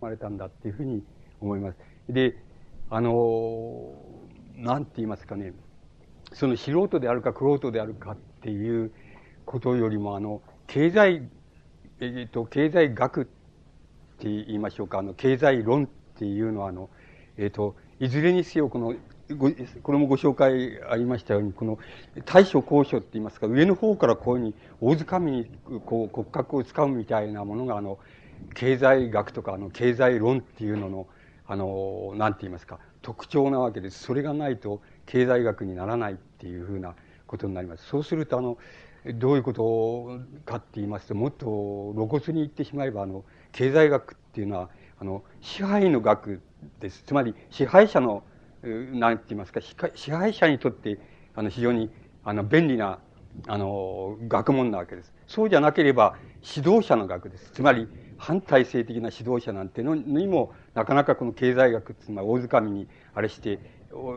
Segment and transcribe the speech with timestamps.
[0.00, 1.02] まれたんだっていうふうに
[1.40, 1.78] 思います。
[2.08, 2.36] で、
[2.90, 3.92] あの、
[4.56, 5.52] なんて言いますかね、
[6.32, 8.92] その素人であるか玄人であるかっていう
[9.44, 11.28] ことよりも、あの、経済、
[12.00, 16.90] えっ、と、経済学って言いましょうか、あの、経済論っていうのは、あの、
[17.36, 18.94] えっ、と、いずれにせよ、この、
[19.36, 19.50] ご
[19.82, 21.78] これもご紹介ありましたように、この
[22.24, 25.50] 大所高所って言いますか、上の方からこういうふうに大掴みに
[25.84, 27.98] こう骨格をつかむみたいなものが、あの、
[28.54, 31.06] 経済学とか、あの、経済論っていうのの、
[31.46, 34.02] あの、なんて言いますか、特徴なわけです。
[34.02, 36.94] それがないと経済学にならないっていうふうな
[37.26, 37.86] ことになります。
[37.86, 38.58] そうすると、あの、
[39.14, 46.42] どういうことかって言いますと、もっと露骨に言ってしまえば、あの、経済学っていうのは、あの、支配の学
[46.80, 47.04] です。
[47.06, 48.24] つまり、支配者の、
[48.62, 49.60] なんて言いますか、
[49.94, 50.98] 支配者にとって、
[51.34, 51.90] あの、非常に、
[52.24, 52.98] あの、便利な、
[53.46, 55.14] あの、学問なわけです。
[55.26, 56.16] そうじゃなければ、
[56.56, 57.52] 指導者の学です。
[57.52, 57.88] つまり、
[58.18, 63.58] 反体制的な指導者なんてのにも、なかなかこの経済学っていうのは大掴みに、あれして、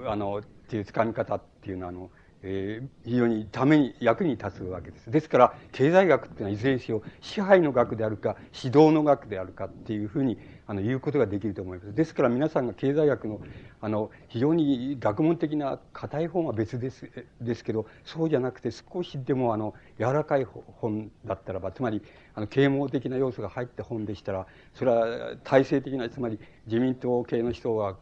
[0.08, 2.10] あの、っていう掴み方っていうのは、あの、
[2.44, 5.12] えー、非常にために、役に立つわけです。
[5.12, 11.94] ですから、経済学っていうのは、いずれにせよ、支配の学であるか、指導の学であるかっていうふうに、あの、言うことができると思います。
[11.94, 13.42] ですから、皆さんが経済学の、
[13.80, 22.02] あの、非常に学問的な硬い本は別です、ですけど、そうじゃなくて、少しでも、あの、柔らかい本だったらば、つまり、
[22.34, 27.98] あの、啓蒙的な要素が入った本でしたら、それは体制的な、つまり、自民党系の人が、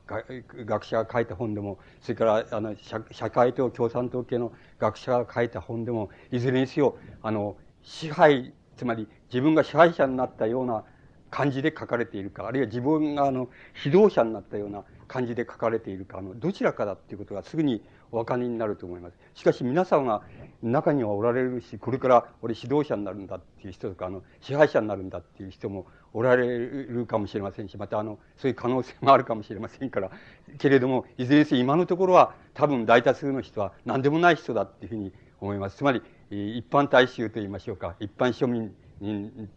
[0.65, 10.83] 学者が書いた本でも、それから、あの、社会党、共産党系の学者が書いた本でも、いずれにせよ、あの、支配、つまり自分が支配者になったような
[11.29, 13.49] 感じで書かれているか、あるいは自分があの、
[13.83, 19.17] 指導者になったような感じで書かれているか、あの、どちらかだっていうことがすぐにお分かりになると思います。
[19.35, 20.23] しかし皆さんは
[20.61, 30.11] 中にはおられるし、これから俺指導者になるんだっていう人とか、あの、支配者になるんだっていう人もおられるかもしれませんし、またあの、そういう可能性もあるかもしれませんから、
[30.57, 35.77] けれども、いずれにせよ今のところは多分大多数の人は何でもない人だっていうふうに思います。
[35.77, 38.69] つまり、一般大衆と言いましょうか、一般庶民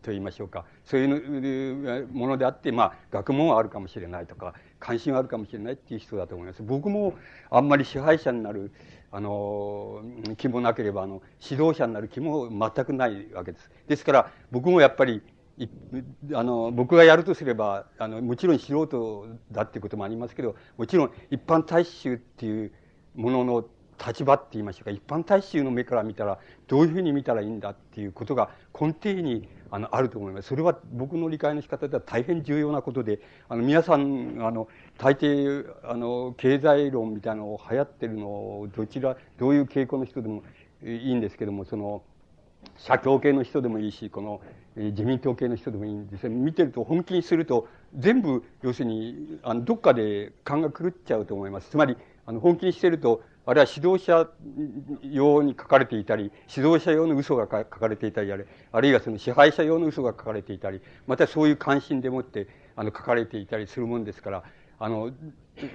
[0.02, 6.62] と言いましょうか、そういうものであって、まあ、学問はあるかもしれないとか、関心はあるかもしれないっていう人だと思います。
[6.64, 7.14] 僕も
[7.50, 8.72] あんまり支配者になる、
[9.12, 10.02] あの、
[10.36, 13.70] 気もなければ、あの、指導者になる気も全くないわけです。
[13.86, 15.22] ですから、僕もやっぱり、
[16.34, 22.72] あの、僕がやるとすれば、あの、もちろん素人だっていうこともありますけど、もちろん一般大衆っていう
[23.14, 23.64] ものの
[24.04, 30.48] 立場って言いましょうか、一般大衆の目から見たら、どういうふうに見たらいいんだっていうことが根底にあのあると思います。
[30.48, 34.68] それは僕の理解の仕方では大変重要なことで、あの皆さん、あの、
[34.98, 40.42] 大抵、あの、経済論みたいなのを流行ってるのを、どちら、どういう傾向の人でも
[40.84, 42.02] いいんですけども、その、
[42.76, 44.42] 社協系の人でもいいし、この、
[44.76, 47.66] 自民党系の人でもいいんですね見てると、本気にすると、
[47.96, 51.70] 全部、要するに、あの、どっかで勘が狂っちゃうと思います。
[51.70, 51.96] つまり、
[52.26, 54.28] あの、本気にしてると、あるいは指導者
[55.02, 64.44] 用に書かれていたり、指導者用の嘘が書かれていたり、あるあるいはその支配者用の嘘が書かれていたり、またそういう関心でもって、あの、書かれていたりするもんですから、
[64.78, 65.10] あの、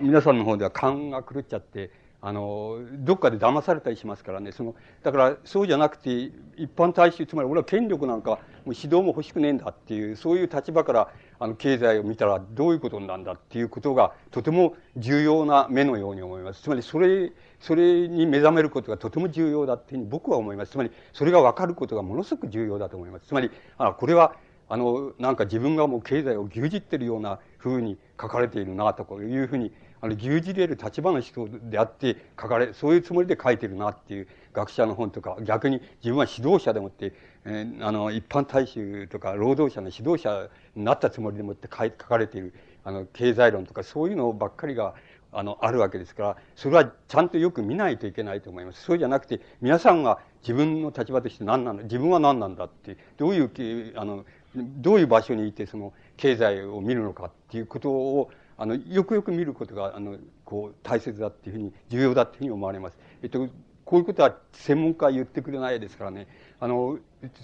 [0.01, 1.91] 皆さんの方では勘が狂っちゃって、
[2.21, 6.11] あの、どっかで騙されたりしますからね、その、だからそうじゃなくて、
[6.55, 8.39] 一般大衆、つまり俺は権力なんか、もう
[8.75, 11.09] 指導も欲しくねえんだっていう、そういう立場から、
[11.39, 16.61] あの、経済を見たらどういうことなんだっていうことが、とても重要な目のように思います。
[16.61, 20.71] つまり、それ、それに目覚めることがとても重要だっていうふうに僕は思います。
[20.71, 23.27] つまり、それが分かることがものすごく重要だと思います。
[23.27, 24.35] つまり、あ、これは、
[24.69, 29.71] あの、なんか自分がもう経済を牛耳ってるようなふうに書かれているな、というふうに
[30.01, 37.13] あの、牛耳れる立場の人であって書かれ、そういうつもりで書いてるなっていう学者の本とか、逆に自分は指導者でもって、
[37.45, 42.53] えー、あの、一般大衆とか労働者の指導者になったつもりでもって書書かれている、
[42.83, 44.93] あの、経済論とかそういうのばっかりが、
[45.31, 48.83] あの、あるわけですから、それはちゃんとよく見ないといけないと思います。
[48.83, 54.25] そうじゃなくて、皆さんが自分の立場として何なんだ、自分は何なんだって、どういう、あの、
[54.55, 62.97] どういう場所にいてその経済を見るのかっていうことをあの、よくよく見ることが、あの、こう、大切だっていうふうに、重要だっていうふうに思われます。
[63.21, 63.47] えっと、
[63.85, 66.27] こういうことは専門家は言ってくれないですからね、
[66.59, 66.99] あの、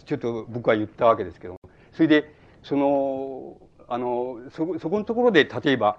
[0.05, 1.59] ちょっと僕は言ったわけですけども、
[1.93, 2.33] それで、
[2.63, 3.57] その、
[3.87, 5.97] あの、そ、そこのところで、例えば、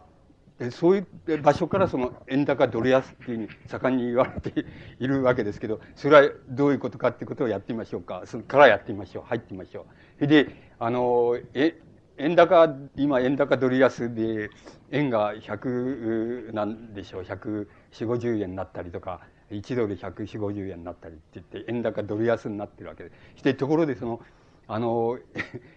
[0.71, 4.65] そういう場所からその円高ドル安っていうふうに盛んに言われて
[5.01, 8.23] いるわけですけど、それはどういうことかっていうことをやってみましょうか。
[8.27, 9.25] それからやってみましょう。
[9.25, 9.85] 入ってみましょう。
[10.17, 11.81] それで、あの、え、
[12.19, 14.51] 円高、今円高ドル安で、
[14.91, 19.21] 円が100なんでしょう、140、50円になったりとか、
[19.51, 23.11] 1ドル140、50円になったりって言って、円高ドル安になってるわけで。
[23.37, 24.21] して、ところでその、
[24.69, 25.19] あの、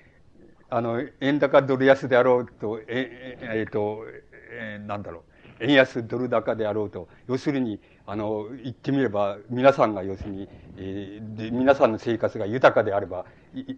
[0.69, 4.03] あの、円高ドル安であろうと、え、えっ、ー、と、
[4.51, 5.23] えー、なんだろ
[5.59, 13.25] う、円安ドル高であろうと、要するに、あの、言ってみれば、皆さんが要するに、えー、皆さんの生活が豊かであれば、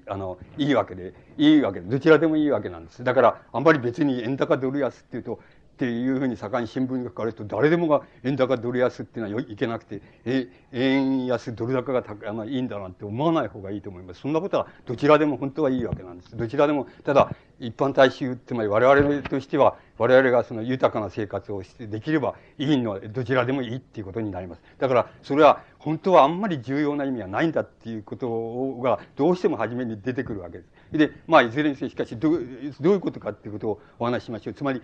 [0.08, 3.04] あの、いいわけで、いいわけで、どちらでもいいわけなんです。
[3.04, 14.20] だから、あんまり別に円高ドル安っていうと、っていうふうに盛んに新聞に書かれると、誰でもが円高ドル安っていうのはいけなくて、え、円安ドル高が高あのいいんだなんて思わない方がいいと思います。
[14.20, 16.36] そんなことはどちらでも本当はいいわけなんです。
[16.36, 24.62] どちらでも、ただ、一般大衆、つまり我々としては、我々がその豊かな生活をしてできればいいのどちらでもいいっていうことになります。
[24.80, 30.98] だから、それは本当はあんまり重要な意味はないんだっていうことがどうしても初めに出てくるわけです。
[30.98, 34.54] で、まあ、いずれにせよしかしど、どういうことかっていうことをお話ししましょう。
[34.54, 34.82] つまり、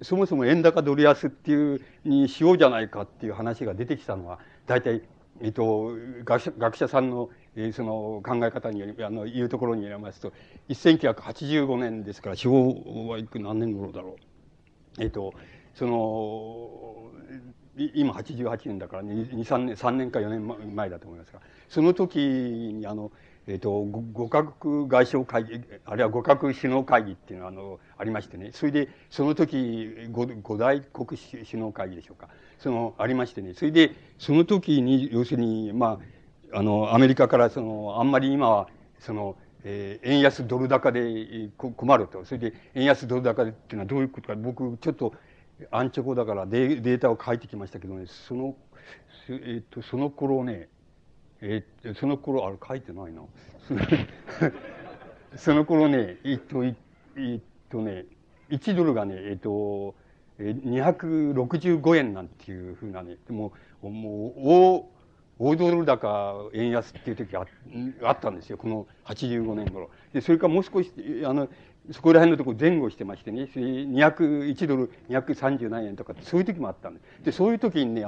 [0.00, 5.02] そもそも円高ドル安っていうにしようじゃないかっていう話が出てきたのは、大体、
[5.42, 5.92] えっと、
[6.24, 10.32] 学者学者さんの、えー、その考え方により、あの、いうところによりますと、
[10.70, 14.27] 1985年ですから、昭和いく何年頃だろう。
[14.98, 15.32] えっと、
[15.74, 17.10] その、
[17.94, 23.12] 今88年だから2、3年、3年か4年前だと思いますが、その時にあの、
[23.46, 28.50] えっ、と、五カ国外相会議、あるいは五カ国首脳会議っていうのが、あの、ありましてね。
[28.52, 32.28] それで、その時、五五大国首脳会議でしょうか。
[32.58, 33.54] その、ありましてね。
[33.54, 35.98] それで、その時に、要するに、ま
[36.52, 38.68] あ、あの、アメリカから、その、あんまり今は、
[38.98, 42.24] その、えー、円安ドル高で困ると。
[42.24, 45.12] それで、円安ドル高でっていうのはどういうことか、僕、ちょっと、
[45.70, 48.56] アンチョコだからデータを書いてきましたけどね、その、
[49.28, 50.68] えっ、と、その頃ね、
[51.40, 53.22] えー、その頃、あれ書いてないな。
[55.36, 58.06] その頃ね、えっと、えっとね、
[58.50, 59.94] 1ドルがね、えっと、
[60.38, 63.52] 265円なんていうふうなね、も
[63.82, 64.90] う、もう、大、
[65.38, 67.46] 大ドル高円安っていう時が
[68.02, 68.58] あったんですよ。
[68.58, 69.90] この85年頃。
[70.12, 70.92] で、それからもう少し、
[71.24, 71.48] あの、
[71.90, 77.24] そこら辺のところ前後してましてね、201ドル230何円とか、そういう時もあったんです。
[77.24, 78.04] で、そういう時にね、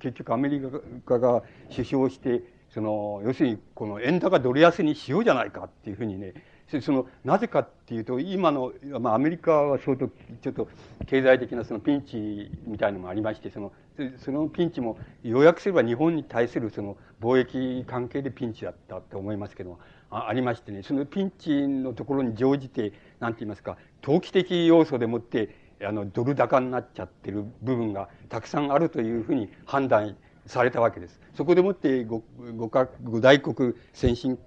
[0.00, 0.60] 結局アメリ
[1.06, 6.34] カが首相して、その、要するに、この円高ドル安にしようじゃないかっていうふうにね、
[6.80, 10.68] その、なぜかっていうと、今の、まあ、アメリカは相当、ちょっと、
[11.06, 13.72] 経済的なそのピンチみたいのもありまして、その、
[14.18, 19.78] そのピンチも、要約すれば日本に対するその、貿易関係でピンチだったと思いますけど
[20.10, 25.54] あ、ありましてね、そのピンチのところに乗じて、なんて言いますか、投機的要素でもって、
[25.84, 30.16] あの、ドル高になっちゃってる部分がたくさんあるというふうに判断
[30.46, 31.20] されたわけです。
[31.34, 32.20] そこでもって五
[32.68, 34.38] か五大国先進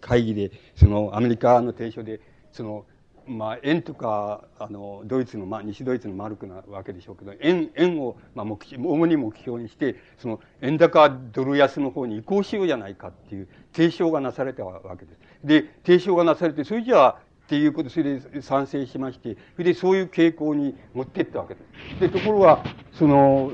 [0.00, 2.20] 会議で、そのアメリカの提唱で、
[2.50, 2.84] その、
[3.26, 15.18] まあ、円とか、あの、ドイツの、まあ、西ドイツのマルクなわけでしょうけど、円、円を、まあ、目主に目標にして、その、円高ドル安の方に移行しようじゃないかっていう提唱がなされたわけです。
[15.44, 21.60] で、提唱がなされて、それじゃあ、っていうこと、それで賛成しまして、それでそういう傾向に持っていったわけで
[21.96, 22.00] す。
[22.00, 23.52] で、ところが、その、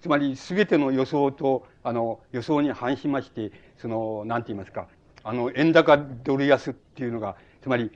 [0.00, 4.86] つまり全ての予想と、あの、予想に反しまして、その、なんて言いますか、
[5.24, 7.90] あの、円高ドル安っていうのが、つまり、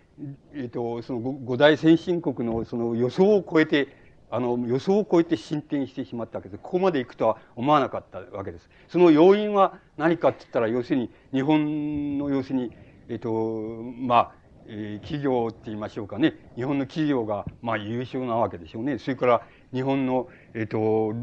[0.54, 3.88] えっ、と、その五大先進国のその予想を超えて、
[4.31, 6.60] あの、予想を超えて進展してしまったわけです。
[6.62, 8.69] ここまで行くとは思わなかったわけです。
[8.88, 12.72] その要因は何かって言ったら、要するに、日本の要するに、
[13.08, 14.32] えっ、と、まあ、
[14.66, 16.34] えー、企業って言いましょうかね。
[16.56, 18.99] 日本の企業が、まあ、優秀なわけでしょうね。
[18.99, 19.43] それから、
[19.73, 21.14] 日本の、えっ、と、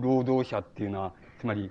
[0.00, 1.70] 労働者っていうのは、つまり、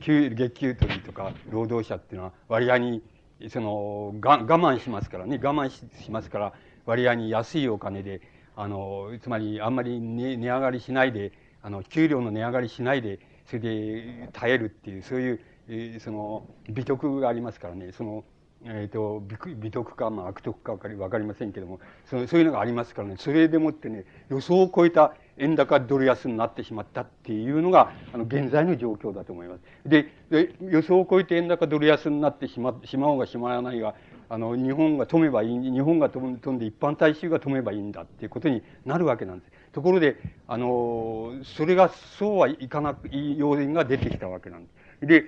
[0.00, 3.02] 給月給取りとか労働者っていうのは割合に、
[3.50, 6.52] その、が我慢しますからね、我慢ししますから、
[6.86, 8.20] 割合に安いお金で、
[8.56, 11.32] あの、つまりあんまり値値上がりしないで、
[11.62, 18.24] あの、給料の値上がりしないで、それで耐えるっていう、そういう、え、その、美徳がありますからね、その、
[18.64, 19.22] え、ー、と、
[19.56, 29.60] 美徳か、まあ、悪徳かわかりわかりませんけども、そそういうのがありますからね、それでもってね、予想を超えた円高ドル安になってしまったっていうのが、あの、現在の状況だと思います。
[29.86, 33.94] で、で予想を超えて円高ドル安になってしま、しまうがしまわないが、
[34.28, 39.52] あの、日本が止めばいい、日本が飛んで一般大衆が止めばいいんだっていうことになるわけなんです。
[39.72, 40.16] ところで、
[40.46, 45.06] あの、それがそうはいかなく、いい要因が出てきたわけなんです。
[45.06, 45.24] で、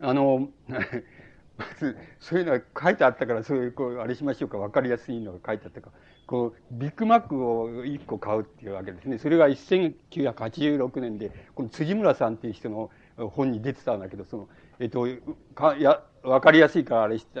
[0.00, 0.48] あの、
[1.56, 5.90] まず、そういうのが書いてあったから、そういう、こう、あれしましょうか、わかりやすいのが書いてあったか。
[6.26, 9.18] こう、ビッグマックを1個買うっていうわけですね。
[9.18, 14.48] それが1986年で、この辻村さんっていう人の本に出てたんだけど、その、
[14.80, 15.06] えっと、
[15.54, 17.40] か、や、わかりやすいからあれした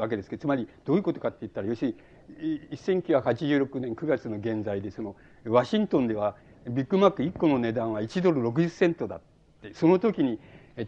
[0.00, 1.96] わけですけど、つまりどういうことかって言ったら、要する
[2.40, 6.36] に、1986年9月の現在で、その、ワシントンでは、
[6.68, 9.20] ビッグマック1個の値段は1ドル60セントだっ
[9.60, 10.38] て、その時に、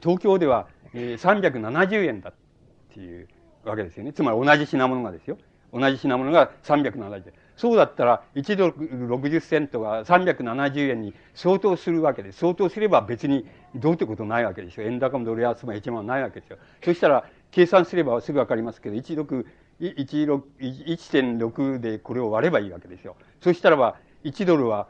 [0.00, 2.34] 東京では370円だっ
[2.94, 3.28] ていう
[3.64, 4.12] わけですよね。
[4.12, 5.38] つまり同じ品物がですよ。
[5.72, 7.32] 同じ品物が370円。
[7.56, 12.32] そうだったら、1ドル60セントが370円に相当するわけで。
[12.32, 14.86] 相当すれば別にどうってことないわけですよ。
[14.86, 16.58] 円高もドル安も1万ないわけですよ。
[16.84, 19.44] そしたら、計算すればすぐわかりますけど、16、
[19.80, 23.16] 1.6でこれを割ればいいわけですよ。
[23.40, 24.88] そしたらば、1ドルは、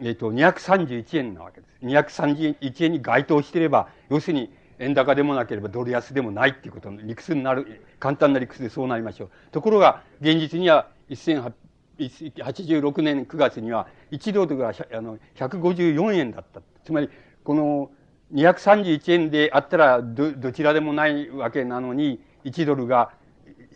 [0.00, 1.86] えっ、ー、と、231円なわけです。
[1.86, 9.30] 231円に該当してれば、要するに、円高でもなければドル安でもないっていうことの理屈になる、簡単な理屈でそうなりましょう。
[9.50, 16.60] ところが、現実には1886年9月には1ドルがあの154円だった。
[16.84, 17.08] つまり、
[17.44, 17.90] この
[18.32, 23.12] 231円であったらど、どちらでもないわけなのに、1ドルが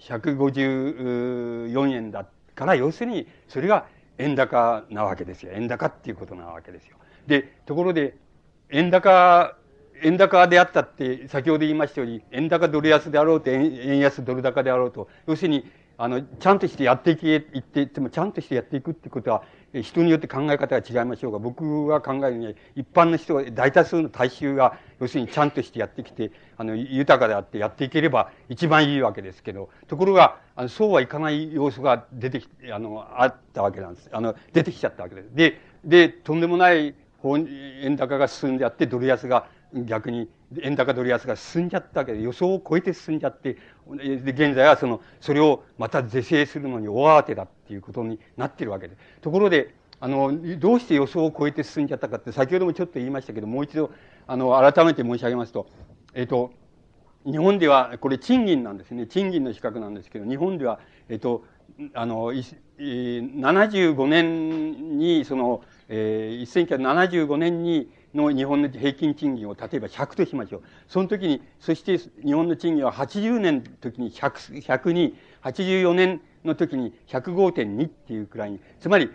[0.00, 3.86] 154円だから、要するに、それが
[4.18, 5.52] 円高なわけですよ。
[5.54, 6.96] 円高っていうことなわけですよ。
[7.26, 8.16] で、ところで、
[8.70, 9.56] 円高、
[10.02, 19.42] 円高であったって、先ほど言いましたように、円高ドル安であろうと、円安ドル高であろうと、要するに、あの、ちゃんとしてやっていけ、いってっても、ちゃんとしてやっていくってことは、
[19.82, 34.08] 人によって考え方が違いましょうが、僕が考えるには、一般の人が、大多数の大衆が、要するにちゃんとしてやってきて、あの、豊かであってやっていければ一番いいわけですけど、ところが、あのそうはいかない要素が出てきて、あの、あったわけなんです。
[34.12, 35.28] あの、出てきちゃったわけです。
[35.34, 36.94] で、で、とんでもない
[37.82, 40.28] 円高が進んであって、ドル安が逆に
[40.62, 43.58] 円高ドル安が進んじゃったわけで、予想を超えて進んじゃって、
[43.96, 48.96] で、現在はその、それをまた是正するのに大慌てだっていうことになってるわけで。
[49.20, 53.90] ところで、あの、どうして予想を超えて進んじゃったかって、先ほどもちょっと言いましたけど、もう一度、
[54.26, 55.68] あの、改めて申し上げますと、
[56.14, 56.52] えっ、と、
[57.24, 59.06] 日本では、これ賃金なんですね。
[59.06, 61.44] 賃金の比較なんですけど、日本では、えっ、と、
[61.94, 62.32] あの、
[62.78, 70.62] 75年に、その、えー、1975年に、の日本の平均賃金を例えば100としましょう。
[70.88, 79.10] その時に、そして日本の賃金は80年の時に100、100に、84年の時に105.2っていうくらいに、つまり、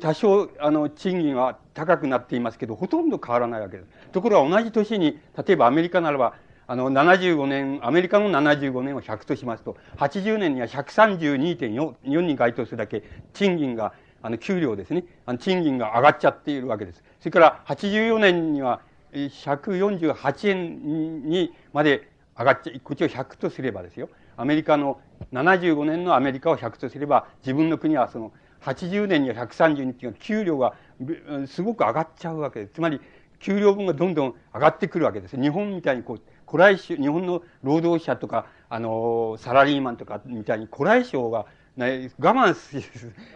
[0.00, 3.88] 多少、あの、賃金は高くなっていますけど、ほとんど変わらないわけです。
[4.12, 6.34] ところが同じ年に、例えばアメリカならば、
[6.66, 13.02] あの、75年、アメリカの75年を100としますと、80年には132.4に該当するだけ、
[13.32, 13.92] 賃金が
[14.24, 15.04] あの、給料ですね。
[15.26, 17.04] あの、賃金が上がっちゃっているわけです。
[17.20, 18.80] それから、84年には、
[19.12, 24.08] 148円にまで上がっちゃ、こっちを100とすればですよ。
[24.38, 24.98] アメリカの、
[25.34, 30.72] 75年のアメリカを100とすれば、自分の国はその、80年には132っていうの給料が
[31.46, 32.72] すごく上がっちゃうわけです。
[32.72, 33.02] つまり、
[33.40, 35.38] 給料分がどんどん上がってくるわけです。
[35.38, 41.44] 日本みたいにこう、古来種、日本の労働者とか、あの、サラリーマンとかみたいに古来省が、
[41.76, 42.54] 我慢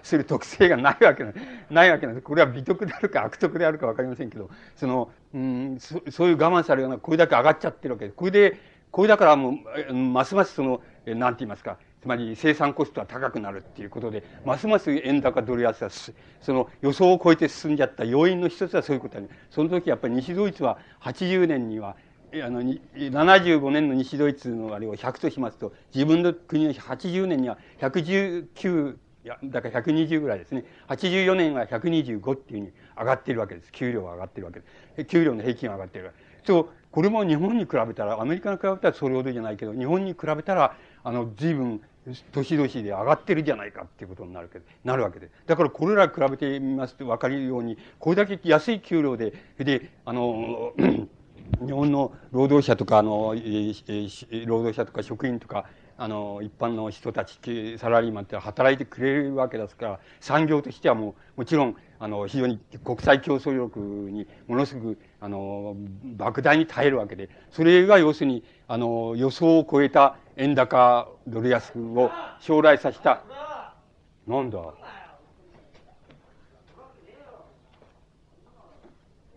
[0.02, 1.33] する特性がないわけな
[1.71, 2.25] ないわけなんです。
[2.25, 8.16] これは美徳であるか悪徳であるかわかりませんけど、その、うんそ、そういう我慢されるような、これだけ上がっちゃってるわけです。
[8.16, 15.90] これで、これだからもう、ますますその、なんて言いますか、つまり生産コストは高くなるっていうことで、ますます円高ドル安は、
[16.40, 19.28] その予想を超えて進んじゃった要因の一つはそういうことだね。
[19.50, 21.97] その時やっぱり西ドイツは80年には
[22.33, 30.65] あの、75年の西ドイツのあれを100としますと、自分の国の80年には119、いや、だから120ぐらいですね。
[30.89, 33.73] 84年は125っていうふうに上がってるわけです。
[33.73, 34.67] 給料が上がってるわけで
[34.97, 35.05] す。
[35.07, 36.13] 給料の平均が上がってる
[36.45, 45.31] そう、これも日本に比べたら、アメリカに比べたらそれほどじゃないけど、日本に比べたら、あの、随分、年々で上がってるじゃないかっていうことになるけど、なるわけで。
[45.47, 50.73] だからこれら比べてみますと分かるように、これだけ安い給料で、で、あの、
[51.64, 55.64] 日本の労働者とか、あの、労働者とか職員とか、
[55.97, 65.76] あの、一般の人たち、サラリーマンって働いてくれるわけですから、産業としてはもう、もちろん、あの、非常に国際競争力にものすごく、あの、
[66.17, 73.23] 莫大に耐えるわけで、それが要するに、あの、予想を超えた円高ドル安を将来させた、
[74.28, 74.59] なんだ？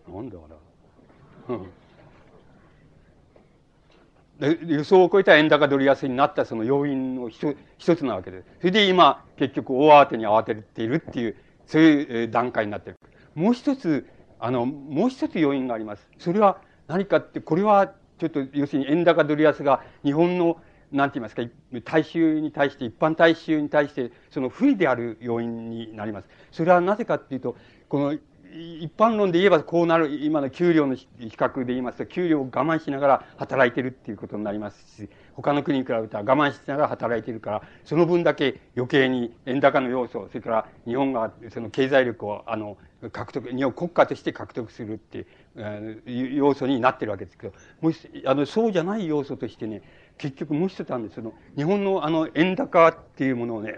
[0.06, 0.40] なんだあ
[1.48, 1.56] れ？
[1.56, 1.81] うん
[4.66, 8.46] 予想を超えた円高ドル安になったその要因の一つなわけです。
[8.58, 12.98] それで今、結局大慌てに慌てているっていう、そういう段階になっている。
[13.34, 14.06] もう一つ、
[14.40, 16.08] あの、もう一つ要因があります。
[16.18, 20.58] それは何かって、これはちょっと、要するに円高ドル安が日本の、
[20.90, 21.42] なんて言いますか、
[21.84, 26.28] 大衆に対して、一般大衆に対して、その不利である要因になります。
[26.50, 27.56] それはなぜかっていうと、
[27.88, 28.18] この
[28.54, 42.76] 一般論で言えばこうなる、今の給料の比較で言いますと、給料を我慢しながら働いてるっていうことになりますし、他の国に比べたら我慢しながら働いてるから、その分だけ余計に円高の要素、それから日本がその経済力を、あの、
[43.10, 45.26] 獲得、日本国家として獲得するって
[46.06, 49.82] いう要素になってるわけですけど、もし、あの、そうじゃない要素としてね、
[50.18, 51.14] 結局もう一つあるんです。
[51.14, 53.76] その、日本のあの、円高っていうものをね、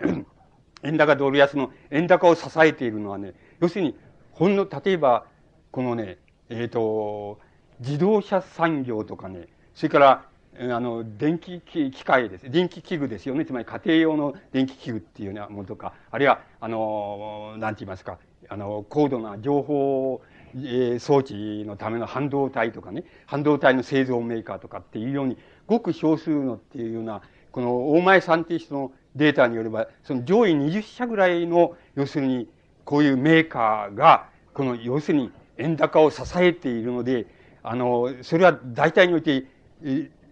[0.83, 3.97] 円高ドル安の円高を支えているのはね、要するに、
[4.35, 5.27] ほんの、例えば、
[5.71, 7.39] このね、えっ、ー、と、
[7.79, 10.25] 自動車産業とかね、それから、
[10.59, 12.51] あの、電気機械です。
[12.51, 13.45] 電気器具ですよね。
[13.45, 20.21] つまり家庭用の電気器具っていうようなものとか、あるいは、あの、なんて言いますか、あの、高度な情報、
[20.65, 25.39] え、装置のための半導体とかね、半導体の製造メーカーとかっていうように、
[25.69, 27.23] ごく少数のっていうような、
[27.53, 32.49] この大前さんっていう人のデータによれば、その上位20社ぐらいの、要するに、
[32.85, 37.27] こういうメーカーが、この、要するに、円高を支えているので、
[37.63, 39.47] あの、それは大体において、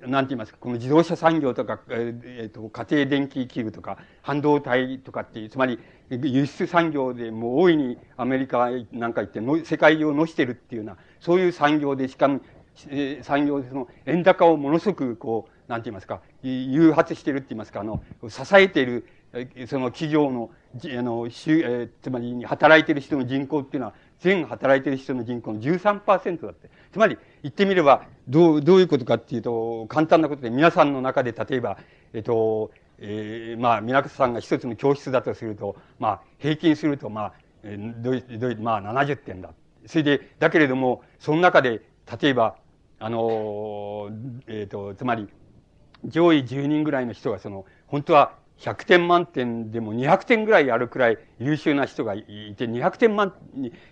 [0.07, 5.79] なんて言いますか、この自動車産業とか、えっ、ー、と、家庭電気器具とか、半導体とかっていう、つまり、
[6.11, 12.41] 輸出産業でもう大いにアメリカなんか行っての、世界を乗してるっていうような、そういう産業で、しかも、
[12.89, 19.07] え、産業でその円高をものすごくこう、なんて言いますか、誘発してるって言いますか、あの、支えている、
[19.67, 26.71] その企業の、あの、え、つまり働いてる人の人口っていうのは、全働いてる人の人口の13%だって。
[26.93, 31.79] つまり、言ってみれば、どう、どういうことかっていうと、簡単なことで、皆さんの中で、例えば、
[32.13, 39.51] えっと、えー、まあ、皆さんが一つの教室だとすると、まあ、平均すると、まあ、え、どう、どう、まあ、70点だ。
[39.87, 41.81] それで、だけれども、その中で、
[42.21, 42.57] 例えば、
[42.99, 44.11] あの、
[44.47, 45.27] えっ、ー、と、つまり、
[46.05, 52.23] 上位10人ぐらいの人が、その、本当は100点満点でも200点ぐらいあるくらい優秀な人がい
[52.57, 53.35] て、200点満、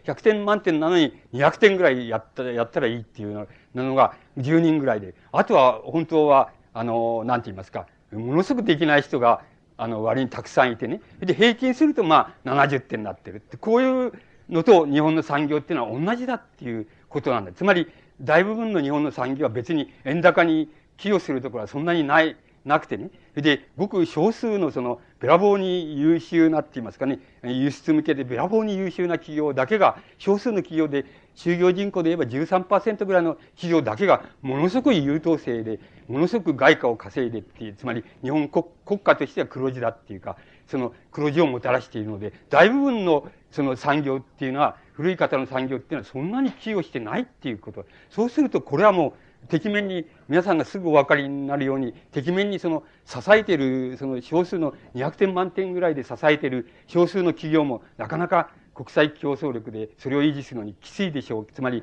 [0.04, 9.42] 100点満点なのに200点ぐらいやったら、やったらいいっていうのが10人ぐらいで、あとは本当は、あの、なんて言いますか、ものすごくできない人が、
[9.76, 11.00] あの、割にたくさんいてね。
[11.18, 14.12] で、平均するとまあ70点になってるって、こういう
[14.48, 17.52] のと日本の産業っていうのは同じだっていうことなんだ。
[17.52, 17.88] つまり、
[18.20, 23.10] 大部分の日本の産業は別に円高に寄与するところはそんなにない、なくてね。
[23.34, 31.04] で、ごく少数のその、べらぼうに優秀なって言いますかね、輸出向けでべらぼうに優秀な企業だけが、少数の企業で、
[31.36, 47.86] 就業人口で言えば13%ぐらいの企業だけが、ものすごい優等生で、ものすごく外貨を稼いでっていう、つまり日本国国家としては黒字だっていうか、その黒字をもたらしているので、大部分のその産業っていうのは、古い方の産業っていうのはそんなに寄与してないっていうこと。
[48.10, 49.12] そうすると、これはもう、
[49.48, 61.46] 敵面に、皆さんがすぐお分かりになるように、敵面にその支えている、その少数の200点満点ぐらいで支えている少数の企業もなかなか国際競争力でそれを維持するのにきついでしょう。
[61.52, 61.82] つまり、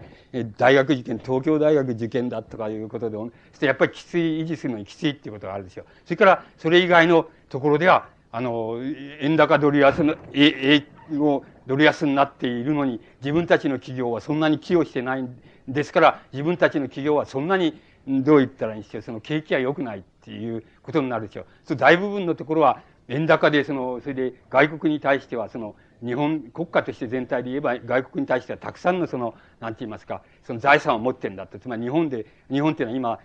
[0.58, 5.86] 大学受験、東京大学受験だとかいうことで、そしてやっぱりきつい、維持するのにきついっていうことがあるでしょう。
[6.06, 8.80] それから、それ以外のところでは、あの、
[9.22, 15.28] 円高ドル安の、え、え、をドル安になっているのに、自分たちの企業はそんなに寄与してない
[15.68, 21.46] ですから、自分たちの企業はそんなに、どう言ったらいいんでしょう、その景気が良くないっていうことになるでしょう。
[21.66, 31.60] その大部分のところは、円高で、その、それで外国に対しては、その、日本、国家として全体で言えば、外国に対してはたくさんのその、なんて言いますか、その財産を持ってるんだと。
[31.60, 33.20] つまり日本で、日本っていうのは今、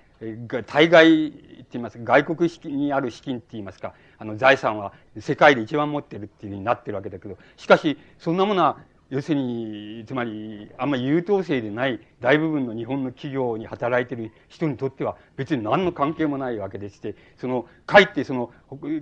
[0.66, 8.78] 対外って言いますか、外国にある資金って言いますか、あの財産は世界で一番持ってるっていうふうになってるわけだけど、しかし、そんなものは
[9.12, 18.50] 要するに、つまり、あんまり優等生でない大部分の日本の企業に働いてる人にとっては別に何の関係もないわけでして、その、かえってその、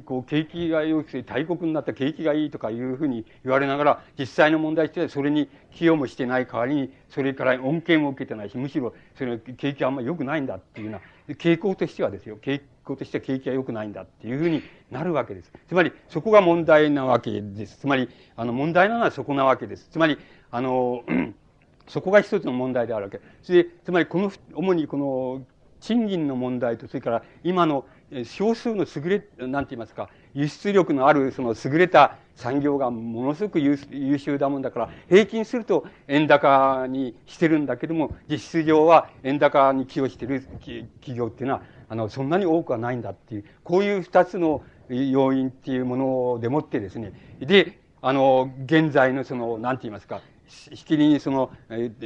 [0.05, 11.01] こう、景気が良くて大国になった景気がいいとかいうふうに言われながら、実際の問題としてはそれに寄与もしてない代わりに、それから恩恵も受けてないし、むしろ、それ景気はあんまり良くないんだっていうような、
[11.35, 15.53] 傾向としてはですよ、傾向としては景気が良くないんだっていうふうになるわけです。
[15.69, 17.79] つまり、そこが問題なわけです。
[17.79, 19.89] つまり、あの、問題なのはそこなわけです。
[19.91, 20.19] つまり、
[20.51, 21.05] あの、
[21.89, 23.21] そこが一つの問題であるわけ。
[23.43, 25.45] それで、つまり、この、主にこの、
[25.81, 27.87] 賃金の問題と、それから今の
[28.25, 33.77] 少数の優れ、なんて言いますか、輸出力のあるその優れた産業がものすごく優
[34.19, 51.51] 秀だもんだから、平均すると円高にしてるんだけども、実質上は円高に寄与してる企業っていうのは、あの、そんなに多くはないんだっていう、こういう二つの要因っていうものでもってですね、で、あの、現在のその、なんて言いますか、しきりにその、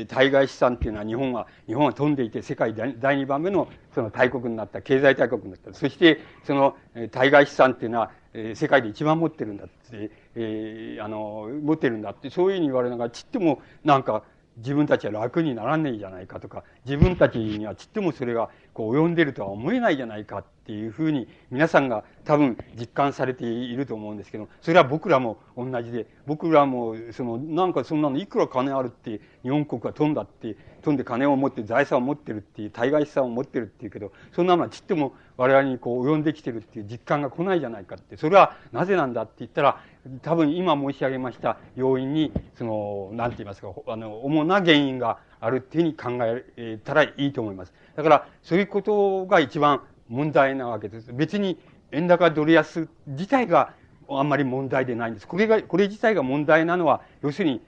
[0.08, 5.72] 対外資産っていうのは日本は、日本は飛んでいて世界第二番目のその大国になった、経済大国になった。
[5.72, 6.76] そして、その、
[7.10, 8.10] 対外資産っていうのは、
[8.54, 14.24] 世界で一番持ってるんだって、えー、あの、持ってるんだって、そういうふうに言われながら、ちっともなんか、
[14.58, 39.80] 自分たちは楽にならねえじゃないかとか、自分たちにはちっともそれがこう及んでるとは思えないじゃないかっていうふうに皆さんが多分実感されていると思うんですけど、それは僕らも同じで、僕らもそのなんかそんなのいくら金あるって日本国は飛んだって、飛んで金を持って財産を持ってるっていう、対外資産を持ってるっていうけど、そんなのはちっとも我々にこう及んできてるっていう実感が来ないじゃないかって、それはなぜなんだって言ったら、
[40.22, 46.24] 多分今申し上げました要因に、その、なんて言いますか、あの、主な原因があるっていうふうに考
[46.56, 47.74] えたらいいと思います。
[47.96, 51.12] だから、そういうことが一番問題なわけです。
[51.12, 51.58] 別に
[51.92, 53.72] 円高ドル安自体が
[54.08, 55.26] あんまり問題でないんです。
[55.26, 57.62] これが、これ自体が問題なのは、要するに、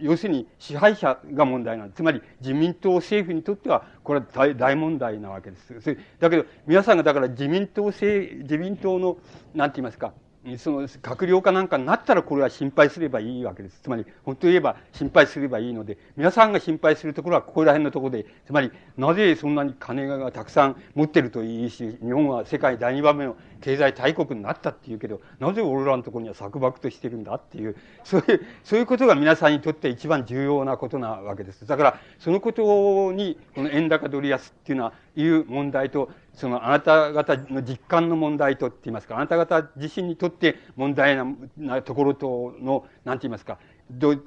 [0.00, 1.96] 要するに支配者が問題なんです。
[1.98, 5.98] つまり自民党政府にとってはこれは大大問題なわけです。
[6.18, 9.18] だけど皆さんがだから自民党政、自民党の、
[9.54, 10.14] なんて言いますか、
[10.58, 13.78] その閣僚かなんかになったらこれは心配すればいいわけです。
[13.80, 31.66] つまり、本当言えば心配すればいいので、皆さんが心配するところはここら辺のところで、つまり、なぜそんなに金がたくさん持ってるといいし、日本は世界第二番目の経済大国になったっていうけど、なぜ俺らのところには錯漠としてるんだっていう、そういう、そういうことが皆さんにとって一番重要なことなわけです。
[31.66, 41.16] だから、そのことに、この円高ドル安っていうのは、いう問題と、そのあなた方の実感の問題とって言いますか、あなた方自身にとって問題
[41.56, 43.58] なところとの、なんて言いますか、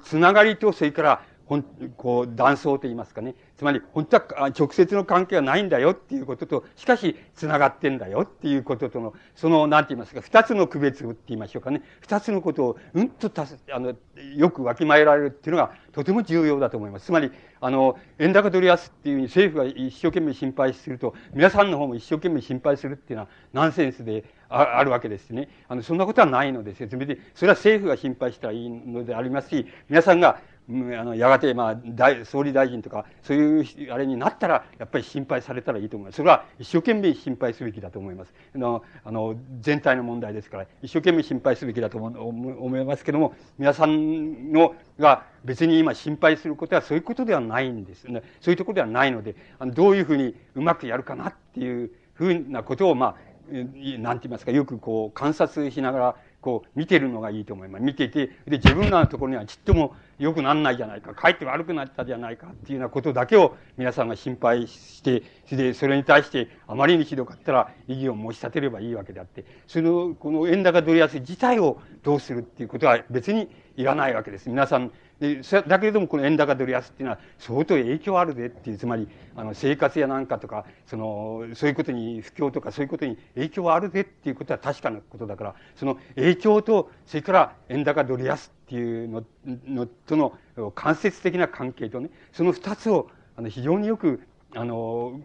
[0.02, 1.62] つながりと、それから、ほん、
[1.96, 3.36] こう、断層と言いますかね。
[3.56, 11.82] つまり、本当は直接の関係はないんだよっていうことと、しかし、繋がってんだよっていうこととの、その、なんて言いますか、二つの区別って言いましょうかね。
[12.00, 13.94] 二つのことを、うんとたす、あの、
[14.34, 17.06] よくわきまえられるっていうのが、とても重要だと思います。
[17.06, 17.30] つまり、
[17.60, 25.48] あの、円高ドル安っていうふうに政府が一生懸命心配すると、皆さんの方も一生懸命心配するっていうのは、ナンセンスであるわけですね。
[25.68, 36.16] あの、そんなことはないので、説明で、それは政府が心配したらいいのでありますし、皆さんがあの、やがて、まあ、大、総理大臣とか、そういう、あれになったら、やっぱり心配されたらいいと思います。
[36.16, 38.34] それは一生懸命心配すべきだと思います。
[38.54, 48.22] あの、あの、全体の問題ですから、一生懸命心配すべきだと思いますけども、皆さんの、が別に今心配することはそういうことではないんですね。
[48.40, 53.16] そういうところではないので、あのどういうふうにうまくやるかなっていうふうなことを、まあ、
[53.48, 57.84] なんて言いますか、よくこう観察しながら、こう見てるのがいいと思います。
[57.84, 74.48] 見ていて、で、自分らのところにはちっとも良くなんないじゃないか、かえって悪くなったじゃないかっていうようなことだけを皆さんが心配して、で、それに対してあまりにひどかったら異議を申し立てればいいわけであって、その、この円高ドル安自体をどうするっていうことは別にいらないわけです。
[74.48, 90.34] 皆さん、でだけれどもこの円高ドル安っていうのは相当影響あるでっていう、つまり、あの、生活やなんかとか、その、そういうことに、不況とかそういうことに影響あるでっていうことは確かなことだから、その影響と、それから円高ドル安っていうののとの
[90.74, 94.20] 間接的な関係とね、その二つをあの非常によく
[94.56, 95.20] あの、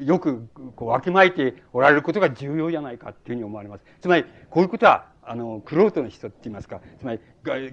[0.00, 3.84] よくこうわきまえておられることが重要じゃないかっていうふうに思われます。
[4.00, 7.20] つまり、こういうことは、あの、クロートの人って言いますか、つまり、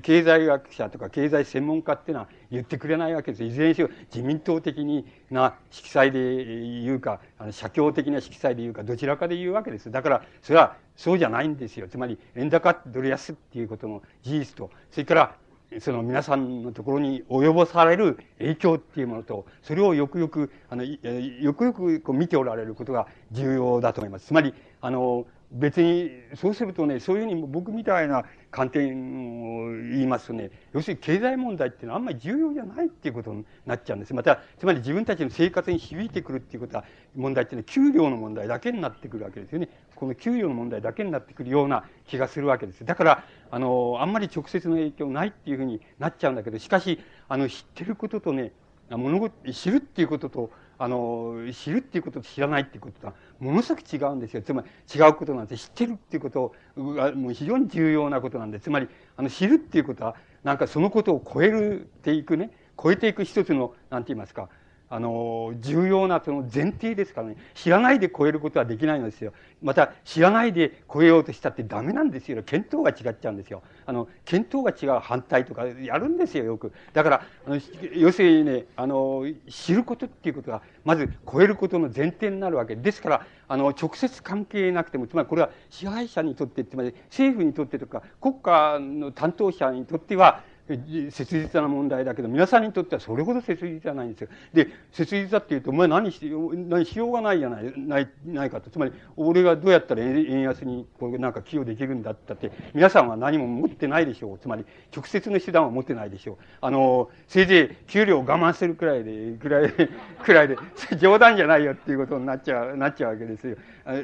[0.01, 3.43] 経済学者とか経済専門家っていうのは言ってくれないわけです。
[3.43, 6.45] いずれにしろ自民党的にな色彩で
[6.81, 9.91] 言うか、あの、社協的な色彩で言うか、どちらかで言うわけです。
[9.91, 11.87] だから、それはそうじゃないんですよ。
[11.87, 15.35] つまり、円高ドル安っていうことの事実と、それから、
[15.79, 24.27] その皆さんのところに及ぼされる影響っていうものと、それをよくよく、あの、よくよくこう見ておられることが重要だと思います。
[24.27, 34.13] つまり、あの、別に、そうするとね、そういうふうに僕みたいな観点を言いますとね、要するに経済問題っていうのはあんまり重要じゃないっていうことになっちゃうんです。
[34.13, 39.69] また、つまり自分たちの生活に響いてくるっていうことは、問題っていうのは給料の問題だけになってくるわけですよね。
[39.95, 42.83] この給与の問題だけになってくるような気がするわけです。
[42.83, 48.51] だから、あの、あんまり直接の影響ないっていうふうになっちゃうんだけど、しかし、あの、知ってることとね、
[48.89, 54.41] 物事、知るっていうことと、あの、知るっていうことと知らないっていうこととは、ものすごく違うんですよ。
[54.41, 55.57] つまり、違うことなんて。
[55.57, 64.49] 知ってるっていうことが、もう非常に重要なことなんで、つまり、あの、知るっていうことは、なんかそのことを超えるっていくね、超えていく一つの、なんて言いますか、
[64.89, 69.33] あの、重要なその前提ですからね、知らないで超えることはできないのですよ。
[69.61, 72.43] また、知らないで超えようとしたってダメなんですよ。
[72.43, 73.63] 見当が違っちゃうんですよ。
[73.85, 76.71] あの、見当が違う反対とかやるんですよ、よく。
[76.93, 77.59] だから、あの
[77.93, 94.29] 要するにね、あの、知ることっていうことが、まず超えることの前提になるわけですから、あの、直接関係なくても、つまりこれは支配者にとって、つまり政府にとってとか、国家の担当者にとっては、切実な問題だけど、皆さんにとってはそれほど切実じゃないんですよ。
[94.53, 98.71] で、切実だって言うと、お前何して、何しようがないじゃない、ない、ないかと。
[98.71, 104.39] つまり、俺がどうやったら円安に、こう、なんか寄与できるんだったって、皆さんは何も持ってないでしょう。
[104.39, 106.37] つまり、直接の手段は持ってないでしょう。
[106.61, 109.71] あの、せいぜい給料を我慢するくらいで、くらい、
[110.23, 110.57] くらいで、
[110.99, 113.57] 冗談じゃないよっていうことになっちゃう、なっちゃうわけですよ。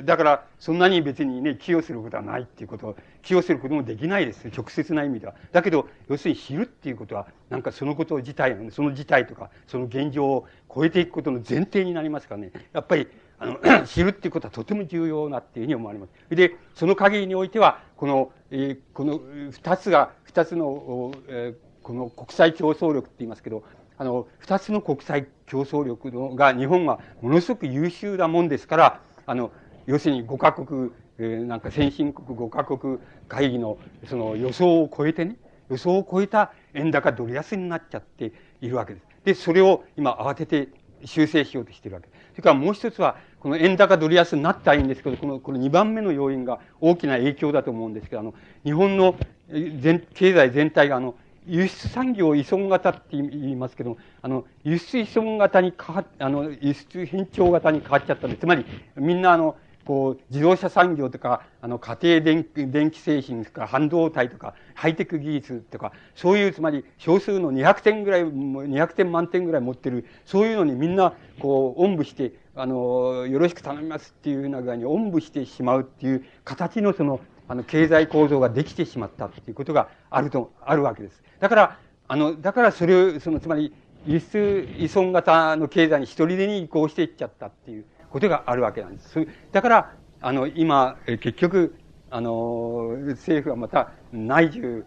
[0.03, 4.47] だから、そんなに別にね、寄与することはないっていうこと、寄与することもできないです。
[4.55, 5.33] 直接な意味では。
[5.51, 12.51] だけど、要するに知るっていうことは、なんかそのこと自体、その事態とか、その現状を超えていくことの前提になりますからね。
[12.73, 13.07] やっぱり、
[13.39, 16.35] あの、 知るっていうことはとても重要なっていうふうに思われます。
[16.35, 23.63] で、その限りにおいては、この、えー、この二つが、二つの、えー、この国際競争力って言いますけど、
[23.97, 29.51] あの、二つの国際競争力のが日本はものすごく優秀なもんですから、あの、
[29.85, 35.37] 要するに5カ国、えー、なんか先進国5カ国会議のその予想を超えてね、
[35.71, 39.05] 予想を超えた円高ドル安になっちゃっているわけです。
[39.23, 40.67] で、それを今慌てて
[41.05, 42.19] 修正しようとしているわけです。
[42.31, 49.15] それからもう一つは、この円高ドル安になったらいいんですけど、この、この2番目の要因が大きな影響だと思うんですけど、あの、日本の
[49.49, 51.15] 全経済全体が、あの、
[51.47, 58.41] 輸出産業依存型って言いますけど、あの、輸出依存型に変わあの、輸出変調型に変わっちゃったんです。
[58.41, 58.65] つまり、
[58.97, 81.23] みんなあの、こう、自動車産業とか、あの、家庭電気電気製品とか、半導体とか、ハイテク技術とか、そういう、つまり、少数の200点ぐらい、200点満点ぐらい持ってる、そういうのにみんな、こう、おんぶして、あの、よろしく頼みますっていうような具合におんぶしてしまうっていう形のその、あの、経済構造ができてしまったっていうことがあると、あるわけです。
[81.39, 83.73] だから、あの、だからそれを、その、つまり、
[84.05, 87.85] 輸出依存型の経済に一人でに移行していっちゃったっていう。
[88.11, 89.25] ことがあるわけなんです。
[89.51, 91.75] だから、あの、今、結局、
[92.09, 94.83] あの、政府はまた内需、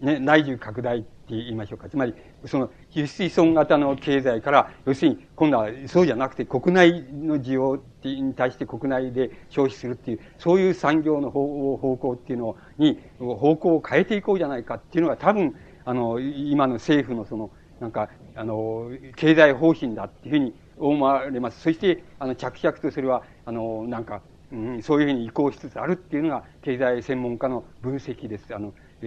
[0.00, 1.88] ね、内需拡大って言いましょうか。
[1.88, 2.14] つまり、
[2.46, 21.60] その、輸出依存型の経済から、要するに、今度はそうじゃなくて、国内の需要に対して国内で消費するっていう、そういう産業の方向っていうのに、方向を変えていこうじゃないかっていうのが多分、あの、今の政府のその、なんか、あの、経済方針だっていうふうに思われます。
[21.60, 28.54] そして、あの、着々とそれは、あの、なんか、うん、そういうふうに移行しつつあるっていうのが、経済専門家の分析です。
[28.54, 29.06] あの、え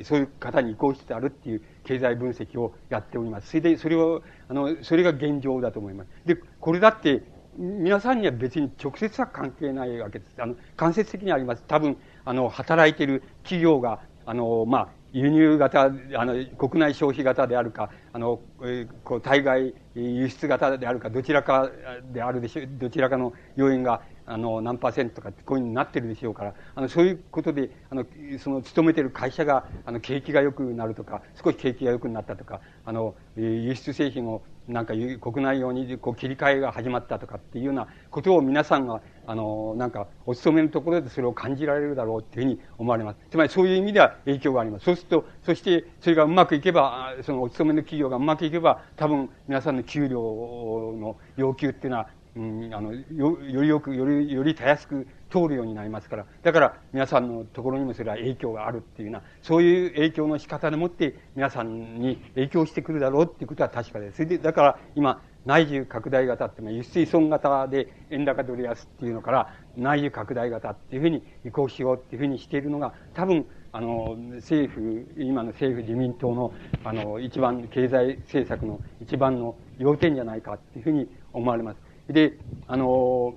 [0.00, 3.48] ー、そういう方に移行しつつあるっていう経済分析をやっております。
[3.48, 6.10] それで、それを、あの、それが現状だと思います。
[6.24, 7.22] で、これだって、
[7.58, 10.32] 皆さんには別に直接は関係ないわけです。
[10.38, 11.64] あの、間接的にあります。
[11.66, 15.90] 多分、あの、働いてる企業が、あの、まあ、輸入型、あ
[16.24, 21.70] の、国内消費型であるか、あの、えー、こう、対外輸出型であるか、どちらか
[22.12, 28.04] であるでしょう、どちらかの要因が、あの、何パーセントかってこういうふうになってるでしょうから、あの、そういうことで、あの、
[28.38, 43.18] その、勤めてる会社が、あの、景気が良くなるとか、少し景気が良くなったとか、あの、輸出製品をなんか国内用にこう切り替えが始まったとかっていうようなことを皆さんが、あの、なんかお勤めのところでそれを感じられるだろうっていうふうに思われます。
[43.30, 44.84] つまりそういう意味では影響があります。
[44.84, 50.20] そうすると、そしてそれがうまくいけば、そのお勤めの企業がうまくいけば、多分皆さんの給料
[50.98, 64.16] の要求っていうのは、うん、あの、よ、よりよく、より、よりたやすく通るようになりますから、だから皆さんのところにもそれは影響があるっていうような、そういう影響の仕方でもって皆さんに影響してくるだろうっていうことは確かです。
[64.16, 76.52] それで、だから今、内需拡大型っていうのは輸出依存型で円高ドル安っていうのから内需拡大型っていうふうに移行しようっていうふうにしているのが多分あの政府今の政府自民党の
[76.84, 81.78] あの一番経済政策の一番の要点じゃないかっていうふうに思われます。
[82.12, 82.34] で、
[82.66, 83.34] あの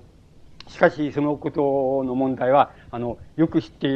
[0.72, 3.86] しかし、そのことの問題は、あの、よく知って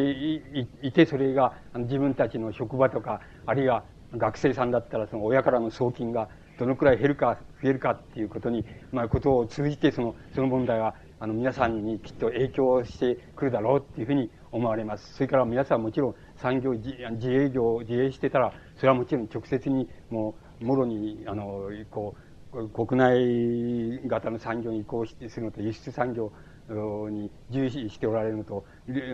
[0.82, 3.82] いて、それが、自分たちの職場とか、あるいは
[4.14, 15.14] 学生さんだったら、その親からの送金がどのくらい減るか、増えるかっていうことに、まあ、ことを通じて、その、その問題は、あの、皆さんにきっと影響してくるだろうっていうふうに思われます。
[15.14, 16.92] それから皆さんもちろん産業、自
[17.32, 22.26] 営業、自営してたら、それはもちろん直接に、もう、もろに、あの、こう、
[22.68, 26.32] 国内型の産業に移行してするのと輸出産業
[26.74, 28.64] に重視しておられるのと、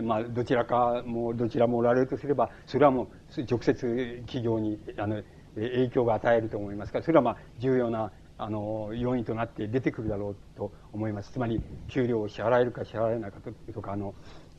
[0.03, 5.21] まあ、どちらかも、どちらもおられるとすれば、それはもう直接企業に、あの、
[5.55, 11.31] 影響が与えると思いますから、それはまあ、重要な、あの、要因となって出てくるだろうと思います。
[11.31, 13.37] つまり、給料を支払えるか支払えないか
[13.73, 14.15] とか、あの、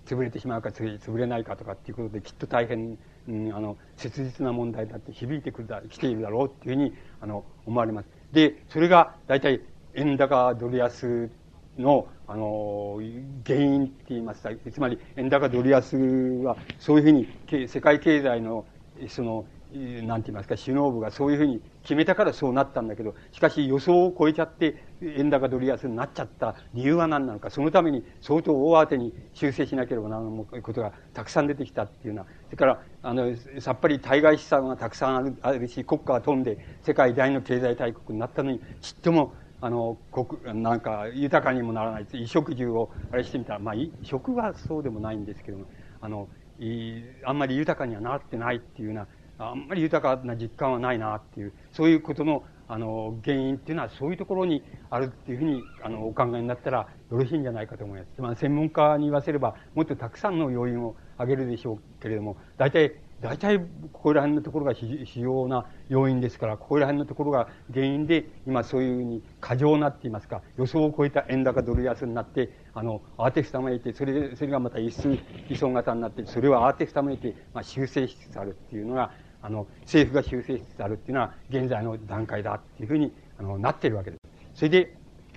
[0.07, 8.09] 潰れてしまうか潰れないかとかっていうことで、きっと大変、うん、あの、切実な問題だって響いてくるだ、来ているだろうっていうふうに、あの、思われます。
[8.33, 9.61] で、それが、大体、
[9.95, 11.31] 円高ドル安
[11.79, 13.01] の、あの、
[13.47, 18.65] 原因って言いますか、つまり円高ドル安は、そういうふうに、世界経済の、
[19.09, 39.35] その、なんて言いますか、首脳部がそういうふうに決めたからそうなったんだけど、しかし予想を超えちゃって、円高ドル安になっちゃった理由は何なのか、そのために相当大当てに修正しなければならないことがたくさん出てきたっていうような、それから、あの、さっぱり対外資産がたくさんあるあるし、国家は飛んで世界第二の経済大国になったのに、ちっとも、
[39.65, 42.07] あの、国、なんか、豊かにもならない。
[42.07, 45.69] 衣食住を、あれしてみたら、まあ、食はそうでもないんですけども、
[46.01, 56.79] あの、いあんまり豊かにはなってないっていうような、あんまり豊かな実感はないなっていう、そういうことの、あの、原因っていうのはそういうところにあるっていうふうに、あの、お考えになったら
[57.11, 58.21] よろしいんじゃないかと思います。
[58.21, 75.19] まあ、専門家に言わせれば、もっとたくさんの要因を挙げるでしょうけれども、大体、大体、ここら辺のところが主要な要因ですから、ここら辺のところが原因で、今そういうふうに過剰なって言いますか、予想を超えた円高ドル安になって、あの、アーティストまでいて、それで、それがまた一数依
[75.53, 79.11] 存型になって、それをアーティストまでいて、まあ、修正しつつあるっていうのが、
[79.41, 84.19] あの、政府が修正しつつあるっていうのは、現在の段階だっていうふうに、あの、なっているわけで
[84.53, 84.59] す。
[84.59, 84.95] それで、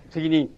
[0.10, 0.54] 次に、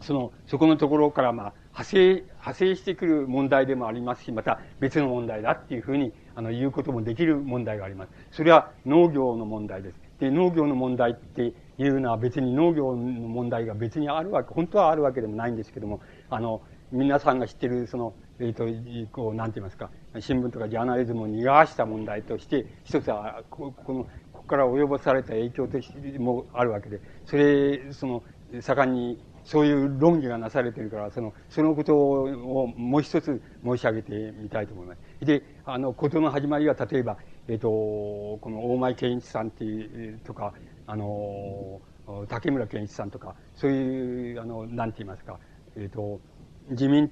[0.00, 8.10] その、そこのところから、まあ、派生、派生してくる問題でもありますし、また別の問題だっていうふうに、あの、言うこともできる問題があります。
[8.30, 10.00] それは農業の問題です。
[10.20, 16.60] で、農業の問題っていうのは別に農業の問題が別にあるわけ、本当はあるわけでもないんですけども、あの、
[16.92, 28.22] 皆さんが知ってる、その、えっ、ー、と、こう、なんて言いますか、新聞とかジャーナリズムを逃がした問題として、一つは、ここの、ここから及ぼされた影響としてもあるわけで、それ、その、
[28.60, 35.24] 盛んに、そういう論議がなされてるから、その、そのことをもう一つ申し上げてみたいと思います。
[35.24, 40.52] で、あの、ことの始まりは、例えば、えっ、ー、と、この大前健一さんっていう、とか、
[40.88, 41.80] あの、
[42.28, 45.38] 竹村健一さんとか、そういう、あの、なんて言いますか、
[45.76, 46.20] えっ、ー、と、
[46.70, 47.08] 自民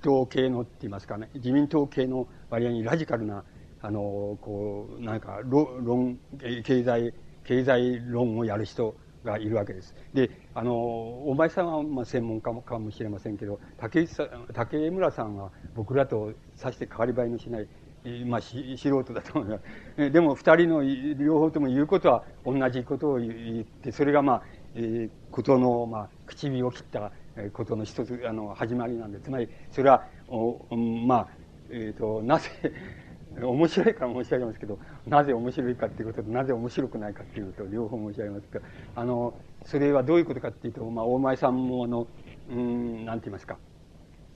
[0.00, 3.44] 党系のって言いますかね、自民党系の割合にラジカルな、
[3.82, 6.18] あの、こう、なんか、論、
[6.64, 7.12] 経済、
[7.44, 9.94] 経済論をやる人がいるわけです。
[10.14, 17.68] で、あの、お前さんは、まあ、専門家かもしれませんけど、竹さん竹村さんは僕らとさして変わり映えのしない、
[18.24, 19.58] まあ、し素人だと思いま
[19.98, 20.10] す。
[20.10, 24.42] でも、二人の両方とも言うことは同じことを言って、それがまあ、
[24.74, 27.12] えー、ことの、まあ、口火を切った
[27.52, 31.28] ことの一つ、あの、始まりなんで、つまり、それは、おまあ、
[31.68, 32.48] えっ、ー、と、なぜ、
[33.42, 38.60] 面白いから申し上げますけど、なぜ面白いかっていうことと、なぜ面白くないかっていうことを両方申し上げますが、
[38.94, 42.06] あの、それはどういうことかっていうと、まあ、大前さんも、あの、
[42.50, 43.58] うん、なんて言いますか、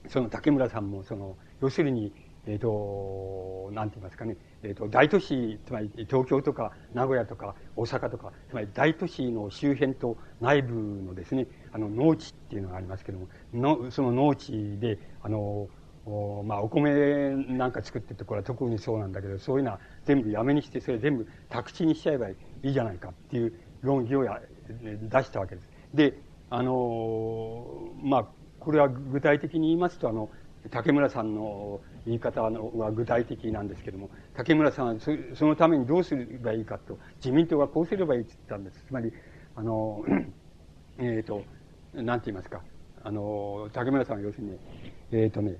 [0.07, 2.13] その竹村さんも、その、要するに、
[2.47, 15.67] えっ、ー、と、なんて言いますかね、えっ、ー、と、大都市、つまり東京とか名古屋とか大阪とか、つまり大都市の周辺と内部のですね、あの、農地っていうのがありますけども、のその農地で、あの、
[16.05, 25.69] おまあ、お米なんか作ってるところは特にそうなんだけど、そういうのは全部やめにして、それ全部宅地にしちゃえばいいじゃないかっていう論議をや出したわけです。
[25.93, 26.17] で、
[26.49, 28.25] あの、まあ、
[28.59, 30.29] これは具体的に言いますと、あの、
[30.69, 34.95] 竹村さんの言い方は具体的なんですけども、竹村さんは
[35.33, 38.83] そのためにどうすればいいかと、自民党がこうすればいいって言ったんです。
[38.87, 39.11] つまり、
[39.55, 40.03] あの、
[40.99, 41.43] えっ、ー、と、
[41.93, 42.61] なんて言いますか。
[43.03, 44.59] あの、竹村さんは要するに、
[45.11, 45.57] えっ、ー、とね、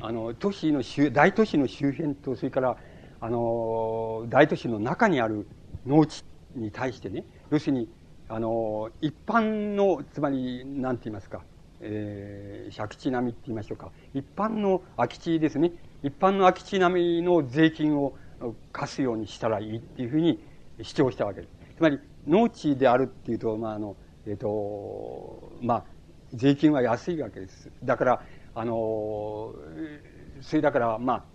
[0.00, 2.76] あの、都市の周、大都市の周辺と、それから、
[3.20, 5.46] あの、大都市の中にある
[5.86, 6.24] 農地
[6.54, 7.88] に対してね、要するに、
[8.28, 11.42] あの、一般の、つまり、なんて言いますか、
[11.80, 13.90] えー、借地並みって言いましょうか。
[14.14, 15.72] 一般の空き地ですね。
[16.02, 18.14] 一般の空き地並みの税金を
[18.72, 20.38] 貸すようにしたらいいっていうふうに
[20.82, 21.52] 主張したわけです。
[21.76, 25.84] つまり、農地であるっていうと、まあ、あの、えっ、ー、と、まあ、
[26.34, 27.70] 税金は安いわけです。
[27.82, 28.22] だから、
[28.54, 29.54] あの、
[30.40, 31.26] それだから、ま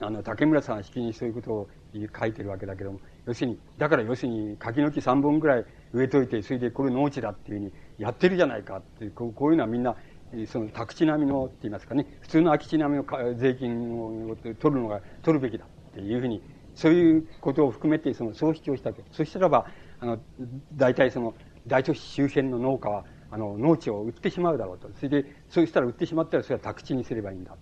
[0.00, 1.68] あ、あの、竹村さんは式にそういうことを
[2.18, 9.96] 書いてるわけだけども、要するに、だから要するに柿の木3本ぐらい植えといて、それでこれ農地だっていうふうにやってるじゃないかっていう、こういうのはみんな、
[10.48, 16.42] その宅地並みのって言いますかね、普通の空き地並みの税金を取るのが、取るべきだっていうふうに、
[16.74, 19.04] そういうことを含めて、その、そう主張したわけ。
[19.10, 19.66] そしたらば、
[19.98, 20.18] あの、
[20.74, 21.34] 大体その、
[21.66, 24.88] 大都市周辺の農家は、あの、農地を売ってしまうだろうと。
[24.94, 27.56] それで、そうしたら売ってしまったら、それは宅地にすればいいんだ。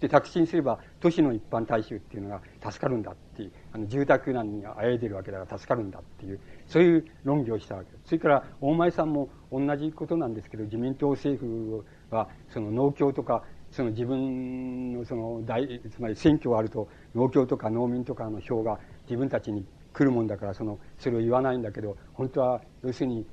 [0.00, 8.04] で、宅地にすれば、都市の一般大衆っていうのが助かるんだっていう、あの、住宅難にあえいでるわけだから助かるんだっていう、そういう論議をしたわけです。
[8.06, 18.78] それから、大前さんも同じことなんですけど、自民党政府は、その農協とか、その自分のその大、つまり選挙があると、農協とか農民とかの票が
[19.08, 23.26] 自分たちに来るもんだから、その、それを言わないんだけど、本当は、要するに、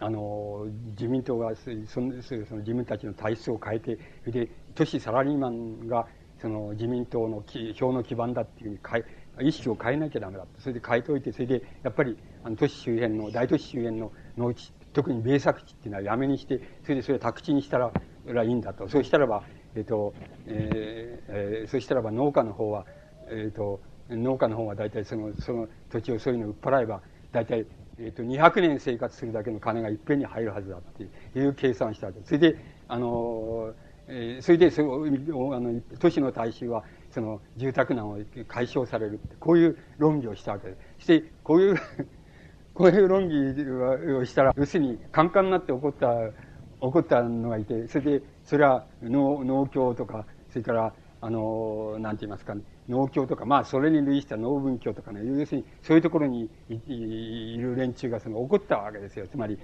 [0.00, 6.06] あの、自民党がその、その自分たちの体質を変えて、で、都市サラリーマンが、
[6.40, 7.42] その自民党の
[7.74, 9.00] 票の基盤だっていうふうに変
[9.42, 17.92] え、意識を変えなきゃダメだそれで変えておいて、それで、やっぱり、あの、都市周辺の、大都市周辺の農地、特に米作地っていうのはやめにして、それでそれを宅地にしたら、
[18.26, 18.88] らいいんだと。
[18.88, 19.42] そうしたらば、
[19.74, 20.14] えっ、ー、と、
[20.46, 21.32] えー、
[21.62, 22.86] えー、そしたらば農家の方は、
[23.30, 23.80] えっ、ー、と、
[24.10, 27.66] 農家の方は大体その、その土地をそういうのを売っ払えば、大体、
[27.98, 32.28] えっ、ー、と、200年生活するだけの金がいっぺんに入るはずだっていう計算したわけです。
[32.28, 33.74] それで、あの、
[34.06, 40.80] えー、それで、その、あの、都市の大衆は、その、住宅難を解消されるって、こういう論議をしたわけです。
[40.98, 41.76] そして、こういう
[42.74, 43.36] こういう論議
[44.12, 46.14] をしたら、要するに、カンカンになって起こった、
[46.80, 59.26] 起こったのがいて、それで、それは農、農協とか、それから、あの、なんて言いますかね、農協とか、まあ、それに類した農文教とかね、要するに、そういうところにいる連中がその怒ったわけですよ。
[59.28, 59.58] つまり、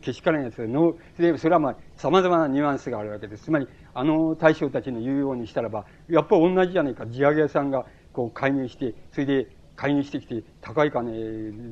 [0.00, 0.94] けしからんやつの、
[1.36, 3.44] それはまあ、様々なニュアンスがあるわけです。
[3.44, 11.12] つまり、あの大将たちの言うようにしたらば、やっぱ同じじゃないか、地上げ屋さんが、こう、介入して、それで、介入してきて、高い金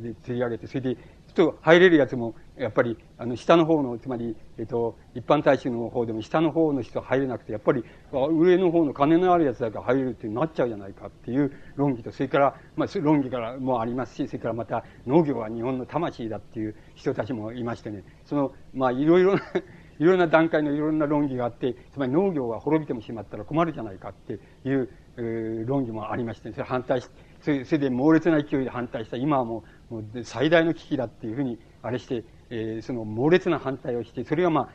[0.03, 0.97] で釣り上げて、それで、
[1.35, 19.43] と入れるやつも、やっぱり、あの、下の方の、つまり、えっと、一般大衆の方でも下の方の人は入れなくて、やっぱり、上の方の金のあるやつだけ入れるってなっちゃうじゃないかっていう論議と、それから、まあ、論議からもありますし、それからまた、農業は日本の魂だっていう人たちもいましてね、その、まあ、いろいろな
[20.01, 27.09] いろんな段階のいろんな論議があって、つまり農業が滅びてもしまったら困るじゃないかっていう、えー、論議もありまして、それ反対し、
[27.43, 29.19] それそれで猛烈な勢いで反対した。
[29.19, 34.69] 今はもう、もう最大の危機だっていうふうに、あれして、えー、その猛烈な反対をして、それがまあ、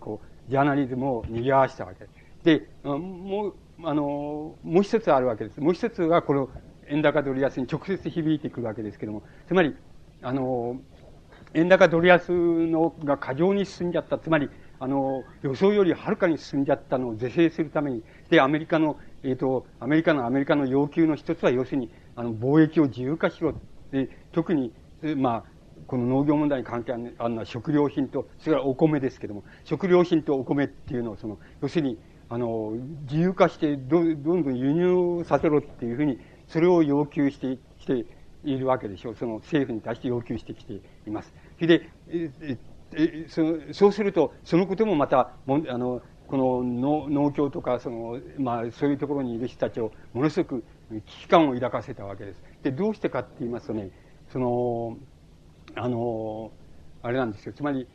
[0.00, 2.06] こう、ジャーナリズムを賑わしたわけ
[2.42, 2.68] で。
[2.82, 5.60] もう、あの、もう一つあるわけです。
[5.60, 6.48] もう一つは、この、
[6.88, 9.74] 円高ドル安に直接響いてくるわけですけども、つまり、
[10.22, 10.80] あの、
[11.54, 14.18] 円高ドル安のが過剰に進んじゃった。
[14.18, 14.50] つまり、
[14.80, 23.54] あの、予想よりはるかに進んじゃったのを是正するために、で、アメリカの、えっ、ー、と、アメリカの、アメリカの要求の一つは、要するに、あの、貿易を自由化しろ。
[23.94, 24.72] で、特に、
[25.16, 25.44] まあ、
[25.86, 32.72] この農業問題に関係あるのは食料品と、それからお米ですけども、食料品とお米っていうのを、その、要するに、あの、
[33.02, 36.18] 自由化してど、どんどん輸入させろっていうふうに、
[36.48, 38.04] それを要求してきて
[38.42, 39.14] いるわけでしょう。
[39.14, 40.74] その政府に対して要求してきて
[41.06, 41.32] います。
[41.56, 42.30] それで、え
[42.96, 43.42] えそ
[43.72, 52.42] そうすると、そのこともまた、もあの、この農農協とか、その、まあ、そういうところにいる人たちを、ものすごく危機感を抱かせたわけです。
[52.62, 53.90] で、どうしてかって言いますとね、
[54.28, 54.98] その、
[55.76, 56.52] あの、
[57.02, 57.52] あれなんですよ。
[57.52, 57.88] つまり、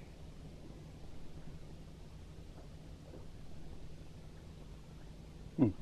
[5.59, 5.73] うん。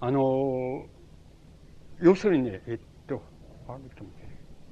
[0.00, 0.86] あの、
[2.00, 3.22] 要するにね、えっと、
[3.68, 3.78] あ、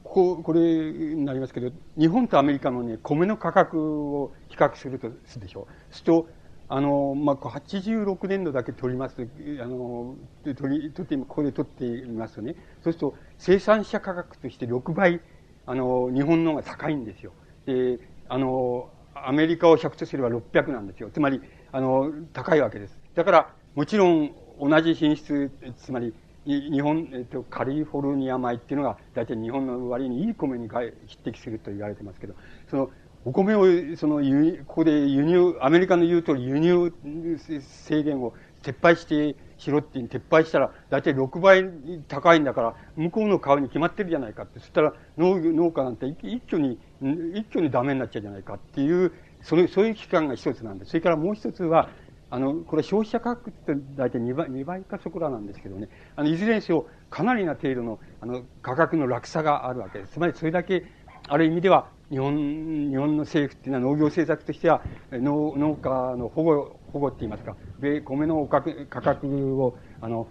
[0.04, 0.60] ここ、これ
[0.92, 5.94] になりますけど、日本とアメリカのね、米の価格を比較するとするでしょう。
[5.94, 6.28] すると、
[6.68, 9.26] あの、まあ、86年度だけ取ります、
[9.62, 10.16] あの、
[10.56, 15.20] 取り、取って、ここで取ってみますとね、そうすると、生産者価格として6倍、
[15.66, 17.32] あの、日本の方が高いんですよ。
[17.64, 17.98] で、
[18.28, 21.10] あの、アメリカを100とすれば600なんですよ。
[21.10, 21.40] つまり、
[21.72, 22.98] あの、高いわけです。
[23.14, 26.12] だから、もちろん、同じ品質、つまり、
[26.44, 30.68] 日本、えっと、カリフォルニア米っていうのが、大体日本の割にいい米に
[31.06, 32.34] 匹敵すると言われてますけど、
[32.70, 32.90] その、
[33.28, 33.66] お米を、
[33.98, 34.22] その、
[34.64, 36.90] ここで輸入、アメリカの言う通り輸入
[37.60, 41.62] 制限を撤廃してしろって撤廃したら、大体6倍
[42.08, 44.60] 高いんだから、向こうの買うに決まってるじゃないかって。
[44.60, 46.78] そしたら農農家なんて一挙に、
[47.34, 49.12] 一挙にダメになっちゃうじゃないかっていう、
[49.42, 50.92] その、そういう期間が一つなんです。
[50.92, 51.90] それからもう一つは、
[52.30, 55.90] あの、これ消費者価格って大体2倍、2倍かそこらなんですけどね。
[56.16, 60.12] あの、いずれにせよ、かなりな程度の、あの、価格の落差があるわけです。
[60.12, 60.84] つまりそれだけ、
[61.28, 70.30] ある意味では、日本、日本の政府っていうのは農業政策としては、農農家の保護、保護って言いますか、米、米の価格を、あの、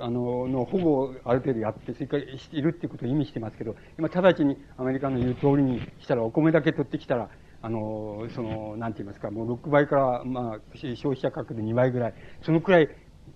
[0.00, 7.28] あの、の保護をある程度やって、それからしているっていうことを意味してますけど、今直ちにアメリカの言う通りにしたら、お米だけ取ってきたら、
[7.60, 12.88] あの、その、なんて言いますか、もう6倍から、まあ、消費者価格で2倍ぐらい、そのくらい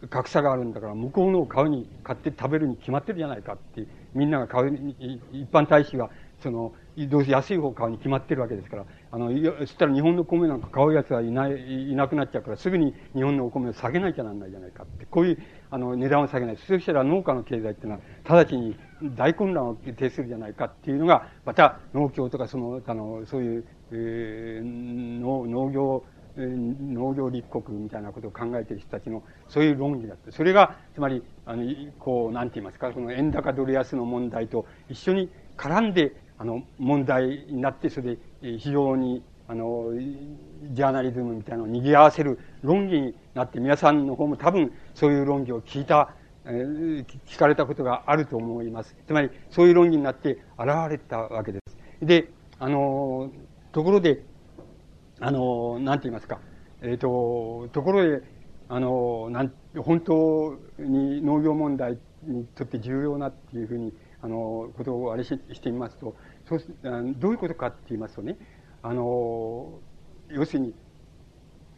[0.08, 4.94] 格差があるんだから、向こうのを買うに、買って食べるに決まってるじゃないかって、みんなが買う、
[5.32, 6.72] 一般大使が、その、
[7.08, 9.30] どうせ安い方買うに決まってるわけですから、あの、
[9.60, 15.38] そしたら日本の米なんか買う奴はいない、いなくなっちゃうから、すぐに日本のお米を下げなきゃなんないじゃないかって、こういう、
[15.70, 16.56] あの、値段を下げない。
[16.56, 18.76] そしたら農家の経済っていうのは、直ちに
[19.16, 26.04] 大混乱を呈するじゃないかっていうのが、また農協とかその、あの、そういう、えー、農農業、
[26.36, 30.30] 農業立国みたいなことを考えている人たちの、そういう論議だった。
[30.32, 31.64] それが、つまり、あの、
[31.98, 38.18] こう、なんて言いますか、その円高ドル安の問題と一緒に絡んで、あの、問題になって、それで
[38.58, 39.92] 非常に、あの、
[40.72, 46.14] ジャーナリズムみたいなのを賑わせる論議になって、皆さんの方も多分そういう論議を聞いた、
[46.46, 48.96] 聞かれたことがあると思います。
[49.06, 51.76] つまり、そういう論議になって現れたわけです。
[52.00, 53.30] で、あの、
[53.72, 54.24] ところで、
[55.20, 56.40] あの、なんて言いますか、
[56.80, 58.22] えっ、ー、と、ところで、
[58.70, 66.14] あの、なん、本当に農業問題にとって重要なっていうふうに、あの、ことをあれししてみますと、
[66.50, 68.36] そうどういうことかって言いますとね、
[68.82, 69.78] あの、
[70.30, 70.74] 要するに、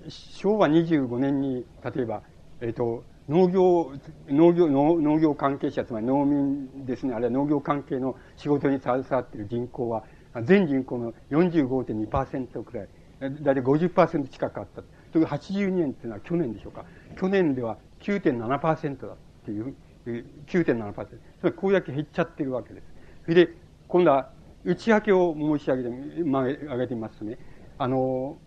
[0.09, 2.23] 昭和25年に、例えば、
[2.61, 3.93] えっ、ー、と、農業、
[4.29, 10.05] 農業、農業関係者、つまり農民ですね、あるいは農業関係の仕事に携わっている人口は、
[10.45, 12.89] 全人口の45.2%くらい、
[13.21, 14.83] だいたい50%近くあった。
[15.13, 16.87] という82年っていうのは去年でしょうか。
[17.17, 19.75] 去年では9.7%だっていう、
[20.47, 21.07] 9.7%。
[21.07, 22.87] つまりこうだけ減っちゃってるわけです。
[23.25, 23.53] それで、
[23.89, 24.31] 今度は
[24.65, 27.39] 内訳を申し上げて、まあ、上げてみますとね、
[27.79, 28.39] あの、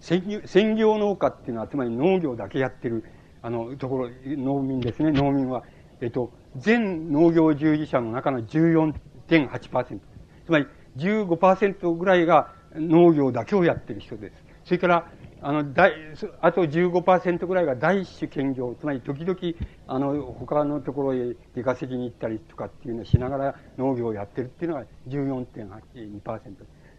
[0.00, 3.04] 専業農家っていうのは、つまり農業だけやってる、
[3.42, 5.10] あの、ところ、農民ですね。
[5.10, 5.62] 農民は、
[6.00, 10.00] えっと、全農業従事者の中の14.8%。
[10.46, 10.66] つまり、
[10.96, 14.44] 15%ぐらいが農業だけをやってる人です。
[14.64, 15.10] それから、
[15.46, 15.92] あの、大、
[16.40, 19.38] あと15%ぐらいが第一種兼業、つまり時々、
[19.86, 26.50] あの、他のところへ出稼ぎに行ったりとかっていうのをしながら農業をやってるっていうのが14.82%。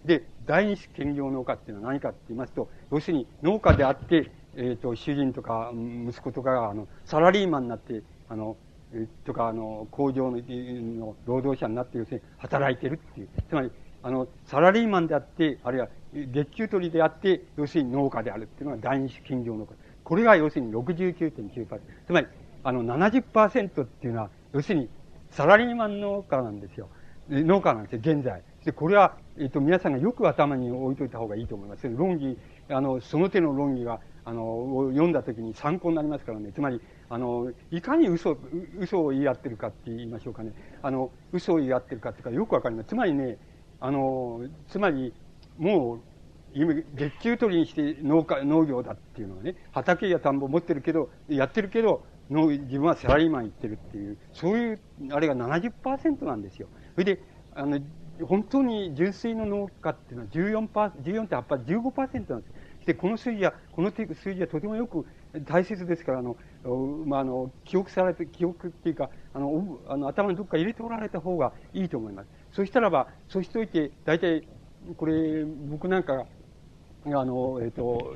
[0.06, 5.74] で、第二種兼業農家っていうのは何かって言いますと、要するに農家であって、えっ、ー、と、主人とか
[6.08, 8.56] 息子とかが、あの、サラリーマンになって、あの、
[9.26, 13.30] とか、あの、工場のの労働者になって、要するに働いてるっていう。
[13.50, 13.72] つまり、
[14.04, 19.74] あの、サラリーマンであって、あるいは月給取りであって、要するに農家であるっていうのが第二種兼業農家。
[20.04, 21.80] これが要するに69.9%。
[22.06, 22.28] つまり、
[22.64, 24.90] あの70%っていうのは、要するに
[25.32, 26.90] サラリーマン農家なんですよ。
[27.30, 28.42] 農家なんですよ、現在。
[28.64, 31.88] で、これは、えっと、皆さんがよく頭に置いといた方がいいと思います。
[31.90, 32.38] 論議、
[32.70, 36.52] あの、その手の論議が、あの、読んだ時に参考になりますからね。
[36.52, 38.38] つまり、あの、いかに嘘、
[38.78, 40.52] 嘘を言い合ってるかって言いましょうかね。
[40.82, 42.90] あの、嘘を言い合ってるかっていうかよくわかります。
[42.90, 43.38] つまりね、
[43.80, 45.14] あの、つまり、
[45.58, 46.04] もう、
[46.96, 54.82] 月給取りにして農家、農業だっていうのはね、畑や田んぼ持ってるけど、やってるけど、の自分はサラリーマン行ってるっていう、そういう、
[55.12, 56.70] あれが70%なんですよ。
[56.94, 57.80] それで、あの、
[58.26, 62.56] 本当に純粋の農家っていうのは14%、14.8%、15%なんですよ。
[62.86, 65.06] で、この数字は、この数字はとてもよく
[65.46, 66.38] 大切ですから、あの、
[67.06, 72.30] まあ、あの、記憶されて、記憶っていうか、あの、あの頭にどっか入れておられた方がいいと思います。
[72.52, 74.48] そしたらば、そうしておいて、大体、
[74.96, 76.26] これ、僕なんか、
[77.06, 78.16] あの、えっ、ー、と、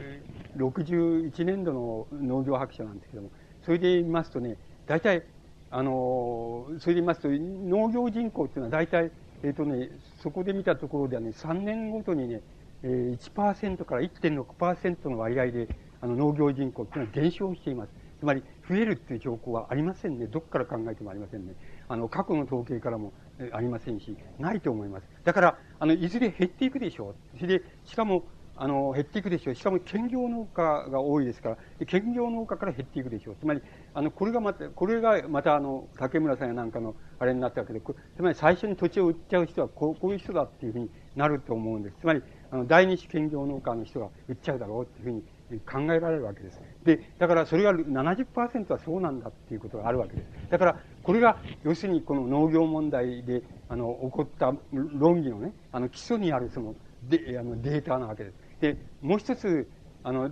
[0.57, 3.29] 61年度の農業白書なんですけども、
[3.63, 4.57] それで見ますとね、
[4.87, 5.23] 大体、
[5.69, 9.11] あの、それで見ますと、農業人口っていうのは大体、
[9.43, 9.89] えっ、ー、とね、
[10.21, 12.41] そこで見たところではね、3年ごとにね、
[12.83, 15.67] えー、1%から1.6%の割合で、
[16.01, 17.91] あの、農業人口っていうのは減少しています。
[18.19, 20.27] つまり、増えるっていう兆候はありませんね。
[20.27, 21.53] どっから考えてもありませんね。
[21.91, 23.11] あの、過去の統計からも
[23.51, 25.07] ありませんし、ないと思います。
[25.25, 27.37] だから、あの、いずれ減っていくでしょう。
[27.37, 28.23] それで、しかも、
[28.55, 29.55] あの、減っていくでしょう。
[29.55, 33.35] しかも兼業農家が多いですから、兼業農家から減っていくでしょう。
[33.37, 33.61] つまり、
[33.93, 41.97] あの、これがまた、これがまたあの、竹村さんやなんかのあれになったわけで、つまり最初に土地を売っちゃう人はこうこういう人だっていうふうになると思うんです。
[41.99, 46.61] つまり、あの、第二種兼業農家の人が売っちゃうだろうっていうふうに考えられるわけです。
[46.83, 50.29] で、だからそれが70%はそうなんだっていうことがあるわけです。
[50.49, 58.37] だから、これが、要するにこの農業問題で、あの、起こった論議のね、あの、基礎にあるその、で、あの、データなわけです。
[58.59, 59.69] で、もう一つ、
[60.03, 60.31] あの、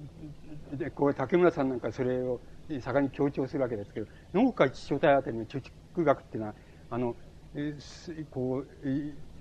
[0.73, 2.41] で、こう、竹村さんなんかそれを
[2.81, 5.61] 盛んに強調するわけですけど、農家一所帯あたりの貯
[5.95, 6.55] 蓄額っていうのは、
[6.89, 7.15] あの、
[7.55, 7.75] え
[8.29, 8.87] こう、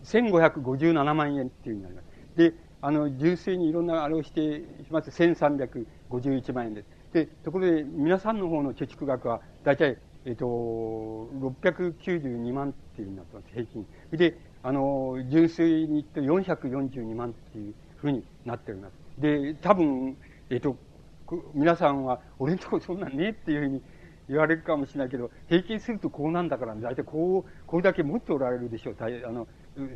[0.05, 2.09] 1557万円っていうふうになります。
[2.37, 6.89] で、あの、純粋にいろんなあれをしてします1351万円です。
[7.13, 9.99] で、ところで皆さんの方の貯蓄額は大体、
[10.29, 13.87] えっ、と、692万っていうふうになってます、平均。
[14.13, 18.93] で、あの、純粋に言って442万っていうふうになっております。
[19.19, 20.19] で、多分、
[20.51, 20.77] えっ、と、
[21.55, 23.83] 皆さんは、俺んとこそんなんねえっていうふうに
[24.29, 28.97] 言われるかもしれないけど、平均するとこうなんだから、大体こう、これだけ持っておられるでしょう。
[29.01, 29.49] あの、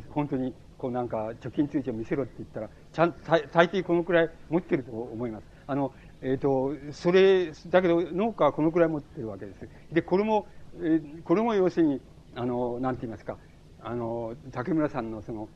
[0.09, 3.13] 本当にこうなんか貯金通知を見せろって言ったら、ちゃん、
[3.51, 5.43] 大抵このくらい持ってると思います。
[5.67, 5.93] あの、
[6.23, 9.67] えっ、ー、と、それ、だけど農家はこのくらい持ってるわけです。
[9.91, 10.47] で、これも、
[10.77, 12.01] えー、これも要するに、
[12.33, 13.37] あの、なんて言いますか、
[13.81, 15.49] あの、竹村さんのその、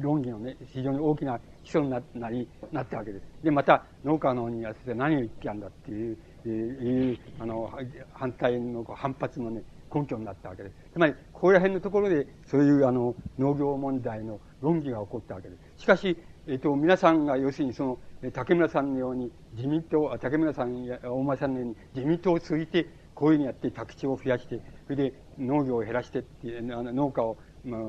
[0.00, 3.24] 論議のね、非常に大きな基礎にななり、なったわけです。
[3.42, 6.16] で、また、農家のには何を言ってやんだっていう、
[6.46, 7.72] え、いう、あの、
[8.12, 10.76] 反対の反発のね、根拠になったわけです。
[10.92, 15.82] つまり、ここら辺のところで、そういうあの、農業問題の論議が起こったわけです。
[15.82, 16.16] しかし、
[16.48, 17.98] えっ、と、皆さんが要するにその、
[18.32, 27.80] 竹村さんのように自民党、竹村さんや大間さんのように自民党を通じてこういうふうにやって宅地を増やして、それで農業を減らしてっていう、あの農家を、まあ、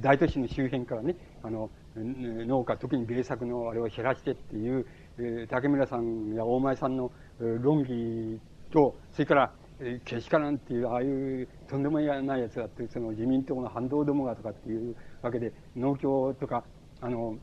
[0.00, 4.86] 大都市の周辺からね、あの、農家、特に米作のあれを減らしてっていう、
[5.18, 8.38] え、竹村さんや大前さんの論議
[8.70, 16.64] と、それから、えー、けしからんっていう、ああいうとんでもないやつだって、その自民党の反動どもがとかっていうわけで、農協とか、
[17.00, 17.38] あの、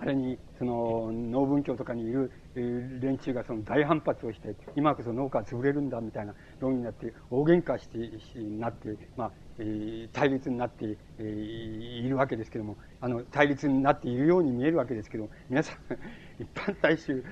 [0.00, 15.78] あれに、その、農文教とかにいる連中がその大反発をして、今こそ農家は潰れるんだみたいな論議になって、大喧嘩して、なって、まあ、え、対立になって、いるわけですけども、あの、対立になっているように見えるわけですけど、皆さん、
[16.40, 17.24] 一般大衆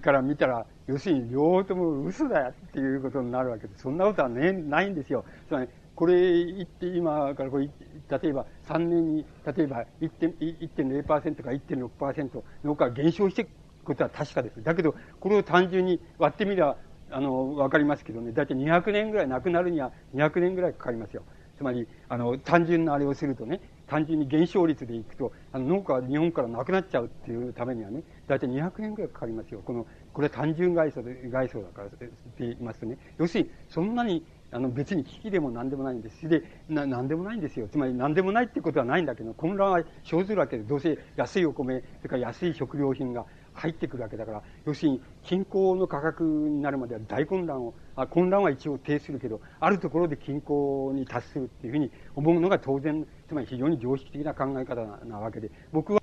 [0.00, 5.24] から見たら、要するに両方とも嘘だよっていうことになるわけで、そんなことはね、ないんですよ。
[5.48, 7.68] つまり、これ言って、今からこれ、
[8.08, 13.50] 例えば3年に、例えば1.0%か1.6%農家が減少していく
[13.84, 14.62] ことは確かです。
[14.62, 16.76] だけど、これを単純に割ってみれば、
[17.10, 21.22] あの、わかりますけどね、だいたい200年ぐらい、亡くなるには200年ぐらいかかりますよ。
[21.56, 29.60] つまり、あの、単純なあれをするとね、単純に減少率でいくと、あの、農家は日本からなくなっちゃうっていうためにはね、だいたい200年ぐらいかかりますよ。
[29.64, 32.08] この、これは単純外装で、外装だからって
[32.38, 36.28] 言いますとね、要するに、そんなに、あの、別に危機でも何でもないんです。
[36.28, 37.68] で、な、何でもないんですよ。
[37.68, 56.00] つまり何でもないってことはないんだけど、混乱は生ずるわけで、どうせ安いお米、それから安い食料品が入ってくるわけだから、要するに、均衡の価格になるまでは大混乱を、あ混乱は一応呈するけど、あるところで均衡に達するっていうふうに思うのが当然、つまり非常に常識的な考え方なわけで、僕は、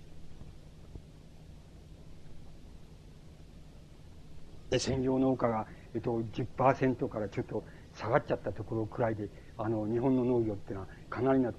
[4.80, 7.66] 専業農家が、えっと、10%からちょっと
[7.98, 11.52] 下がっちゃったところくらいで、あの、日本の農業っていうのは、かなりな、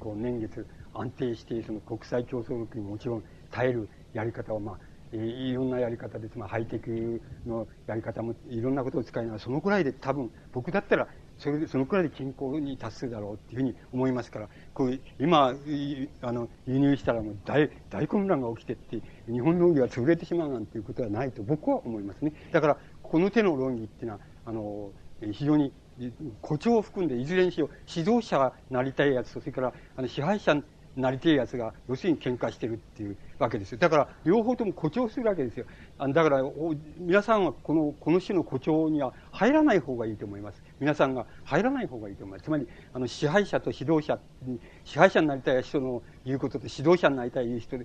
[0.00, 4.78] こう、年月安定して、その国際競争力にもちろん耐えるやり方を、まあ、
[5.12, 11.08] いろんなやり方で、まあ、ハイテクのやり方もいろんなことを使いながら、そのくらいで多分、僕だったら、
[11.38, 15.54] それで、そのくらいで均衡に達するだろうっていうふうに思いますから、こう今、
[16.20, 19.00] あの、輸入したらもう大、大混乱が起きてって、
[19.30, 22.32] 日本農業は潰れてしまうなんていうことはないと僕は思いますね。
[22.50, 25.72] だから、この手の論議っていうのは、あの、非常に
[26.42, 30.62] 誇張を含んで、いずれにしろ指導者がなりたいやつと、それからあの支配者
[30.98, 33.78] なりてえやつが、要するに喧嘩してるっていうわけですよ。
[33.78, 35.66] だから、両方とも誇張するわけですよ。
[35.98, 36.42] だから、
[36.98, 40.62] 皆さんはこの、この種の誇張には入らない方がいいと思います。
[40.80, 42.44] 皆さんが入らない方がいいと思います。
[42.44, 44.18] つまり、あの、支配者と指導者
[44.84, 47.78] 支配者になりたい人の言うことと指導者になりたい人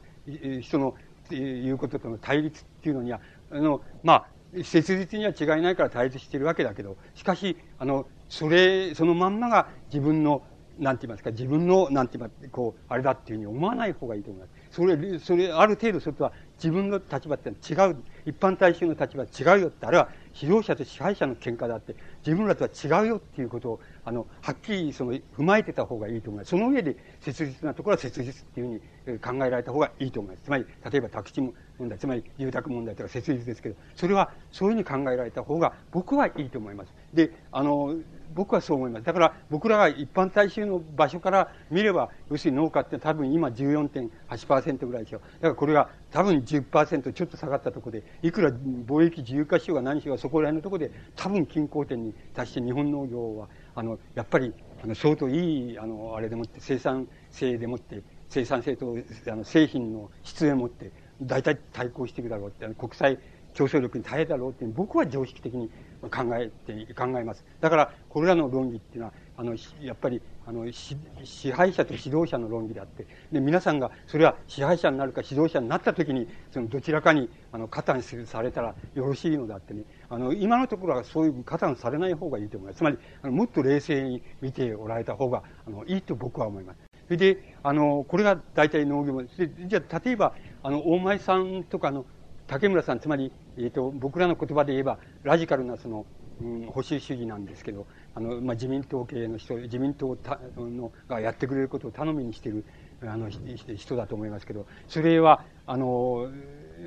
[0.61, 0.95] 人の
[1.29, 3.21] 言うこととの対立っていうのには、
[3.51, 4.27] あの、まあ、
[4.63, 10.43] 切実には違いないから対立しているわけだけど、しかし、あの、それ、そのまんまが自分の
[10.79, 14.53] なんて言いますか、自分の、なんて言いますか、こう、あれだっていうふうに思わない方がいいと思います。
[14.71, 17.51] それ、それ、ある程度それとは自分の立場って違
[17.91, 26.49] う、一般大衆の立場違うよって、あれは指導者と支配者の喧嘩だって、自分らとは違うよっていうことを、あの、はっきりその、踏まえてた方がいいと思います。
[26.49, 30.45] その上で、切実なところは切実っていうふうに考えられた方がいいと思います。
[30.45, 31.53] つまり、例えば宅地問
[31.89, 36.93] 題、つまり住宅問題とか切実ですけど、それはそういうふうに考えられた方が僕はいいと思います。
[37.13, 37.95] で、あの、
[38.33, 39.05] 僕はそう思います。
[39.05, 45.19] だから僕らが一般大衆の場所から見れば、要するに農家って多分今14.8%ぐらいでしょ。
[45.19, 58.95] だからこれが多分10%ちょっと下がったところで、いくら貿易自由化しようが何しようがそこら辺のところで多分均衡点に達して日本農業は、あの、やっぱり、あの、相当いい、あの、あれでもって生産性でもって、生産性と
[59.29, 63.19] あの製品の質でもって、大体対抗していくだろうって、あの国際
[63.53, 65.69] 競争力に耐えだろうって僕は常識的に
[66.01, 67.45] 考えて、考えます。
[67.61, 79.83] だから、これらの論議っていうのは、あの、やっぱり、あの、支配者と指導者の論議であって、で、皆さんが、それは支配者になるか指導者になった時に、その、どちらかに、あの、加担されたらよろしいのであってね、
[80.13, 82.77] あの、今のところはそういう加担されない方がいいと思います。
[82.77, 86.79] つまり、あのもっと冷静に見ておられた方が、あの、いいと僕は思います。
[87.07, 89.27] それで、あの、これが大体農業で、
[89.67, 92.05] じゃあ、例えば、あの、大前さんとかの、
[92.45, 96.05] 竹村さん、つまり、えっ、ー、と、僕らの言葉で言えば、ラジカルなその、
[96.41, 102.65] うん、保守主義なんですけど、あの、まあ、自民党系の人、自民党たのがやってくれることを頼みにしている、
[103.01, 106.27] あの、人だと思いますけど、それは、あの、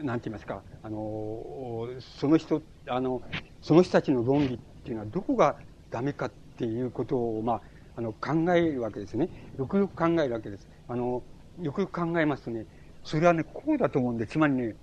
[0.03, 3.23] なんて言いますか、あの、その人、あの、
[3.63, 5.57] その人たちの論理っていうのはどこが
[5.91, 7.63] ダメかっていうことを、まあ、
[7.97, 9.29] あの、考えるわけですね。
[9.59, 10.69] よくよく考えるわけです。
[10.89, 11.23] あの、
[11.61, 12.67] よくよく考えますとね、
[13.03, 14.77] それはね、こうだと思うんで、つまりね、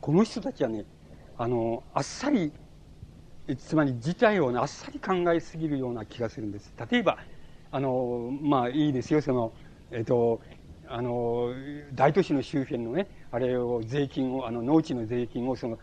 [0.00, 0.84] この人たちはね、
[1.36, 2.52] あの、あっさり、
[3.58, 6.72] つまり事態を、ね、あっさり考えすぎるような気がするんです。
[6.90, 7.18] 例えば、
[7.70, 9.52] あの、まあいいですよ、その、
[9.90, 10.40] えっ、と、
[10.88, 11.52] あの、
[11.94, 15.78] 大都市の周辺のね、あれを税金を、あの、農地の税金を、その、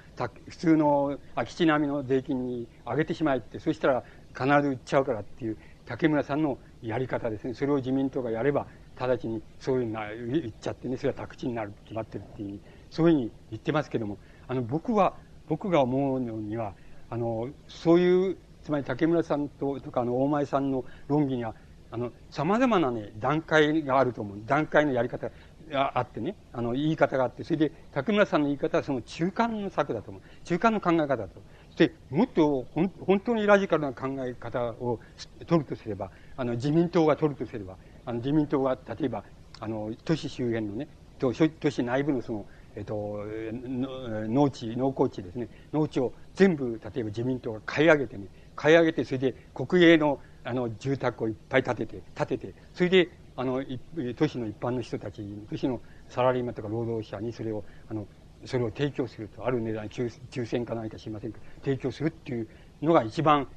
[0.48, 7.54] 普通の空き地並みの税金に上げてしまえって、そしたら必ず売っちゃうからっていう、竹村さんのやり方ですね。
[7.54, 8.68] それを自民党がやれば、
[9.00, 14.18] 直ちにそういうのが言っちゃってね、それは宅地になる決まってるっていうそういうふうに言ってますけども、
[14.48, 15.14] あの、僕は、
[15.48, 16.74] 僕が思うのには、
[17.10, 21.56] あの、そういう、つまり竹村さんと、とか、あの、大前さんの論議には、
[21.90, 24.38] あの、様々なね、段階があると思う。
[24.46, 25.30] 段階のやり方
[25.74, 30.24] あってね、あの、言い方があって、それで、竹村さんの言い方はその中間の策だと思う。
[30.44, 31.42] 中間の考え方だと。
[31.70, 35.00] そして、もっと本当にラジカルな考え方を
[35.46, 39.24] 取るとすれば、あの、自民党が取るとすれば、あの、自民党が、例えば、
[39.60, 40.88] あの、都市周辺のね、
[41.20, 42.46] 都市内部のその、
[42.76, 45.50] えっと、農地、農耕地ですね。
[45.74, 53.64] 農地を全部、例えば自民党が買い上げてね、買い上げて、それで国営のあの、住宅をいっぱい建てて、建てて、それで、あの、
[54.16, 55.80] 都市の一般の人たち、都市の
[56.10, 58.08] サラリーマンとか労働者にそれを、あの、
[58.46, 62.48] それを提供すると、ある値段、抽選か何か知りませんけど、提供するっていう
[62.82, 63.48] のが一番、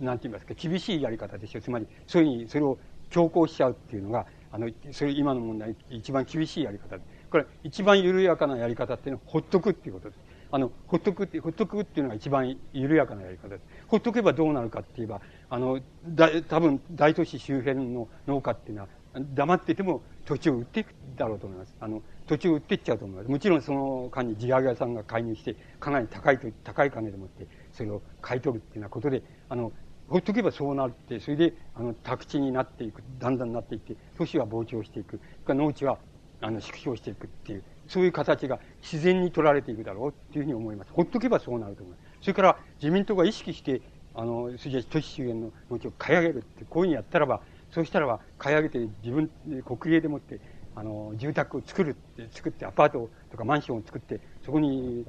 [0.00, 1.62] なんて言いますか、厳しいやり方ですよ。
[1.62, 2.78] つまり、そういうふうに、それを
[3.10, 6.98] 強行しちゃうっていうのが、あの、それ今の問題、一番厳しいやり方
[7.30, 10.20] これ、一番緩やかなやり方っていうのは、ほっとくっていうことです。
[10.50, 13.64] あの、ほっとくって、ほっとくっていうのが一番緩やかなやり方です。
[13.88, 18.88] ほっとけばどうなるかって言えば、あの、だ、多分大都市周辺の農家っていうのは、
[19.20, 21.74] 黙ってても土地を売っていくだろうと思います。
[21.80, 23.30] あの、土地を売っていっちゃうと思います。
[23.30, 29.72] もちろんその間に地上げ屋さんが介入して、かなり高いと、高い金でもって、それを買い取るっていうようなことで、あの、
[30.08, 35.98] ほっとけばそうなって、それで、あの、宅地になっていく、だんだんなっていって、都市は膨張していく、農地は、
[36.40, 40.92] あの、縮小していくっていう、そういう形が自然に取られていくだろうっていうふうに思います。
[40.92, 42.06] ほっとけばそうなると思います。
[42.22, 43.80] それから自民党が意識して、
[44.14, 47.42] あの、それ都市周辺の農地を買い上げるって、こういうふうにやったらば、
[47.76, 49.30] そしたらば、買い上げて自分、
[49.62, 50.40] 国営でもって、
[50.74, 55.04] あの、住宅を作るって、作って、アパートとかマンションを作って、そこに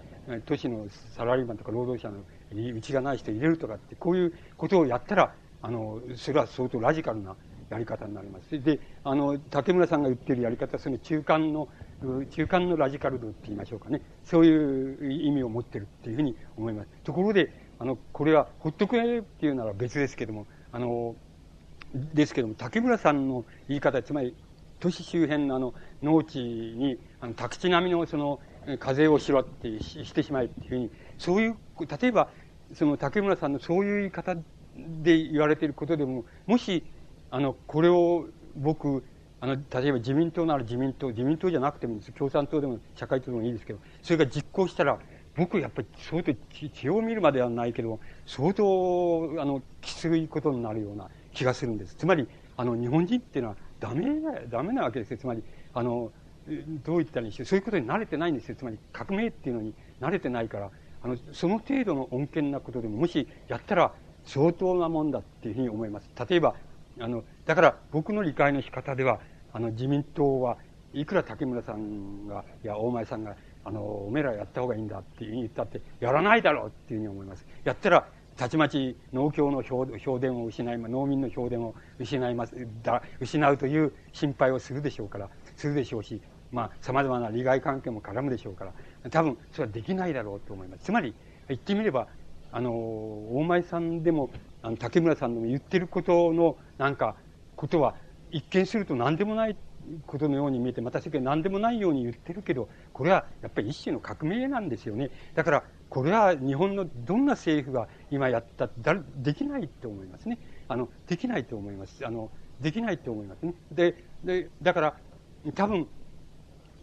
[0.45, 2.25] 都市のサラリーマンとか労働者の
[2.75, 7.37] うちがない人入れるとかって、こういうことをやったら、あの、それは相当ラジカルな
[7.69, 8.61] やり方になります。
[8.61, 11.69] で、あの、竹村さんが言ってるやり方は、その中間の
[12.29, 14.01] 中間のラジカル度って言いましょうかね。
[14.25, 16.89] そういう意味を持ってるっていうふうに思います。
[17.05, 17.49] ところで、
[17.79, 21.15] あの、これは、ほっとくれっていうなら別ですけども、あの、
[21.93, 24.35] ですけども、竹村さんの言い方、つまり、
[24.79, 25.73] 都市周辺のあの、
[26.03, 28.39] 農地に、あの、宅地並みのその、
[28.79, 31.57] 課税をしろってしてしまえっていうふうに、そういう、
[32.01, 32.29] 例えば、
[32.73, 34.35] その竹村さんのそういう言い方
[34.75, 36.83] で言われていることでも、もし、
[37.29, 39.03] あの、これを僕、
[39.39, 42.11] あの、例えば自民党なら自民党、自民党じゃなくてもいいです。
[42.11, 44.99] 共産党でも社会党でもいいですけど、それが実行したら、
[45.35, 51.95] 僕やっぱり相当血を見るまではないけど、相当、あの、きついことになるような気がするんです。
[51.95, 52.27] つまり、
[52.57, 54.05] あの、日本人っていうのはダメ
[54.49, 55.17] ダメなわけですよ。
[55.17, 56.11] つまり、あの、
[56.83, 57.45] どう言ったらいいんでしょう。
[57.45, 58.55] そういうことに慣れてないんですよ。
[58.55, 60.71] つまり、革命っていうのに慣れてないから、
[61.03, 63.93] あの、その程度の恩恵なことでも、もしやったら
[64.25, 66.09] 相当なもんだっていうふうに思います。
[66.27, 66.55] 例えば、
[66.99, 69.19] あの、だから僕の理解の仕方では、
[69.53, 70.57] あの、自民党は
[70.93, 77.45] いくら竹村さんが、いや、大前さんが、あの、おめえらやった方がいいんだっていうふうに言ったって、やらないだろうっていうふうに思います。
[77.63, 78.07] やったら、
[78.37, 79.85] たちまち農協の評
[80.19, 86.21] 伝を失い、農民の評伝を失います、だ、失うという心配をするでしょうから、するでしょうし、
[86.51, 90.85] まあ、様々な利害関係も絡むでしょうから、多分、それはできないだろうと思います。
[90.85, 91.13] つまり、
[91.47, 92.07] 言ってみれば、
[92.51, 94.29] あの、大前さんでも、
[94.61, 97.15] あの、竹村さんでも言ってることの、なんか、
[97.55, 97.95] ことは、
[98.29, 99.57] 一見すると何でもない
[100.05, 105.11] ことのように見えて、また世間何でもないように言ってるけど、これはやっぱり一種の革命なんですよね。
[105.33, 110.37] だから、これは日本のどんな政府が今やったってできないと思いますね。
[110.67, 112.05] あの、できないと思います。
[112.05, 112.29] あの、
[112.59, 113.53] できないと思いますね。
[113.71, 114.95] で、で、だから、
[115.55, 115.87] 多分、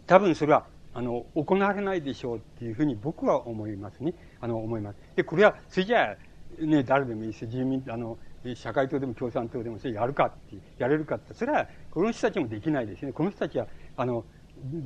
[0.07, 4.13] 多分それは、あの、行われないでしょうっていうふうに僕は思いますね。
[4.39, 4.97] あの、思います。
[5.15, 6.15] で、これは、それじゃ
[6.61, 8.17] あ、ね、誰でもいいし、自民、あの、
[8.55, 13.11] 社会党でも共産党でもそれやるかって、やれるかって、それは、この人たちもできないですね。
[13.11, 14.23] この人たちは、あの、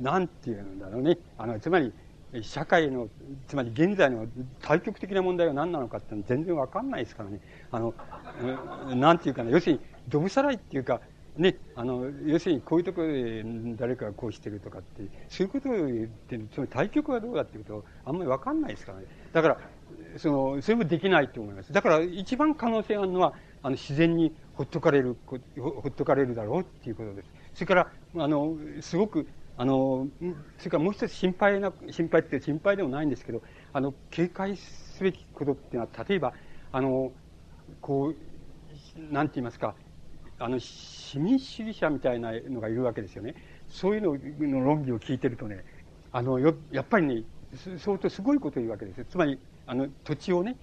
[0.02, 1.18] なんていうんだろうね。
[1.38, 1.92] あの、つまり、
[2.42, 3.08] 社会の、
[3.48, 4.26] つまり現在の
[4.62, 7.40] 対極的な問題は何なのかって全然わかんないですからね。
[7.70, 7.94] あの、
[8.94, 11.00] なんていうかな、要するに、どぶさらいっていうか、
[11.36, 13.44] ね、あの、要するにこういうところで
[13.76, 19.06] 誰かがこうしてるとかって、そういうことを言って、その対極はどうだっていうことあんまりわかんないですからね。
[19.32, 19.58] だから、
[20.16, 21.72] その、それもできないと思います。
[21.72, 25.36] だから、一番可能性があるのは、あの、自然にほっとかれる、ほ
[25.88, 27.28] っとかれるだろうっていうことです。
[27.54, 29.26] それから、あの、すごく、
[29.60, 30.08] あの、
[30.56, 33.42] それからもう一つ心配な、心配って心配でもないんですけど、
[33.74, 36.32] あの、警戒すべきことっていうのは、例えば、
[36.72, 37.12] あの、
[37.82, 39.74] こう、なんて言いますか、
[40.38, 43.34] あの、市民主義者みたいなのがいるわけですよね。
[43.68, 44.16] そういうの
[44.60, 45.66] の論議を聞いてるとね、
[46.10, 47.24] あの、よ、やっぱりね、
[47.76, 49.04] 相当すごいことを言うわけです。
[49.04, 50.56] つまり、あの、土地をね、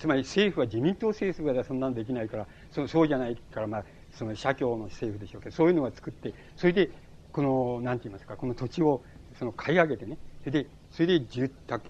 [0.00, 6.90] つまり政府は自民党政府ではそんなのできないから、そそうじゃないから、まあ、その社協の政府でしょうけど、そういうのが作って、それで、
[7.32, 9.02] この、なんて言いますか、この土地を、
[9.38, 11.88] その買い上げてね、それで、それで住宅、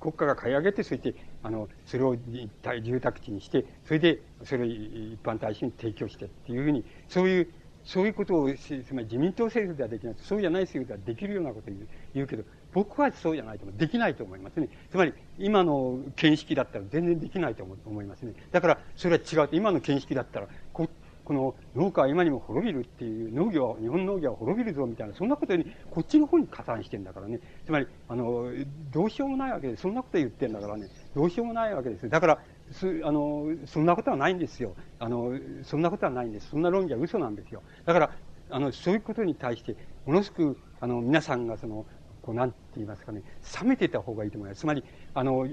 [0.00, 7.48] 国家が買い上げて、そして、あの、それを住宅地にして、それで、それを一般大衆に提供してっていうふうに、そういう
[7.88, 10.14] そういうことを、つまり自民党政府ではできない。
[10.18, 11.74] そうじゃない政府ではできるようなことを
[12.14, 13.78] 言うけど、僕はそうじゃないと思う。
[13.78, 14.68] できないと思いますね。
[14.90, 18.34] つまり、今の見識だったら全然できないと思いますね。
[18.52, 19.48] だから、それは違う。
[19.52, 20.48] 今の見識だったら、
[21.28, 27.38] この農家は今にも滅びるっていう、農業は、日本農業は滅びるぞみたいな、そんなことに、こっちの方に加担してんだからね。
[27.66, 28.50] つまり、あの、
[28.90, 32.08] どうしようもないわけで、そんなこと言ってんだからね、どうしようもないわけです。
[32.08, 32.38] だから、
[32.70, 34.74] す、あの、そんなことはないんですよ。
[34.98, 36.48] あの、そんなことはないんです。
[36.48, 37.62] そんな論議は嘘なんですよ。
[37.84, 38.10] だから、
[38.48, 39.76] あの、そういうことに対して、
[40.06, 41.84] ものすごく、あの、皆さんがその、
[42.22, 43.22] こう、なんて言いますかね、
[43.62, 44.60] 冷めてた方がいいと思います。
[44.60, 45.46] つまり、あの、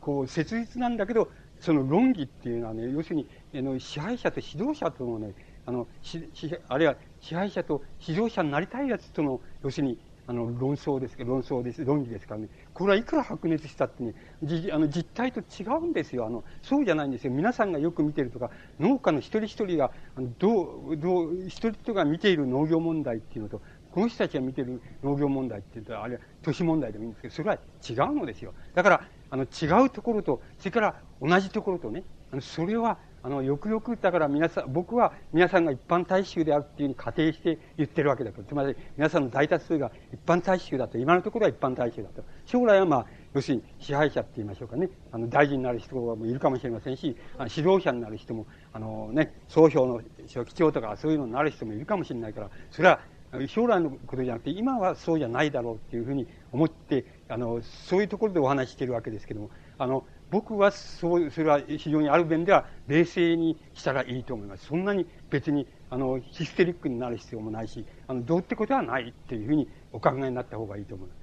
[0.00, 1.28] こう、切実なんだけど、
[1.60, 5.34] その論議っていうのはね、要するに、あの、支配者と指導者とのね、
[5.66, 12.48] あの、し、し、あるいは支配者と指導者になりたいやつとの、要するに、あの、論争ですけど、論争です、論議ですからね。
[12.72, 16.24] これはいくら白熱したってね、じ、あの、実態と違うんですよ。
[16.24, 17.32] あの、そうじゃないんですよ。
[17.32, 27.56] 皆さんがよく見てるとか、農家の一人一人が、あのどう、どう、一人一人が見ている農業問題っていうのと、この人たちが見てる農業問題っていうと、あるいは都市問題でもいいんですけど、それは
[27.88, 28.54] 違うのですよ。
[28.74, 32.04] だから、あの、違うところと、それから同じところとね、
[32.40, 38.42] それは、あの、よくよく、だから皆さん、僕は皆さんが一般大衆であるっていうふうに仮定して言ってるわけだと。
[38.42, 40.96] つまり、皆さんの大多数が一般大衆だと。
[40.96, 42.24] 今のところは一般大衆だと。
[42.46, 44.88] 将来はまあ、要するに支配者って言いましょうかね。
[45.12, 47.16] あの、大臣になる人もいるかもしれませんし、
[47.54, 53.00] 指導者になる人も、あのね、総評の書記長とかそういうのになる人もいるかもしれないから、それは
[53.48, 64.66] 将来のことじゃなくて、今はそうじゃないだろうっていうふうに思って、あの、そういうところでお話してるわけですけども、あの、僕はそう、それは非常にある面では冷静にしたらいいと思います。
[64.66, 71.20] そんなに別に、あの、ヒステリックになる必要もないし、あの、どうってことはないっていうふうにお考えになった方がいいと思います。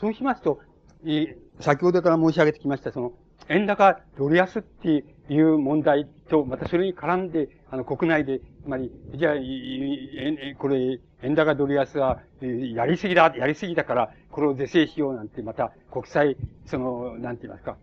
[0.00, 0.60] そうしますと、
[1.06, 3.12] え先ほどから申し上げてきました、その、
[3.48, 9.34] 円高ドル安っていう問題と、またそれに絡んで、あの、国内で、つまり、じゃあ、
[10.58, 17.76] これ、円高ドル安は、やりすぎだ、やりすぎだから、これを是正しようなんて、また、国際、その、なんて言いますか、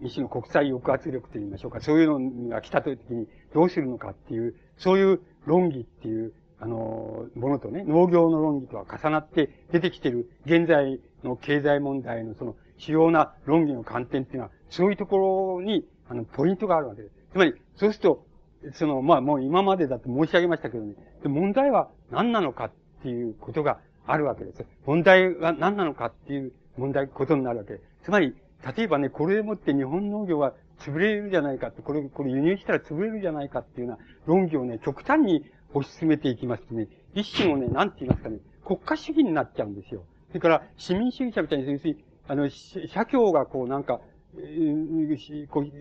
[0.00, 17.14] 一種の国際抑圧力と言いましょうか、そういうのが来た時にどうするのかっていう、そういう論議っていう、あの、ものとね、農業の論議とは重なって出てきてる現在の経済問題のその主要な論議の観点っていうのは、そういうところに、あの、ポイントがあるわけです。
[17.32, 18.24] つまり、そうすると、
[18.72, 22.72] その、まあ、もう今までだと申し上げましたけどね、で問題は何なのかっ
[23.04, 24.64] ていうことがあるわけです。
[24.86, 27.84] 問題は何なのかっていう問題、ことになるわけです。
[28.04, 28.34] つまり、
[28.76, 35.44] 例えばね、これでもって日本農業は潰れるじゃないかって、これ、これ輸入したら潰れるじゃないかっていうような論議をね、極端に
[35.74, 40.04] 推し進めていきますとね、一種のね、なんて言いますかね、国家主義になっちゃうんですよ。
[40.28, 44.00] それから、市民主義者みたいに、要するに、あの、社協がこうなんか、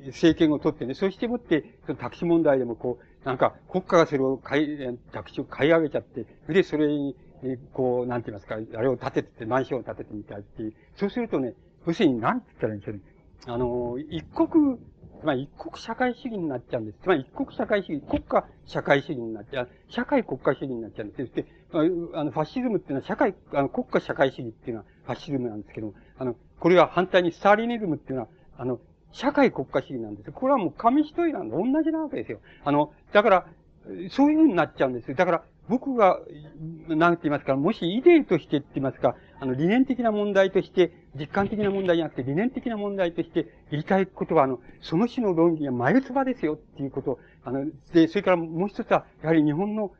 [0.07, 7.15] 政権を取ってね、そうしてもって、その宅地問題でもこう、なんか国家がそれを買い、宅地を買い上げちゃって、で、それに、
[7.73, 10.73] こう、なんて言いますか、あれを建てて、マンションを建ててみたいっていう。
[10.95, 11.53] そうするとね、
[11.85, 13.01] 要するに、なんて言ったらいいんでしょうね。
[13.45, 14.77] あの、一国、
[15.19, 16.97] つまり一国社会主義になっちゃうんです。
[17.01, 21.33] つまり一国社会主義、国家社会主義になっちゃう、社会国家主義になっちゃうんです。
[21.33, 28.79] で、あの、ファシズムっていうのは社会、あの、国家社会主義っていうのはファシズムなんですけども、あの、これは反対にスターリニズムっていうのは、あの、
[29.13, 30.31] 社会国家主義なんです。
[30.31, 32.39] これはもう紙一重なんで同じなわけですよ。
[32.65, 33.45] あの、だから、
[34.11, 35.15] そういうふうになっちゃうんですよ。
[35.15, 36.19] だから、僕が、
[36.87, 49.91] なんて言いますか、もしイデーとしてって言いますか、あの、理念的な問題として、実感的な問題じゃなくて、理念的な問題として言いたいことは、あの、その種の論議は眉唾ですよっていうこと、あの、で、それからもう一つは、やはり日本の、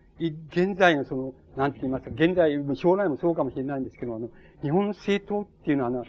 [0.51, 4.30] 現在のその、なんて言いますか、現在、将来もそうかもしれないんですけど、あの、
[4.61, 6.05] 日本の政党っていうのは、あの、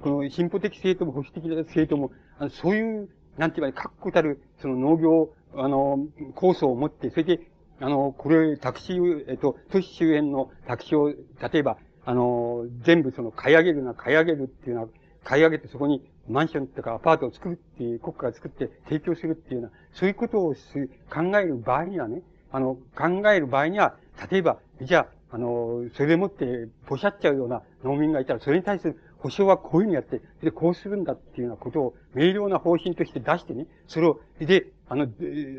[0.00, 3.04] この進歩的政党も保守的政党も、あのそうい。
[3.04, 7.40] う、なんて言えばいい、確固たる、その農業、あの、構想を持って、それで、
[7.80, 14.88] あの、これ、タクシー、えっと、都市周辺のタクシーを、例えば、あの、全部その買い上げるな、買い上げるっていうのは、
[15.24, 22.22] 買い上げてそこにマンションとかアパートを作るっていう、国家が作って提供するっていうような、そういうことをす考える場合にはね、
[22.52, 23.96] あの、考える場合には、
[24.30, 35.08] 例えば、じゃあ、あの、それでもって、ポシャっちゃうような農民がいたら、それに対する保証はこういうふうにやって、で、こうするんだっていうようなことを明瞭な方針として出してね、それを、で、あの、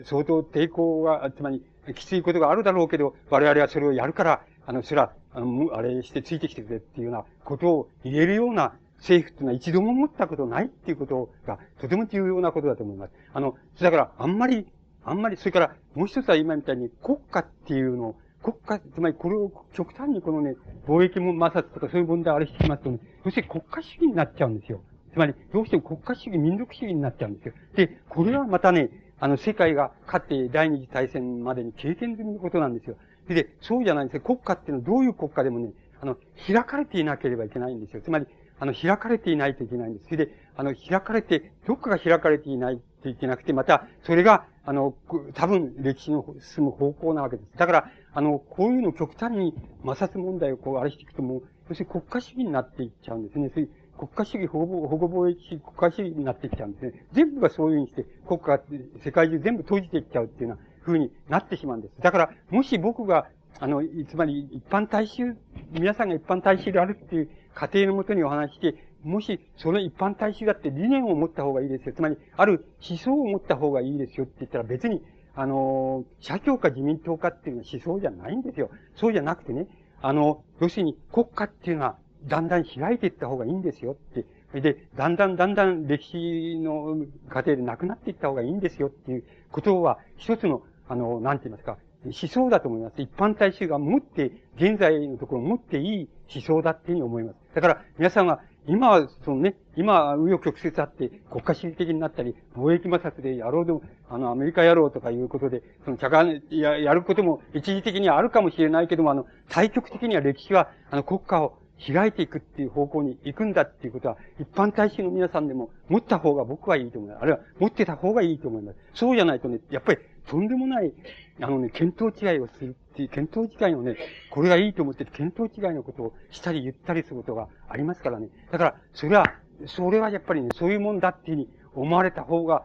[0.04, 13.14] 相当抵抗が、つまり、きついことがあるだろうけど、我々はそれをやるから、あの、それは、あの、あれしてついてきてくれっていうようなことを言えるような政府っていうのは一度も思ったことないっていうことが、とても重要なことだと思います。
[13.34, 14.68] あの、だから、あんまり、
[15.04, 18.16] あんまり、それから、もう一つは今みたいに国家っていうのを、
[18.46, 20.56] 国家、つまりこれを極端にこのね、
[20.88, 24.84] 貿易も摩擦とかそういう問題をあれしてきますとね、要するに国家主義になっちゃうんですよ。
[25.14, 27.54] つまり、どうしても国家主義、民族主義になっちゃうんですよ。
[27.76, 32.98] で、これはまたね、あの、世界が勝って第二次大戦までに経験済みのことなんですよ。
[33.28, 34.22] で、そうじゃないんですよ。
[34.22, 36.16] 国家っていうのはどういう国家でもね、あの、
[36.46, 38.02] 開かれていなければいけないんですよ。
[38.04, 38.28] つまり、
[38.60, 40.06] あの、開かれていないといけないんです。
[40.06, 44.96] それで、あの、開かれて、どっかが開かれていないといけなくて、また、それが、あの、
[45.34, 47.58] 多分、歴史の進む方向なわけです。
[47.58, 49.54] だから、あの、こういうの極端に
[49.86, 53.52] 摩擦問題をこう、あれしていくともう、要するに国家主義になっていっちゃうんですね。
[53.54, 57.06] そういう国家主義、保護、保護貿易主義、国家主義になっていっちゃうんですね。
[57.12, 58.62] 全部がそういうふうにして、国家、
[59.04, 61.94] 世界中全部閉じていっちゃうっていうような風になってしまうんです。
[62.02, 63.28] だから、もし僕が、
[63.60, 65.36] あの、つまり一般大衆、
[65.72, 71.94] 皆さんが一般大衆であるっていう過程のもとにお話して、もし、その一般大衆だって理念を持った方がいいですよ。
[71.94, 75.04] つまり、ある思想を持った方がいいですよって言ったら別に、
[75.36, 78.70] あの、社協か自民党かっていうのは思想じゃないんですよ。
[78.96, 79.68] そうじゃなくてね、
[80.02, 84.26] あの、要するに国家っていうのはだんだん開いていった方がいいんですよって。
[84.62, 86.96] で、だんだんだんだん歴史の
[87.30, 93.02] 過程でなくなっていった方がいいんですよっていうことは、一つの、あの、なんて言いますか、思想だと思います。
[93.02, 97.36] 一般大衆が持って、現在のところ持っていい思想だっていうふうに思います。
[97.54, 117.22] だから、皆さんは、今は、そのね、今、紆余曲折あって、国家主義的になったり、貿易摩擦でやろうでも、あの、アメリカやろうとかいうことで、その、茶化、や、やることも一時的にはあるかもしれないけども、あの、対極的には歴史は、あの、国家を開いていくっていう方向に行くんだっていうことは、一般大衆の皆さんでも持った方が僕はいいと思います。
[117.22, 118.78] あるいは持ってた方がいいと思います。
[118.94, 120.94] そうじゃないとね、やっぱりとんでもない、
[121.42, 123.98] あのね、見当違いをするっていう、見当違いのね、
[124.32, 128.30] これがいいと思って見当違いのことをしたり言ったりすることがありますからね。
[128.52, 129.26] だから、それは、
[129.68, 132.64] それはやっぱりね、そういうもんだっていうふうに思われた方が、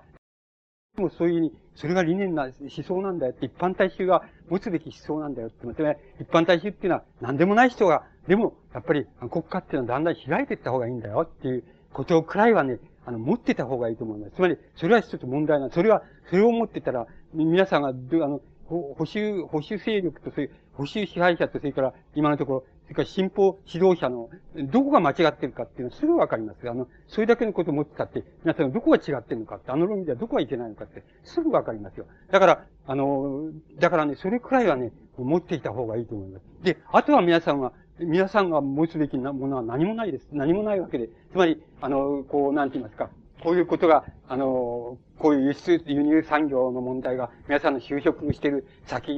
[0.97, 2.53] もそういうに、それが理念な思
[2.85, 5.61] 想なんだよって、一般大衆が持つべき思想なんだよって。
[5.61, 14.37] つまり、一般大衆っていうのは何でもない人が、でも、やっぱり国家っていうのはだんだん開いていった方がいいんだよっていうことくらいはね、あの、持ってた方がいいと思います。
[14.37, 18.41] つまり、それは一つ問題なそれは、それを持ってたら、皆さんが、あの、
[18.71, 24.31] 保守、保守勢力と、そういう、保守支配者と、それから、今のところ、それから進歩指導者の、
[24.71, 26.69] どこが間違ってるかっていうのはすぐわかります。
[26.69, 32.07] あの、それだけのことを持ってたって、皆さんどこが違ってるのかって、あの論理ではどこがいけないのかって、すぐわかりますよ。
[32.31, 36.45] だから、あの、だからね、それくらいはね、持っていた方がいいと思います。
[36.63, 40.29] で、あとは皆さんは、皆さんが持つべきなものは何もないです。
[40.33, 41.09] 何もないわけで。
[41.33, 43.11] つまり、あの、こう、なんて言いますか。
[43.41, 49.13] こういうことが、あの、こういう輸出、輸入産業の問題が、皆さんの就職してる先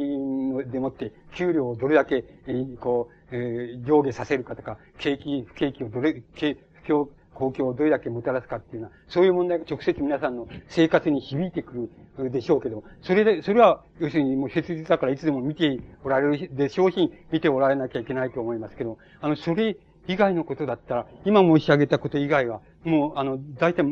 [0.71, 2.25] でもって、給料をどれだけ、
[2.81, 19.77] こう、え、上下させるかとか、景気、不景気をどれ、景、不況、公共をどれだけもたらすかっていうのは、そういう問題が直接皆さんの生活に響いてくるでしょうけども、それで、それは、要するにもう切実だからいつでも見ておられるでしょうし、見ておられなきゃいけないと思いますけど、あの、それ
[20.09, 23.85] 以外のことだったら、今申し上げたこと以外は、もう、あの、大体、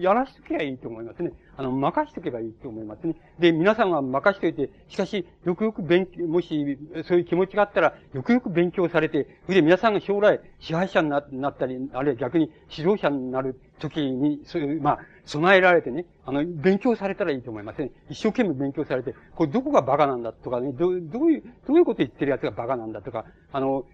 [0.00, 1.32] やらしとけばいいと思いますね。
[1.56, 3.16] あの、任しとけばいいと思いますね。
[3.40, 17.90] で、皆さんが任しといて、しかし、よくよく勉強、もし、そういう気持ちがあったら、よくよく勉強されて、それで皆さんが将来、支配者になったり、あるいは逆に指導者になる時に、そういう、まあ、備えられてね、あの、勉強されたらいいと思いますね。
[18.08, 23.86] 一生懸命勉強されて、これどこがバカなんだとかね、どどういう、どういうこと言ってる奴がバカなんだとか、あの、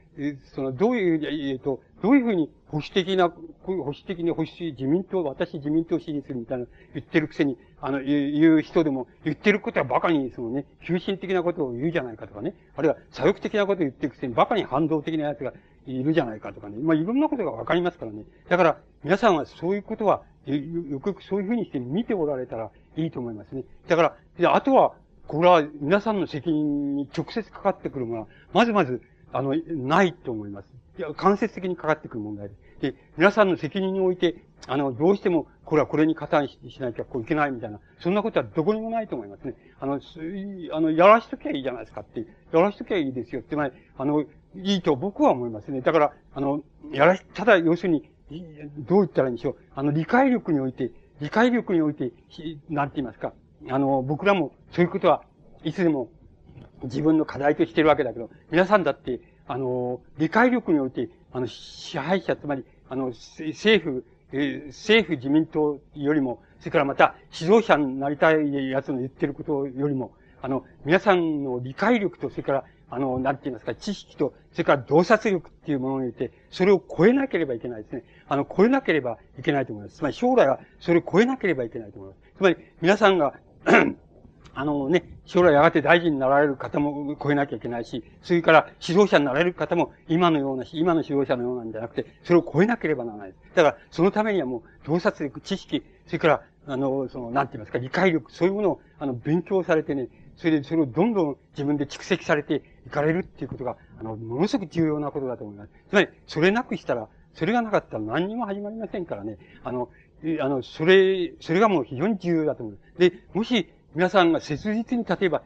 [0.54, 3.30] その、どういう、えっと、どういうふうに保守的な、
[3.62, 15.52] 保守的に保守自民党、私自民党支持するみたいな言ってるくせに、あの、言う人でも、言ってることはバカに、そのね、急進的なことを言うじゃないかとかね、あるいは左翼的なことを言ってるくせにバカに反動的な奴が
[15.86, 18.24] いるじゃないかとかね、まあいろんなことがわかりますからね。
[18.48, 23.64] だから、皆さんはそういうことは、よくよくそういうふうにして見ておられたらいいと思いますね。
[23.88, 24.94] だから、あとは、
[25.28, 29.02] これは皆さんの責任に直接かかってくるものは、まずまず、
[29.32, 30.68] あの、ないと思います。
[30.98, 32.54] いや、間接的にかかってくる問題で。
[32.92, 39.54] で、皆さんの責任において、あの、どうしても、これはこれに加担しなきゃこういけないみたいな、そんなことはどこにもないと思いますね。
[39.80, 40.00] あの、
[40.72, 44.22] あの、やらしときゃいいじゃないですかって、やらしときゃいいですよって、まあ、あの、
[44.56, 45.80] いいと僕は思いますね。
[45.80, 46.62] だから、あの、
[46.92, 48.10] やらし、ただ、要するに、
[48.78, 49.56] どう言ったらいいんでしょう。
[49.74, 52.12] あの、理解力において、理解力において、
[52.68, 53.32] なんて言いますか。
[53.68, 55.22] あの、僕らもそういうことは
[55.64, 56.08] いつでも
[56.84, 64.04] 自分の課題としてるわけだけど、皆さんだって、あの、理解力において、あの、支配者、つまりあの、政府、
[64.34, 70.12] え、政府自民党よりも、それからまた指導者になりたい奴の言ってることよりも、
[70.42, 78.04] あの、皆さんの理解力と、それから、あの、なんて言いますか、知識と、それから洞察力っていうものによって、それを超えなければいけないですね。
[78.28, 79.96] あの、超えなければいけないと思います。
[79.96, 82.36] つまり将来はそれを超えなければいけないと思います。
[82.36, 83.32] つまり、皆さんが
[84.54, 93.34] あのね、将来やがて大臣になられる方も超えなきゃいけないし、それから指導者になられる方も今のようなし、今の指導者のようなんじゃなくて、それを超えなければならない。
[93.54, 105.70] だから、そのためにはもう、洞察力、知識、それから、あの、その、なんて言いますか、理解力、そういうものを、あの、勉強されてね、それでそれをどんどん自分で蓄積されていかれるっていうことが、あの、ものすごく重要なことだと思います。
[105.88, 109.38] つまり、それなくしたら、それがなかったら何にも始まりませんからね。
[109.64, 109.88] あの、
[110.40, 112.78] あの、それ、それがもう非常に重要だと思う。
[112.98, 115.42] で、もし、皆さんが切実に、例えば、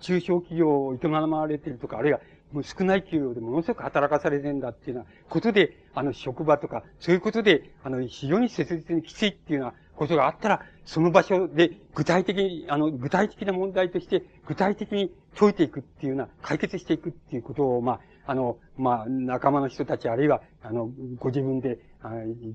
[0.00, 2.20] 中小企業を営まれているとか、あるいは、
[2.50, 21.78] もう少ない給料でものすごく働かされてるんだっていうようなことで、あの、職場とか、そういうことで、あの、非常に切実にきついっていうようなことがあったら、その場所で具体的に、あの、具体的な問題として、具体的に解いていくっていうような、解決していくっていうことを、まあ、あの、まあ、仲間の人たち、あるいは、あの、ご自分で、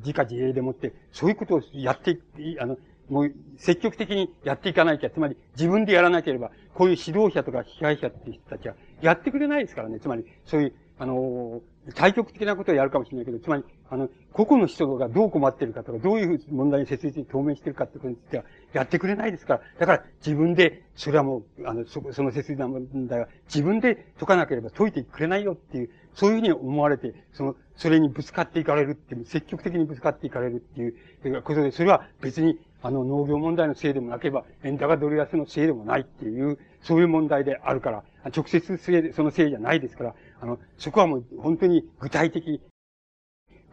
[0.03, 2.17] 自家自営でもって、そういうことをやって、
[2.59, 2.77] あの、
[3.09, 9.99] もう積極的にやっていかなきゃ、つまり自分でやらなければ、こういう指導者とか支配者っていう人たちはやってくれないですからね。
[9.99, 11.61] つまり、そういう、あの、
[11.95, 18.43] 対極的なことをやるかもしれないけど、つまり、あの、個々の人がどう困ってるかとか、どういう問題に切実に透明してるかってことについては、
[18.73, 19.61] やってくれないですから。
[19.79, 38.03] だから、自分で、それはもう、あの、そ、その切実な問題は、自分で解かなければ解いてくれないよっていう、そういうふうに思われて、その、それにぶつかっていかれるっていう、積極的にぶつかっていかれるっていうことで、それは別に、あの、農業問題のせいでもなければ、円高ドル安のせいでもないっていう、そういう問題であるから、
[38.35, 42.61] 直接せいで、そのせいじゃないですから、あの、そこはもう本当に具体的、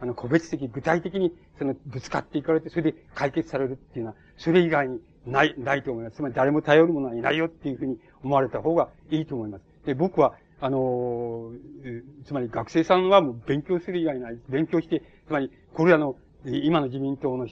[0.01, 6.17] あの、個別的、具体的に、その、ぶつかっていかれて、それで解決されるっていうのは、それ以外にない、ないと思います。
[6.17, 9.63] つまり誰も頼る者はいないよっていうふうに思われた方がいいと思います。
[9.85, 11.51] で、僕は、あの、
[12.25, 14.39] つまり学生さんはもう勉強する以外ない。
[14.49, 17.47] 勉強して、つまり、これらの、今の自民党の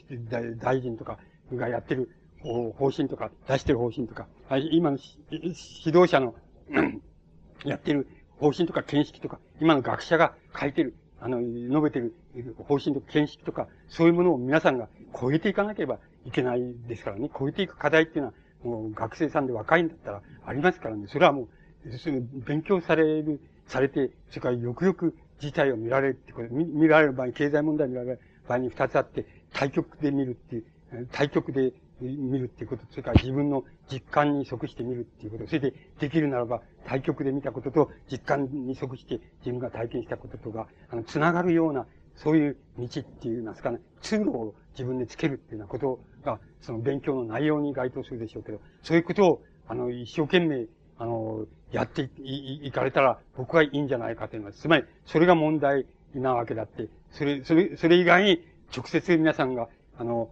[0.59, 1.17] 大臣とか
[1.53, 2.09] がやってる
[2.41, 4.27] 方針とか、出してる方針とか、
[4.71, 4.97] 今の
[5.31, 5.49] 指
[5.97, 6.35] 導者の
[7.65, 12.13] やってる方針とか見識とか、今の学者が書いてる、あの、述べてる
[12.57, 14.87] 方針とか見識とか、そういうものを皆さんが
[15.19, 17.29] 超えていかなければいけないですからね。
[17.37, 18.33] 超えていく課題っていうのは、
[18.63, 21.07] もう学生さんで若いんだったらありますからね。
[21.07, 21.47] それはも
[21.85, 30.65] う、その勉強される、されて、それからよくよく事態を見られるってこと、見見られる場合、経済問題見られる場合に二つあって、対局で見るっていう、
[31.11, 41.85] 対局で見るっていうこと、それから自分の実感に即して見るっていうこと、それでできるならば、対局で見たことと実感に即して自分が体験したこととが、あの、つながるような、
[42.15, 50.67] そういう道っていうんですかね、通路を自分でつけるっていうようなことが、その勉強の内容に該当するでしょうけど、そういうことを、あの、一生懸命、
[50.97, 60.29] あの、やっていかれたら、僕はいいんじゃないかというのは、つまり、それが問題なわけだって、それ、それ、それ以外に、直接皆さんが、あの、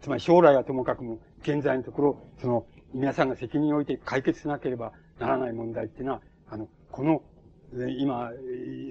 [0.00, 7.22] つまり将来はともかくも、現在のところ、その、皆さんが責任を置いて解決しなければならない問題っていうのは、あの、この、
[7.98, 8.30] 今、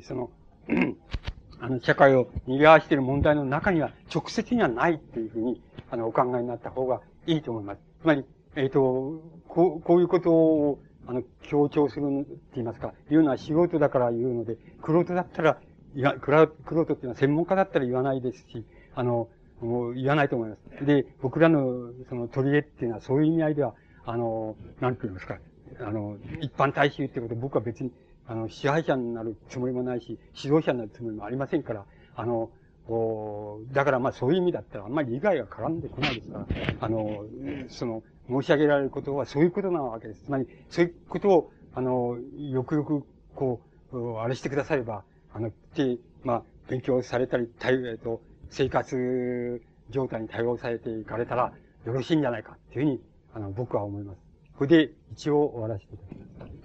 [0.03, 0.31] その、
[1.59, 7.81] あの、社会を賑わしている問題の中には直接にはないっていうふうに、あの、お考えになった方がいいと思います。
[8.01, 15.59] つまり、えっ、ー、と、こう、こういうことを、あの、強調するって言いますか、言うのは素人だから言うので、黒人だったら、
[15.95, 19.29] いや、黒人っていうのは専門家だったら言わないですし、あの、
[19.61, 20.85] もう言わないと思います。
[20.85, 23.73] で、僕らのその取り柄っていうのはそういう意味合いでは、
[24.05, 25.37] あの、なんて言いますか、
[25.79, 27.91] あの、一般大衆ってこと僕は別に、
[28.27, 31.85] あの、支配者になるつもりもないし、指導者になるつもりもありませんから、
[32.15, 32.49] あの、
[32.87, 36.47] おだからまあそういう意味だったらあんまり理解が絡んでこないですから、
[36.81, 37.25] あの、
[37.69, 40.25] その、申し上げられることはそういうことなわけです。
[40.25, 43.03] つまり、そういうことを、あの、よくよく、
[43.35, 45.03] こう、あれしてくだされば、
[45.33, 51.53] あの、で、まあ、勉強されたり、えっと、生活状態に対応されていかれたら
[51.85, 53.01] よろしいんじゃないかというふうに、
[53.33, 54.19] あの、僕は思います。
[54.57, 56.55] これで一応終わらせていただきます。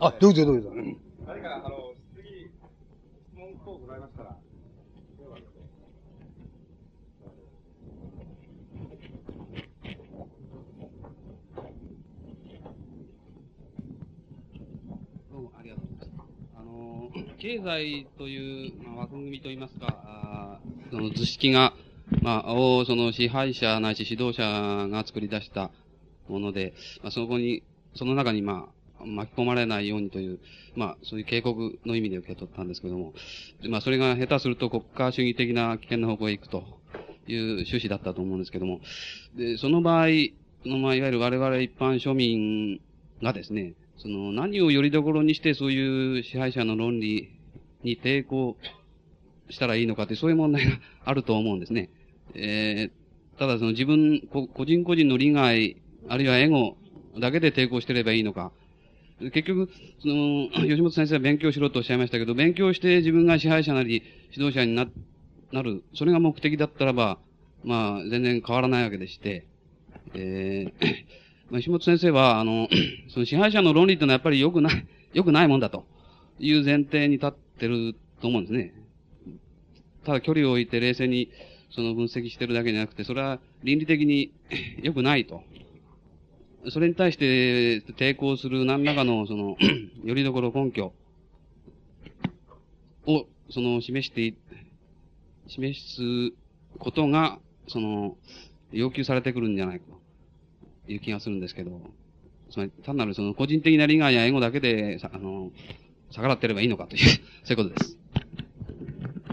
[0.00, 0.70] あ、どうぞどうぞ。
[1.26, 4.36] 何か、あの、次、質問等ございましたら、
[17.44, 20.58] 経済という、まあ、枠組みといいますか、あ
[20.90, 21.74] その図式が、
[22.22, 25.70] まあ、をその支配者ないし指導者が作り出した
[26.26, 26.72] もので、
[27.02, 27.62] まあ、そこに、
[27.96, 30.38] その中にまあ、巻き込まれないようにという、
[30.74, 33.12] まあ、そういう警告の意味で受け取ったんですけども、
[33.68, 36.64] まあ、それが下手すると国家主義的な危険な方向へ行くと
[37.26, 38.80] いう趣旨だったと思うんですけども、
[39.36, 40.06] で、その場合、
[40.64, 42.80] のまあ、いわゆる我々一般庶民
[43.22, 47.30] がですね、その何をよりどころにしてそういう支配者の論理
[47.82, 48.56] に抵抗
[49.50, 50.72] したらいいのかって、そういう問題が
[51.04, 51.90] あると思うんですね。
[52.34, 55.76] えー、ただその自分、個人個人の利害、
[56.08, 56.76] あるいはエゴ
[57.20, 58.52] だけで抵抗してればいいのか。
[59.20, 64.02] 結局、その、 吉本先生は勉強しろとおっしゃいましたけど、勉強して自分が支配者なり
[64.32, 64.88] 指導者にな、
[65.52, 67.18] なる、それが目的だったらば、
[67.62, 69.46] まあ、全然変わらないわけでして、
[70.14, 71.04] えー、
[71.58, 72.68] 石本先生は、あの、
[73.08, 75.86] その支配者の論理ってのはやっぱり良くない、 良くないもんだと
[76.38, 78.74] いう前提に立ってると思うんですね。
[80.04, 81.30] ただ距離を置いて冷静に
[81.70, 84.32] その分析してるだけじゃなくて、それは倫理的に
[84.82, 85.42] 良くないと。
[86.70, 89.56] それに対して抵抗する何らかの、その、
[90.04, 90.92] よりどころ根拠
[93.06, 94.34] を、その、示して、
[95.46, 96.32] 示す
[96.78, 98.16] ことが、その、
[98.72, 100.03] 要求されてくるんじゃないかと
[100.88, 101.80] いう気がするんですけど、
[102.50, 105.50] つまり単なるその個人的な利害やエゴだけで、あの、
[106.10, 107.02] 逆らってればいいのかという、
[107.44, 107.98] そういうことです。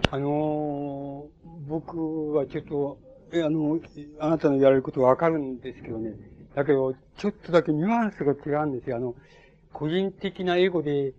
[0.09, 2.97] あのー、僕はちょっと、
[3.33, 3.79] あの、
[4.19, 6.15] あなたの言われることわかるんですけどね。
[6.55, 8.97] だけど、ちょっとだけニュアンスが違うんですよ。
[8.97, 9.15] あの、
[9.71, 11.13] 個人的なエゴで、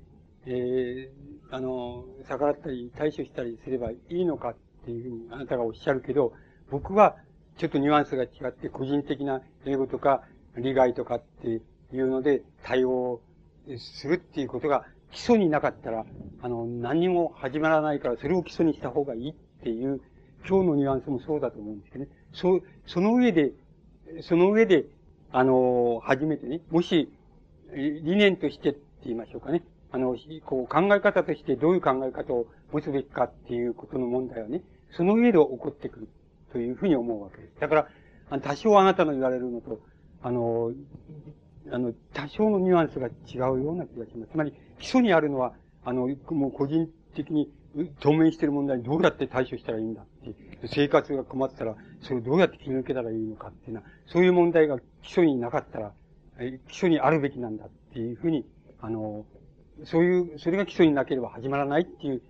[0.44, 6.32] えー、あの、逆らったり対処したりすればいいのかっていうふうにあなたがおっしゃるけど、
[6.70, 7.16] 僕は
[7.59, 10.23] ちょっとニュアンスが違って、個人的なエゴとか
[10.57, 13.20] 利害とかっていうので対応
[13.79, 16.05] するっていうことが基礎になかったら、
[16.41, 20.01] あの、何も始まらないから、それを基礎にした方がいいっていう、
[20.49, 22.11] 今日のニュアンスもそうだと思うんですけどね。
[22.33, 23.53] そう、その上で、
[24.23, 24.87] その上で、
[25.31, 27.12] あの、初めてね、もし、
[27.74, 29.62] 理念としてって言いましょうかね。
[29.91, 34.62] あの、こう、考え方としてどういう考え方を持つべきかっていうことの問題はね、
[34.97, 36.09] その上で起こってくる
[36.53, 37.61] というふうに思うわけです。
[37.61, 37.89] だから、
[38.31, 39.81] あの多少あなたの言われるのと、
[40.23, 40.73] あの、
[41.70, 44.33] あの、多少のニュアンスが違うような気がします。
[44.33, 45.55] つまり、基礎にあるのは、
[45.85, 47.51] あの、もう個人的に
[48.01, 50.35] 当面している問題にどうやって対処したらいいんだって、
[50.69, 55.93] 生活が困ったら、それをどうやって切り抜けたらいいのかっていうのは、そういう問題が基礎になかったら、
[56.69, 58.45] 基礎にあるべきなんだっていうふうに、
[58.81, 59.24] あの、
[59.85, 62.23] そういう、それが基礎になければ始まらないっていう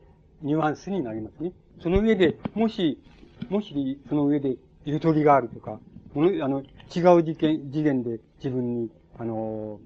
[0.43, 1.53] ニュアンスになりますね。
[1.81, 2.99] その上で、もし、
[3.49, 5.79] もし、その上で、ゆとりがあるとか、
[6.15, 6.61] の、あの、
[6.95, 9.81] 違う次元、次元で自分に、あの、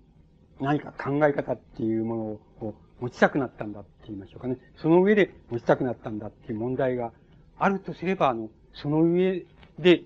[0.60, 2.16] 何か考え方っていうも
[2.60, 4.56] のを持ちたくなったんだって言いましょうかね。
[4.76, 7.12] その上で持ちたくなったんだっていう問題が
[7.58, 9.44] あるとすれば、あの、その上
[9.78, 10.02] で、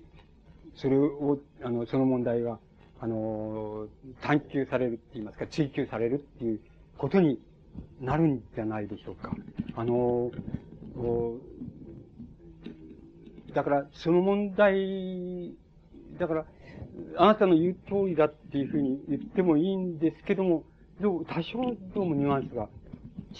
[0.75, 2.59] それを、あの、その問題が、
[2.99, 3.87] あの、
[4.21, 6.59] 探求されるって言いますか、追求されるっていう
[6.97, 7.39] ことに
[7.99, 9.33] なるんじゃないでしょうか。
[9.75, 10.31] あの、
[13.53, 15.53] だから、その問題、
[16.19, 16.45] だから、
[17.17, 20.63] あなたの言う通りだっていうふうに言ってもいいんですけども、
[20.99, 22.69] どう多少どうもニュアンスが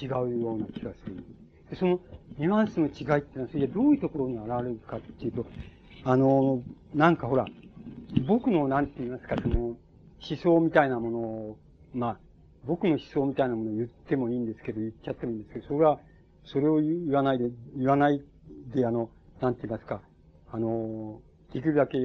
[0.02, 1.24] 違うような気がする。
[1.78, 2.00] その
[2.38, 5.46] ニュアンスの違いっていうのは、それどういうところに現れるかっていうと、
[6.04, 6.62] あの、
[6.94, 7.46] なんかほら、
[8.28, 9.78] 僕のなんて言いますか、その、思
[10.42, 11.58] 想みたいなものを、
[11.94, 12.18] まあ、
[12.66, 16.00] 僕の思想みたいなものを言ってもいいんですけど、言っちゃってもいいんですけど、それは、
[16.44, 18.22] それを言わないで、言わない
[18.74, 19.10] で、あの、
[19.42, 20.02] なんて言いますか、
[20.52, 21.22] あの、
[21.54, 21.98] できるだけ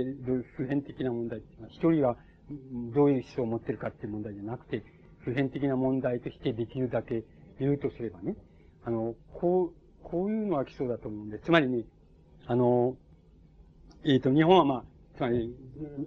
[0.56, 1.38] 普遍的な問題。
[1.38, 2.16] っていうのは、一人が
[2.94, 4.82] どういう思想を持ってるかっていう問題じゃなくて、
[5.20, 7.24] 普遍的な問題としてできるだけ
[7.60, 8.36] 言うとすればね、
[8.84, 11.84] あの、こう、こういうのは基礎だと思うんで、つまりね、
[12.46, 12.96] あの、
[14.04, 14.84] えっ、ー、と、日本はまあ、
[15.16, 15.54] つまり、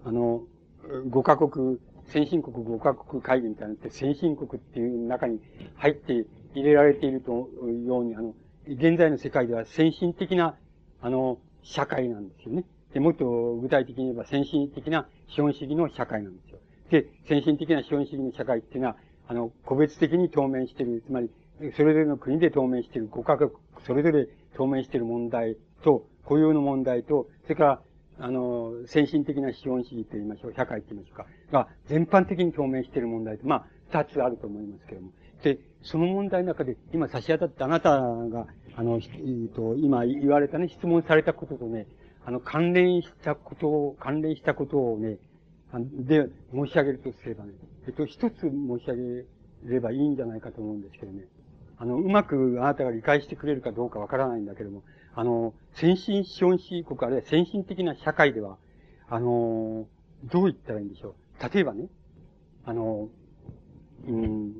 [0.05, 0.43] あの、
[1.11, 5.41] 5カ国、先進国5カ国会議みたいなって、先進国っていう中に
[5.75, 6.25] 入って
[6.55, 8.33] 入れられているというように、あの、
[8.67, 10.55] 現在の世界では先進的な、
[11.01, 12.65] あの、社会なんですよね。
[12.93, 16.59] で、もっと具体的に言えば先進的な資本主義の社会なんですよ。
[16.89, 18.95] で、先進的な資本主義の社会っていうのは、
[19.27, 21.29] あの、個別的に当面している、つまり、
[21.75, 23.51] それぞれの国で当面している、5カ国、
[23.85, 27.81] それぞれ当面している問題と、雇用の問題と、それから、
[28.21, 35.11] あの、先進的な資本主義と言いましょう、社会と言いましょうか、が、全般的に当面している問題と、まあ、二つあると思いますけれども。
[35.43, 41.87] で、その問題の中で、今差し当たってあなたが、あの、えー、と、今言われたね、質問されたこととね、
[42.25, 45.17] あの、関連したことを、関連したことをね、
[45.73, 47.53] で、申し上げるとすればね、
[47.87, 49.25] えっと、一つ申し上げ
[49.65, 51.25] ればいいんじゃないかと思うんですけどね。
[51.77, 54.83] あの、うまくあなたが理解してくれるかどうかわからないんだけども、
[55.15, 58.57] あの、先進資本主義国、あるいは先進的な社会では、
[59.07, 59.87] あの、
[60.25, 61.53] どう言ったらいいんでしょう。
[61.53, 61.87] 例えばね、
[62.65, 63.09] あの、
[64.07, 64.53] うん、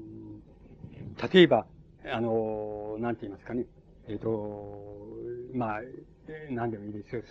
[1.34, 1.66] 例えば、
[2.12, 3.66] あの、なんて言いますかね、
[4.08, 4.98] えっ、ー、と、
[5.54, 5.82] まあ、
[6.50, 7.24] 何でもいいですよ。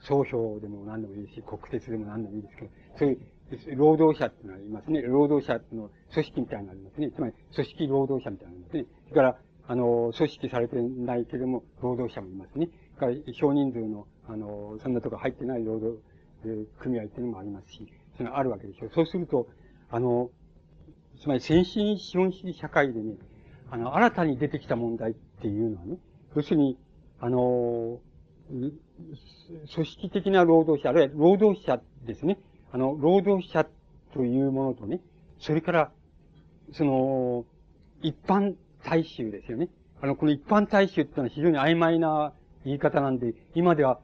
[0.00, 5.02] 総評でも何でもいいし、国鉄でも何でもいいですけど、そういう労働者っていうのがいますね。
[5.02, 7.10] 労働者の組織みたいなのがありますね。
[7.12, 9.00] つまり、組織労働者みたいなのがありますね。
[9.04, 12.68] それから、あの、組織されてないけれども、労働者もいますね。
[12.98, 16.00] それから、少人数の、あの、そんなとこ入ってない労働、
[16.78, 17.86] 組合っていうのもありますし、
[18.16, 18.90] それがあるわけでしょう。
[18.94, 19.48] そうすると、
[19.90, 20.30] あの、
[21.20, 23.16] つまり先進資本主義社会でね、
[23.70, 25.98] あの、新たに出てきた問題っていうのはね、
[26.34, 26.78] 要するに、
[27.20, 28.00] あの、
[28.48, 32.38] 組織的な労働者、あるいは労働者ですね。
[32.72, 33.66] あの、労働者
[34.12, 35.00] というものとね、
[35.38, 35.92] それから、
[36.72, 37.44] その、
[38.02, 39.68] 一般大衆ですよね。
[40.00, 42.32] あの、この一般大衆っていうのは非常に曖昧な
[42.64, 44.00] 言い方なんで、今では、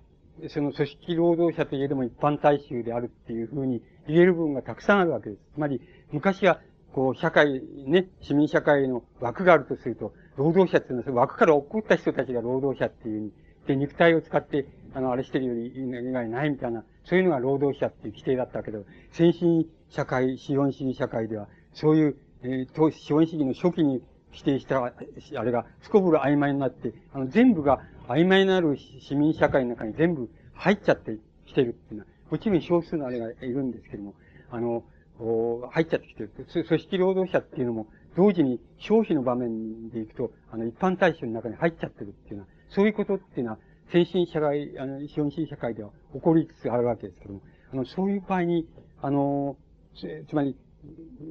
[0.49, 5.43] その組織労働者といえども一般大衆であるっていうふうに言える部分がたくさんあるわけです。
[5.55, 5.81] つまり、
[6.11, 6.61] 昔は、
[6.93, 13.33] こう、社会、ね、市民社会の枠があるとすると、労働者っていうのは、枠から起こった人たちが労働者っていうに、
[13.67, 24.03] で、肉体を使って、あの、あれしてるより以外ないみたいな、そういうのが労働者っていう規定だったけど、先進社会、資本主義社会では、そういう、えー、資本主義の初期に
[24.33, 31.17] 規定した、あれが、すこぶる曖昧になって、あの、全部が曖昧になる市民社会の中に全部入っちゃって
[31.47, 34.15] きてるっていうのは、もちろん少数のあれがいるんですけども、
[34.51, 34.85] あの、
[35.19, 36.31] 入っちゃってきてる。
[36.67, 37.87] 組織労働者っていうのも、
[38.17, 43.59] 同時に消費の場面でいくと、あの、一般大衆の中に入っちゃってるっていうのは、そういうことっていうのは、
[43.91, 47.41] 先進社会、あの、資本主義社会では起こりつつあるわけですけども、
[47.73, 48.67] あの、そういう場合に、
[49.01, 49.57] あの、
[49.95, 50.57] つまり、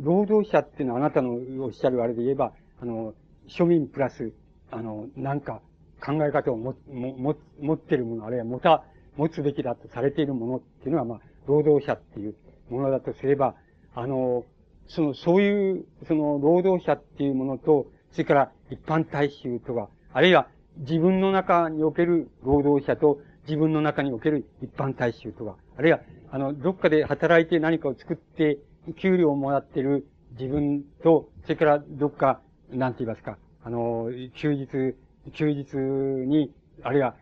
[0.01, 1.33] 労働者っていうのはあなたの
[1.65, 3.13] おっしゃるあれで言えば、あの、
[3.47, 4.33] 庶民プラス、
[4.71, 5.61] あの、なんか
[6.03, 8.83] 考え方をも、も、持ってるもの、あるいは持た、
[9.17, 12.35] 持つべきだとされているものっていうのは、まあ、労働者っていう
[12.69, 13.55] ものだとすれば、
[13.95, 14.45] あの、
[14.87, 20.47] その、そういう、その、労働者っていうものと、それから一般大衆とか、あるいは
[20.77, 25.99] 自分の中における労働者と自分の中における一般大衆とか、あるいは、
[26.31, 28.57] あの、どっかで働いて何かを作って、
[28.97, 30.07] 給料をもらってる
[30.39, 34.95] 自分と、それからどっか、なんて言いますか、あの、休日、
[35.33, 36.51] 休日に、
[36.83, 37.15] あるいは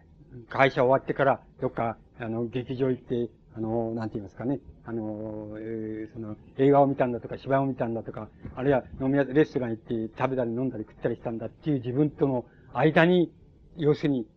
[0.50, 13.32] 会社終わってから、どっか、あの、劇場行って、あの、なんて言いますかね、あの、えー、その、映画を見たんだとか、芝居を見たんだとか、あるいは飲み屋、レストラン行って食べたり飲んだり食ったりしたんだっていう自分との間に、
[13.78, 14.28] 要するに、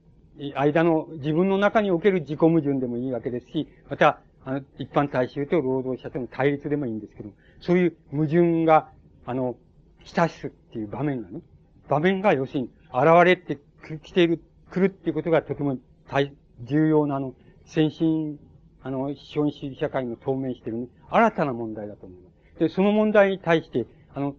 [0.55, 7.31] 間の自分の中における自己矛盾でもいいわけですし、また、あの、一般大衆と労働者との対立でもいいんですけど、
[7.61, 8.89] そういう矛盾が、
[9.27, 9.57] あの、
[10.05, 11.43] 親しすっていう場面がね、
[11.89, 13.59] 場面が要するに現れて
[14.03, 14.41] きている、
[14.71, 15.79] 来るっていうことがとても
[16.09, 16.33] 大、
[16.63, 17.35] 重要なあの、
[17.67, 18.39] 先進、
[18.83, 22.59] あの、資本主義社会の透明している、新たな問題だと思います。
[22.59, 24.35] で、その問題に対して、あの、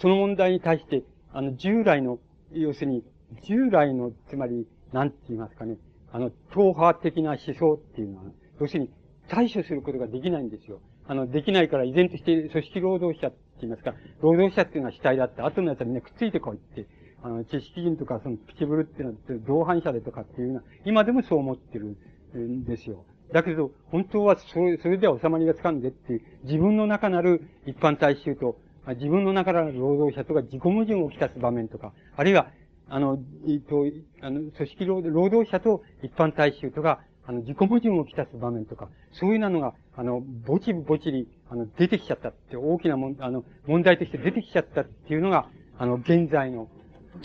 [0.00, 1.02] その問題に対して、
[1.32, 2.18] あの、従来の、
[2.52, 3.04] 要するに、
[3.44, 5.76] 従来の、つまり、なんて言いますかね、
[6.12, 8.24] あの、党派的な思想っていうのは、
[8.60, 8.90] 要するに、
[9.28, 10.80] 対処することができないんですよ。
[11.06, 16.86] あの、できないから依然として組織労働者って言いますか、労働者っていうのは主体だって、後のやつはみんなくっついてこいって、
[17.22, 21.96] あの、知識人とか、その、ピチブルっていうのは、同伴者でとかっていうのは、今でもそう思ってる
[22.36, 23.04] んですよ。
[23.32, 28.56] だけど、本当はそれ、それでは収まりがつかんでっていう、自分の中なる一般大衆と、
[28.86, 32.48] 自分の中なる労働者とか自己矛盾をきたす場面とか、あるいは
[32.90, 33.84] あの、えっと、
[34.22, 46.68] あの、組織労働者と一般大衆とか、あの、自己矛盾をきたす場面とか、そういうなのが、あの、ぼちぼちり、あの、出てきちゃったって大きなもん、あの、問題として出てきちゃったっていうのが、あの、現在の、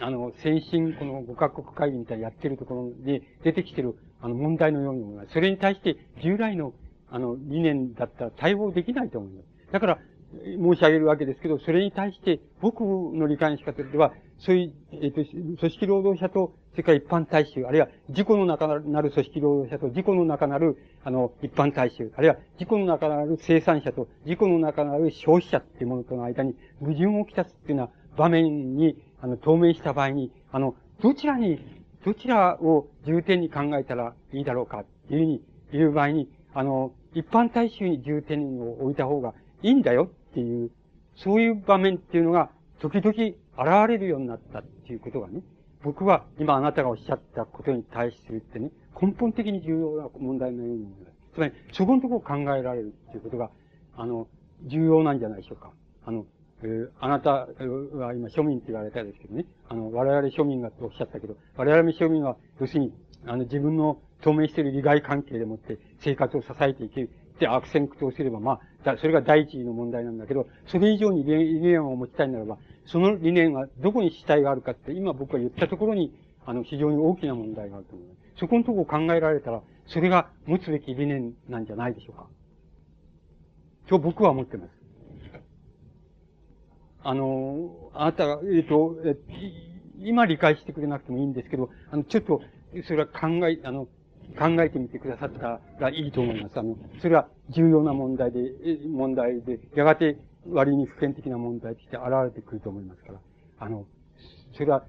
[0.01, 5.33] あの、先進、この五カ国会議みたいにやってるところで出てきてる、あの、問題のように思います。
[5.33, 6.73] それに対して、従来の、
[7.09, 9.71] あの、理念だったら対応できないと思います。
[9.73, 9.99] だから、
[10.33, 40.71] 申し上げるわけですけど、それに対して、僕の理解の仕方では、そういう、えっ、ー、と、組織労働者と、それから一般大衆、あるいは自己の中なる組織労働者と自己の中なる、あの、一般大衆、あるいは自己の中なる生産者と自己の中なる消費者っていうものとの間に矛盾をきたすっていうような場面に、あの、透明した場合に、あの、どちらに、どちらを重点に考えたらいいだろうかっていうふうに言う場合に、あの、一般大衆に重点を置いた方がいいんだよっていう、
[41.15, 42.49] そういう場面っていうのが、
[42.79, 45.41] 時々現れるようになったっていうことがね、
[45.83, 48.71] 僕は今あなたがおっしゃったことに対してってね、
[49.01, 51.13] 根本的に重要な問題のように思います。
[51.35, 53.49] つまり、そこのところを考えられるっていうことが、
[53.95, 54.27] あの、
[54.65, 55.71] 重要なんじゃないでしょうか。
[56.05, 56.25] あの、
[56.63, 62.93] えあなたは今庶民って言われたんですけどね、あの、我々庶民がとおっしゃったけど、我々庶民は、要するに、
[63.25, 76.13] あの、自分の透明している利害関係でもって生活を支えていけるって悪戦苦闘すれば、まあ、それが第一の問題なんだけど、それ以上に理念を持ちたいならば、その理念はどこに主体があるかって、今僕が言ったところに、
[76.45, 78.07] あの、非常に大きな問題があると思う。
[78.39, 82.27] そこのところを考えられたら、それが持つべき理念なんじゃないでしょうか。
[83.87, 84.82] と僕は思ってます。
[87.03, 89.17] あの、あなたが、えっ、ー、と、え
[89.99, 92.41] 今理解してくれなくてもいいんですけど、あの、ちょっと、
[92.87, 93.87] それは考え、あの、
[94.37, 96.57] 考えてみてくださったらいいと思います。
[96.57, 98.39] あの、それは重要な問題で、
[98.87, 100.17] 問題で、やがて
[100.49, 103.19] 割に普遍的な問題として現れてくると思いますから。
[103.59, 103.85] あの、
[104.53, 104.85] それは、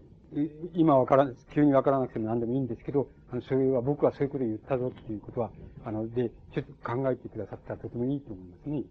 [0.75, 5.51] 今わから、急にわからなくても何でもいいんですけど、あの、それは僕はそういうことを言ったぞっていうことは、
[5.85, 8.83] あの、で、ちょっと考えてくださったらとてもいいと思いますね。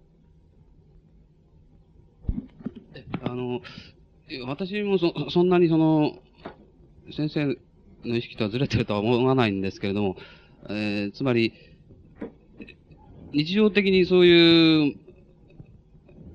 [3.26, 3.62] あの、
[4.48, 6.14] 私もそ、そんなにその、
[7.16, 7.46] 先生
[8.08, 10.16] の意識とはずれてるとは思わないんですけれども、
[10.70, 11.54] えー、つまり、
[13.34, 14.96] 日常的にそういう、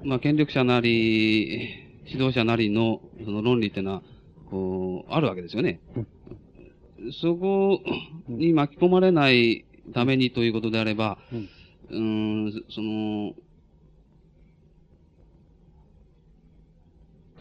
[0.05, 1.71] まあ、権力者なり、
[2.07, 4.03] 指導者なりの、その論理っていうのは、
[4.51, 5.81] こう、あるわけですよね。
[7.21, 7.81] そこ
[8.29, 11.19] に巻き込まれないためにということであれば、
[11.91, 13.35] うん、その、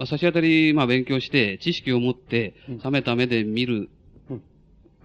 [0.05, 2.53] 差し当たり、まあ、勉強して、知識を持って、
[2.83, 3.89] 冷めた目で見る。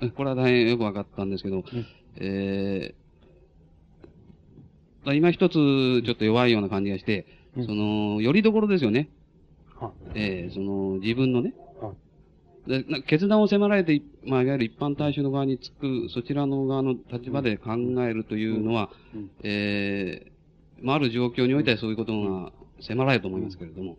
[0.01, 1.87] うん、これは大変よくわかったんですけど、うん、
[2.17, 9.09] えー、今一つちょっと弱いような感じがして、うん、その、よりどころですよね。
[10.15, 11.55] えー、その、自分のね。
[12.67, 17.73] で決断を迫られて、まあ、いわゆる一般大衆の側につく、そちらの側の立場で考
[18.05, 18.91] えるというのは、
[19.43, 23.97] えー、まあ、ある状況においてはそういうことが迫られると思いますけれども、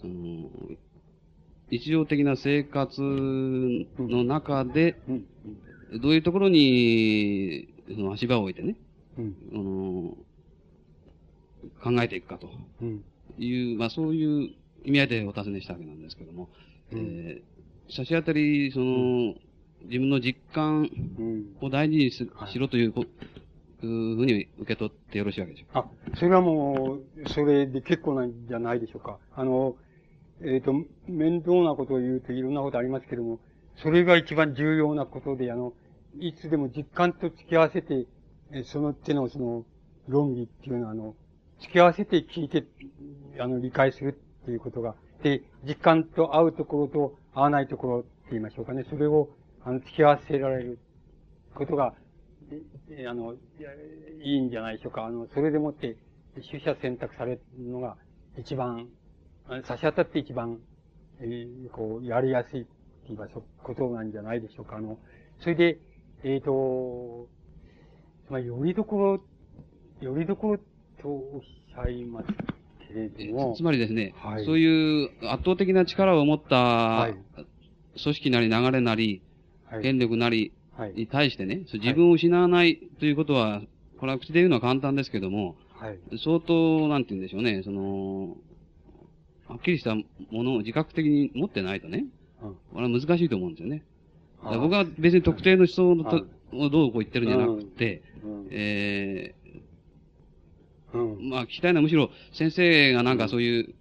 [0.00, 0.50] その、
[1.70, 4.96] 日常的な生活の中で、
[6.02, 8.76] どういうところに、その足場を置いてね、
[9.18, 10.16] うん、あの
[11.82, 12.48] 考えていくかと。
[13.38, 14.50] いう、まあそういう
[14.84, 16.48] 意味合いでお尋ねしたわけなんですけども、
[16.92, 19.34] うん、えー、差し当たり、その、
[19.84, 20.90] 自分の実感
[21.60, 23.00] を大事にしろというふ
[23.80, 25.80] うに受け取ってよろしいわけでしょうか？
[25.80, 29.18] あ、それはもう、それで結構なんじゃないでしょうか。
[29.34, 29.76] あの、
[30.42, 30.72] えっ、ー、と、
[31.06, 33.40] 面倒なことを言うといろんなことありますけれども、
[33.76, 35.72] それが一番重要なことで、あの、
[36.18, 38.06] いつでも実感と付き合わせて、
[38.64, 39.64] その手のその
[40.08, 41.14] 論理っていうのは、あの、
[41.60, 42.64] 付き合わせて聞いて、
[43.38, 48.84] あの、理解するっていうことが、で、実感と合うところと合わないところって言いましょうかね。
[48.88, 49.28] それを、
[49.62, 50.78] あの、付き合わせられる
[51.54, 51.94] ことが、
[53.08, 53.34] あの、
[54.22, 55.04] いいんじゃないでしょうか。
[55.04, 55.96] あの、それでもって、
[56.34, 57.96] 取捨選択されるのが
[58.38, 58.88] 一番
[59.64, 60.58] 差し当たって一番、
[61.20, 62.70] えー、こう、やりやすいって
[63.08, 64.76] 言いますことなんじゃないでしょうか。
[64.76, 64.98] あの、
[65.40, 65.78] それで、
[66.22, 67.28] えっ、ー、と、
[68.28, 69.20] まあ、よりどこ
[70.00, 70.58] ろ、よりどころ
[71.02, 72.26] とおっしゃいます
[72.86, 73.54] けれども。
[73.56, 77.08] つまりですね、はい、そういう圧倒的な力を持った、
[78.02, 79.20] 組織なり流れなり、
[79.64, 80.52] はい、権力なり
[80.94, 83.62] に対してね、自分を失わないということは、
[83.98, 88.36] これは口で言うのは簡単ですけども、はい、相当、なんて言うんでしょうね、その、
[89.50, 92.06] はっきりしたものを自覚的に持ってないとね、
[92.42, 93.82] うん、これは難しいと思うんですよね。
[94.42, 98.02] 僕は別に特定の思想のと、をどうこう言ってるんじゃなくて、
[98.50, 103.74] えー、うん、まあ、聞きたいのはむしろ先生がなんかそういう、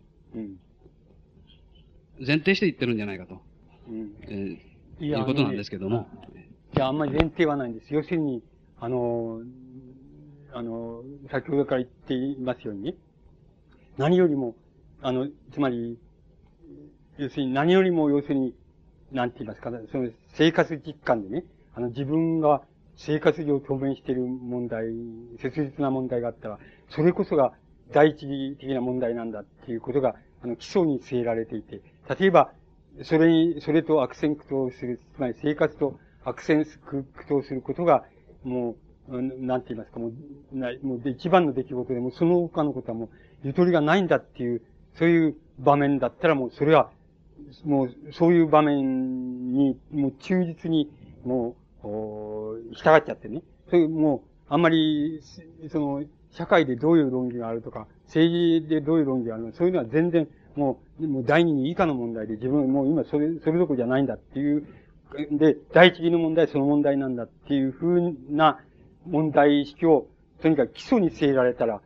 [2.19, 3.41] 前提して言ってるんじゃないかと、
[3.89, 4.11] うん。
[4.23, 6.07] えー、いうことなんですけども。
[6.75, 7.93] いや、あんまり前提はないんです。
[7.93, 8.43] 要するに、
[8.79, 9.41] あの、
[10.51, 12.95] あの、先ほどから言っていますようにね、
[13.97, 14.55] 何よりも、
[15.01, 15.97] あの、つまり、
[17.17, 18.53] 要するに何よりも要するに、
[19.11, 22.61] なんて言いますか、その生活実感でね、あの自分が
[22.95, 24.87] 生活上当面している問題、
[25.41, 26.59] 切実な問題があったら、
[26.89, 27.53] それこそが
[27.93, 31.81] 第一義的な問題なんだっていうことが、あの、基礎に据えられていて、
[32.19, 32.51] 例えば、
[33.03, 38.03] それに、それと悪戦苦闘する、つまり生活と悪戦苦闘することが、
[38.43, 38.75] も
[39.07, 43.09] う、なんて言いますか、もう、なもう一番の出来事でも、その他のことはもう、
[43.43, 44.61] ゆとりがないんだっていう
[44.95, 46.89] そういう場面だったらもうそれは、
[47.63, 50.91] もうそういう場面に、もう忠実に、
[51.23, 53.41] もう、従っちゃってね。
[53.69, 54.21] そういう、もう、
[54.53, 55.21] あんまり、
[55.69, 64.67] その、社会でどういう論議があるとか、政治でどういう論議があるのか、そういうのは全然、もう、もう第二に以下の問題で、自分もう今それ、それどころじゃないんだっていう、
[65.31, 68.59] で、第一義の問題その問題なんだっていうふうな
[69.05, 70.07] 問題意識を、
[70.41, 71.81] とにかく基礎に据えられたら、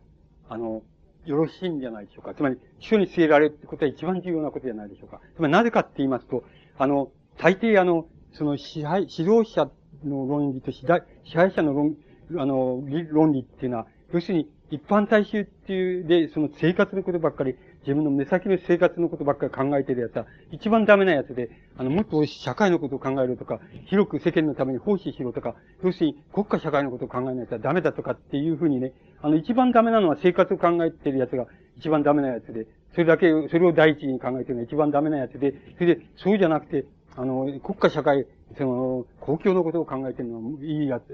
[0.50, 0.84] あの、
[1.26, 2.34] よろしいんじゃないでしょうか。
[2.34, 5.22] つまり、主に据えられるってことは一番重要なことじゃないでしょうか。
[5.36, 6.44] つまり、なぜかって言いますと、
[6.78, 9.70] あの、大抵あの、その支配、指導者
[10.04, 11.04] の論理と支配
[11.52, 11.96] 者の論、
[12.38, 31.46] あの、論理っていうのは、要するに、一般大衆っていう、で、その生活のことばっかり、自分の目先の生活のことばっかり考えてるやつは、一番ダメなやつで、あの、もっと社会のことを考えるとか、広く世間のために奉仕しろとか、要するに国家社会のことを考えないとダメだとかっていうふうにね、あの、一番ダメなのは生活を考えてるやつが
[31.78, 36.86] 一番ダメなやつで、それだけ、それを第一に考えてるのが一番ダメなやつで、それで、そうじゃなくて、
[37.16, 38.26] あの、国家社会、
[38.58, 41.06] その、公共のことを考えてるのはいいやつ、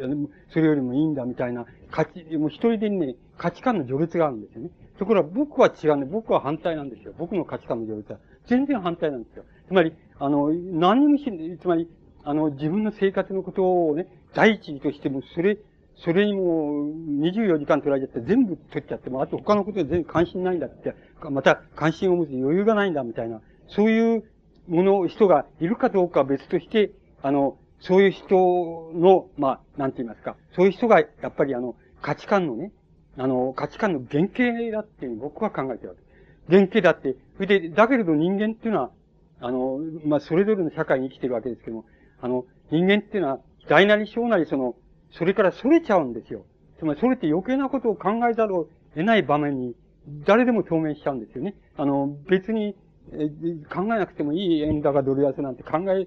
[0.51, 4.69] それよりもいいんだみたいな、価値、もう一人でね、価値観の序列があるんですよね。
[4.97, 7.13] ところが僕は違うんで、僕は反対なんですよ。
[7.17, 8.19] 僕の価値観の序列は。
[8.47, 9.43] 全然反対なんですよ。
[9.67, 11.87] つまり、あの、何にもし、つまり、
[12.23, 15.57] あの、自分の生活のことをね、第一としても、それ、
[16.03, 16.87] それにも
[17.21, 20.95] 24時間取られちゃって全部取っちゃっても、あと他のことで全然関心ないんだって、
[21.29, 24.23] また関心を持つ余裕がないんだみたいな、そういう
[24.69, 26.91] もの、人がいるかどうかは別として、
[27.21, 32.71] あの、そういう人の、まあ、なんて言いますか、そういう人が、やっぱりあの、価値観のね、
[33.17, 36.55] あの、価値観の原型だっていう僕は考えてるわけ。
[36.55, 38.91] 原型だって、それで、だけれど人間っていうのは、
[39.41, 41.85] あの、まあ、それぞれの社会に生きてるわけですけども、
[42.21, 44.75] あの、人間っていうのは、大なり小なりその、
[45.11, 46.45] それから逸れちゃうんですよ。
[46.77, 49.75] つまり、それって余計なことを考えざるを得ない場面に、
[50.25, 51.55] 誰でも表面しちゃうんですよね。
[51.77, 52.75] あの、別に、
[53.73, 56.05] 考えなくてもいい円高ドル安なんて考え、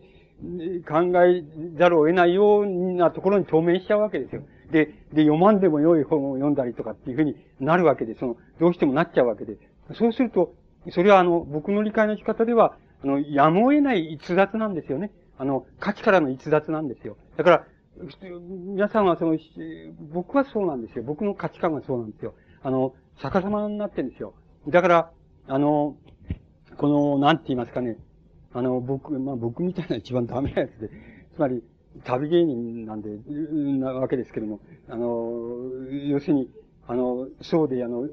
[0.83, 1.45] 考え
[1.79, 4.43] ざるを得ないようなところに透明しちゃうわけですよ。
[4.71, 9.57] で、で、読まんでも良い本を読んだりとかっていうふうになるわけで、その、どうしてもなっちゃうわけで。
[9.95, 10.55] そうすると、
[10.91, 15.13] それはあの、僕の理解の仕方では、あの、やむを得ない逸脱なんですよね。
[15.39, 17.17] あの、価値からの逸脱なんですよ。
[17.37, 17.67] だから、
[18.41, 19.37] 皆さんはその、
[20.13, 21.05] 僕はそうなんですよ。
[21.05, 22.35] 僕の価値観はそうなんですよ。
[22.63, 24.35] あの、逆さまになってるんですよ。
[24.69, 25.11] だから、
[25.49, 25.97] あの、
[26.83, 27.97] この、なんて言いますかね、
[28.53, 30.91] あの、僕、まあ僕みたいな一番ダメなやつで、
[31.33, 31.63] つまり、
[32.03, 33.09] 旅芸人なんで、
[33.79, 35.07] なわけですけども、あの、
[36.09, 36.51] 要するに、
[36.89, 38.09] あの、そうで、あの、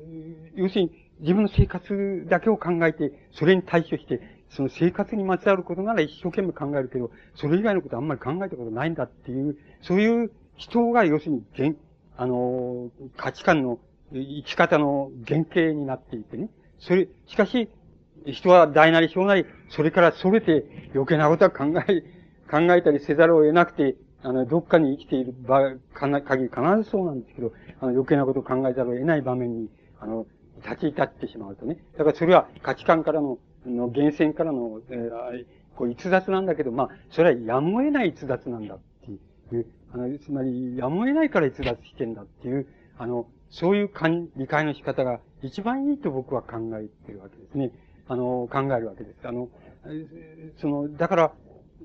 [0.53, 4.21] 要するに、自分の生活だけを考えて、それに対処して、
[4.51, 11.75] その生活にまつわることなら一生懸命考えるけど、それ以外のことあんまり考えたことないんだっていう、そういう人が要するに、現、
[12.17, 13.79] あの、価値観の
[14.13, 16.51] 生き方の原型になっていてね。
[16.77, 17.67] それ、しかし、
[18.25, 22.03] 人は大なり小なり、それからそれて余計なことは考え、
[22.49, 29.69] 考えたりせざるを得なくて、あの、どっかに生きている場、かな、限り必ずそうなんですけど、あの、余計なことを考えざるを得ない場面に、
[29.99, 30.25] あの、
[30.63, 31.77] 立ち至ってしまうとね。
[31.97, 42.67] だからそれは価値観からの、の源泉からの、えー、こう、逸脱なんだけど、まあ、それはやむを得ない逸脱なんだっていう、あの、つまり、やむを得ないから逸脱してんだっていう、
[42.97, 43.91] あの、そういう
[44.35, 47.71] 理解の仕方が一番いいと僕は考えてるわけですね。
[48.09, 49.27] あの、考えるわけです。
[49.27, 49.49] あの、
[50.59, 51.31] その、だから、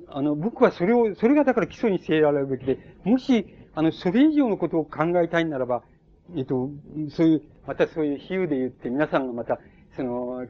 [0.09, 5.83] あの、僕はそれを、それがだから基礎に据えられるべきで、もし、あの、それ以上のことを考えたいならば、
[6.35, 6.71] えっと、
[7.11, 9.61] そういう、またそういう比喩で言って、皆さんがまた、
[9.97, 10.47] その、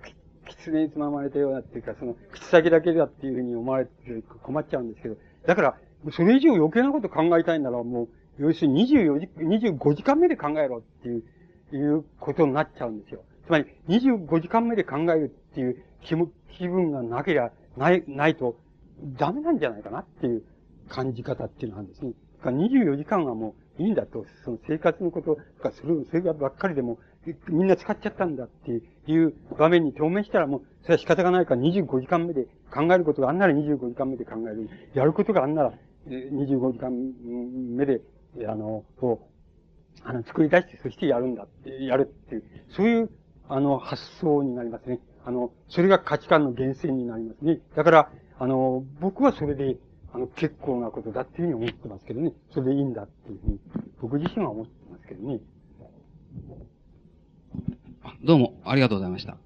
[0.47, 3.91] 狐につままれたようなっていうか、その、口先だけだっていうふうに思われて
[4.43, 5.77] 困っちゃうんですけど、だから、
[6.13, 11.23] それ以上余計なこと考えたいならもう、要するに24時、25時間目で考えろっていう、
[11.73, 13.23] いうことになっちゃうんですよ。
[13.47, 16.17] つまり、25時間目で考えるっていう気
[16.59, 18.57] 気分がなければ、ない、ないと、
[19.17, 20.43] ダメなんじゃないかなっていう
[20.89, 22.13] 感じ方っていうのはですね。
[22.43, 26.99] か24時間はもういいんだと、その生活のことがする、そればっかりでも、
[27.49, 34.69] みんな使っちゃったんだっていう場面に表明したらもう、それは仕方がないから25時間目で考えることがあんなら25時間目で考える。
[34.93, 35.73] やることがあんなら
[36.07, 36.91] 25時間
[37.77, 38.01] 目で、
[38.47, 39.29] あの、こ
[40.05, 42.45] う、あの、作り出して、そしてやるんだって、やるっていう、
[42.77, 43.11] そういう、
[43.49, 45.01] あの、発想になりますね。
[45.27, 47.61] あの、それが価値観の源泉になりますね。
[47.75, 49.77] だから、あの、僕はそれで、
[50.13, 52.33] あの、結構なことだっていうふうに思ってますけどね。
[52.53, 53.59] それでいいんだっていうふうに、
[54.01, 55.41] 僕自身は思ってますけどね。
[58.23, 59.39] どうも、ありがとうございました。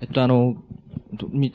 [0.00, 0.56] えっと、あの、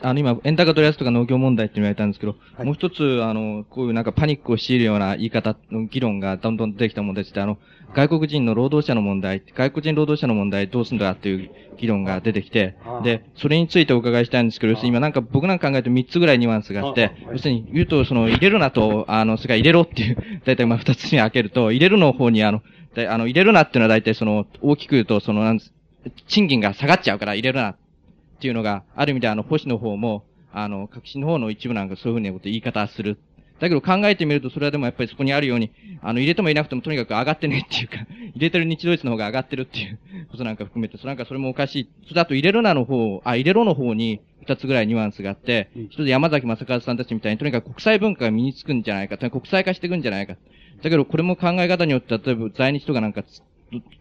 [0.02, 7.58] あの、今、円高取り安とか農業問題って言われたんですけど、はい、もう一つ、あの、こういうなんかパニックを強いるような言い方の議論がどんどん出てきた問題として、あの、
[7.94, 22.62] 外国人の労働者の問題、外国人労働者の問題どうすんだっていう議論が出てきて、で、それについてお伺いしたいんですけど、要するに今なんか僕なんか考えると3つぐらいニュアンスがあって、要するに言うと、その、入れるなと、あの、それから入れろっていう、だいたいまあ2つに開けると、入れるの方にあの、
[23.10, 25.60] あの、入れるなっていうのは大体その、大きく言うと、その、なん
[26.28, 27.76] 賃金が下がっちゃうから入れるな
[28.42, 33.20] っていうのが、ある意味であの、星の方も、あの、革新の方の一部なんかそういうふうなこと言い方する。
[33.60, 35.70] だけど考えてみると、それはでもやっぱりそこにあるように、
[36.02, 37.98] あの、入れてもいなくてもとにかく上がってねっていうか、
[38.34, 40.00] 入れてる日ドイツの方が上がってるっていう
[40.32, 41.90] ことなんか含めて、そなんかそれもおかしい。
[42.06, 50.38] それだと入れるなの方、あ、入れろの方に、二つぐらいニュアンスがあって、一つ山崎正和さんたちみたいに、とにかく国際文化が身につくんじゃないか、国際化していくんじゃないか。
[50.82, 53.24] だけど、これも考え方によって、例えば在日とかなんか、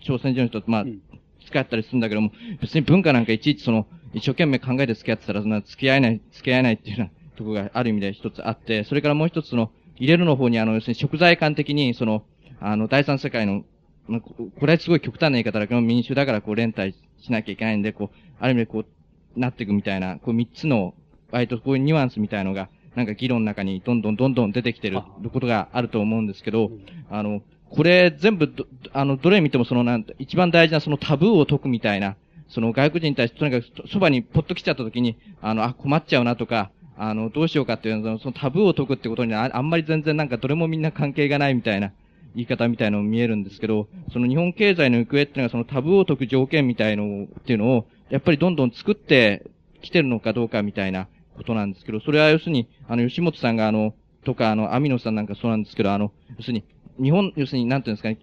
[0.06, 12.24] 朝鮮人の人と、まあ、付き合ったりするんだけども、別に文化なんかいちいちその、一生懸命考えて付き合ってたら、そんな付き合えない、付き合えないっていうようなとこがある意味で一つあって、それからもう一つの、入れるの方にあの、要するに食材感的に、その、
[12.60, 13.64] あの、第三世界の、
[14.08, 20.94] まあ、これはすごい極端な言い方だけど、民主だからこう連帯しなきゃいけないんで、こう、ある意味でこう、なっていくみたいな、こう三つの、
[21.30, 25.00] 割とこういうニュアンスみたいのが、なんか議論の中にどんどんどんどん出てきてる
[25.32, 26.72] ことがあると思うんですけど、
[27.08, 28.52] あの、これ全部
[28.92, 32.16] あの、どれ見てもそのなん一番大事なそのタブーを解くみたいな、
[32.50, 41.92] その外国人に対してとにかくそばにポッと来ちゃった時に、あの、あ、困っちゃうなとか、あの、どうしようかっていうのそのタブーを解くってことにああんまり全然なんかどれもみんな関係がないみたいな
[42.34, 49.46] 言い方みたいのも見えるんですけど、その日本経済の行方っていうのはそのタブーを解く条件みたいのっていうのを、やっぱりどんどん作って
[49.80, 53.94] きてるのかどうかみたいなことなんですけど、それは要するに、あの、吉本さんがあの、
[54.24, 56.64] とかあの、アミノさんなんかそうなんですけど、あの、要するに、
[57.02, 58.18] 日本、要するに、なんていうんですかね、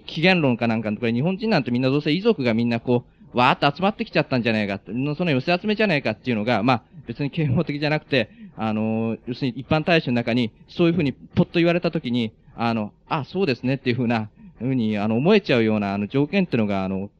[0.00, 17.10] 起源論かなんかのところ日本人なんてみんなどうせ遺族がみんなこう、わーっと集まってきちゃったんじゃないかその寄せ集めじゃないかっていうのが、まあ、別に啓蒙的じゃなくて、あの、要するに一般大衆の中に、そういうふうにポッと言われたときに、あの、あ、そうですねっていうふうな、ふうに、あの、思えちゃうような、あの、条件っていうのが、あの、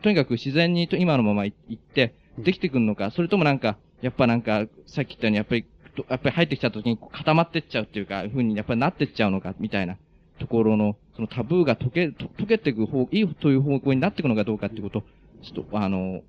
[0.00, 5.66] とにかく自然に今のまま行って、できてくるのか、それともなんか、やっぱなんか、さっき言ったように、やっぱり、
[6.08, 9.96] やっぱり入ってきた時に固まってっちゃうっていうか、ふうにやっぱりなってっちゃうのか、みたいな
[10.38, 15.02] ところの、そのタブーが解け、解けていく方、いいという方向になっていくのかどうかっていうこと
[15.42, 16.20] ちょっと、あの、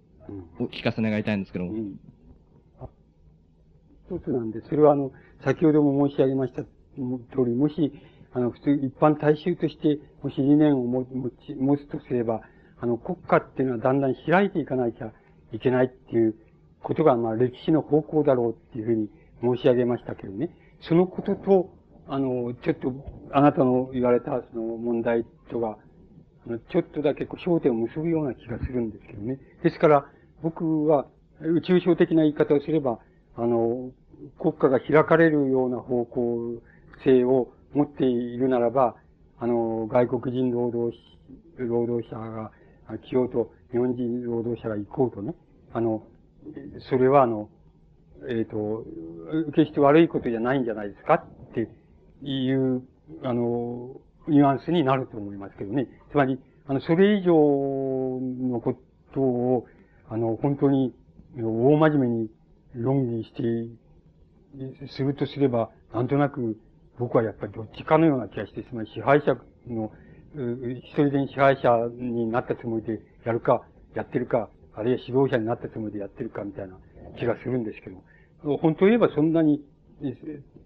[0.59, 1.71] お聞かせ願いたいんですけども。
[1.71, 1.99] うん、
[4.09, 5.11] 一つなんで、それはあの、
[5.43, 6.69] 先ほども申し上げました通
[7.45, 7.91] り、もし、
[8.31, 11.05] あの、普通、一般大衆として、もし理念を持
[11.45, 12.41] ち、持つとすれば、
[12.79, 15.11] あの、国家っていうのはだんだん開いていかなきゃ
[15.51, 16.35] いけないっていう
[16.81, 19.09] ことが、まあ、歴史の方向だろうっていうふうに
[19.41, 20.51] 申し上げましたけどね。
[20.81, 21.76] そのことと、
[22.09, 22.93] あの、ちょっと、
[23.31, 25.77] あなたの言われた、その問題とが、
[26.71, 29.39] ちょっとだけこう焦点を結ぶような気がするんですけどね。
[29.63, 30.05] ですから、
[30.41, 31.07] 僕は、
[31.41, 32.99] 宇宙症的な言い方をすれば、
[33.35, 33.91] あの、
[34.39, 36.61] 国家が開かれるような方向
[37.03, 38.95] 性を持っているならば、
[39.39, 40.97] あの、外国人労働
[41.57, 42.51] 労働者が
[42.99, 45.35] 来ようと、日本人労働者が行こうとね、
[45.73, 46.03] あの、
[46.89, 47.49] それはあの、
[48.29, 48.85] えっ、ー、と、
[49.51, 51.69] 決して悪いことじゃないんじゃないですかって
[52.21, 52.83] いう、
[53.23, 55.87] あの、ニュアンスになると思いますけどね。
[56.11, 58.77] つまり、あの、それ以上のこ
[59.13, 59.65] とを、
[60.09, 60.93] あの、本当に、
[61.37, 62.29] 大真面目に
[62.75, 66.57] 論議して、するとすれば、なんとなく、
[66.99, 69.35] 僕はやっぱりどっちかのような気がして、つまり支配者
[69.67, 69.91] の、
[70.35, 73.63] 一人で支配者になったつもりでやるか、
[73.95, 76.77] やってるか、あるいは指導者になったつもりでやってるかみたいな
[77.17, 79.61] 気がするんですけど、本当言えばそんなに、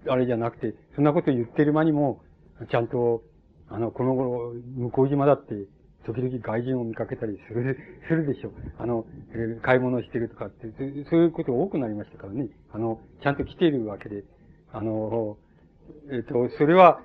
[0.08, 2.22] あれじゃなくて、そんなこと言ってる間にも、
[2.70, 3.24] ちゃんと
[3.72, 5.56] あの、この頃、向島だって、
[6.06, 7.78] 時々外人を見かけたりする、
[8.10, 8.52] するでしょう。
[8.78, 9.06] あの、
[9.62, 10.68] 買い物してるとかって、
[11.10, 12.49] そういうこと多くなりましたからね。
[12.72, 14.26] あの、ちゃんと来ているわけで、
[14.74, 15.38] あの、
[16.12, 17.02] えっと、それは、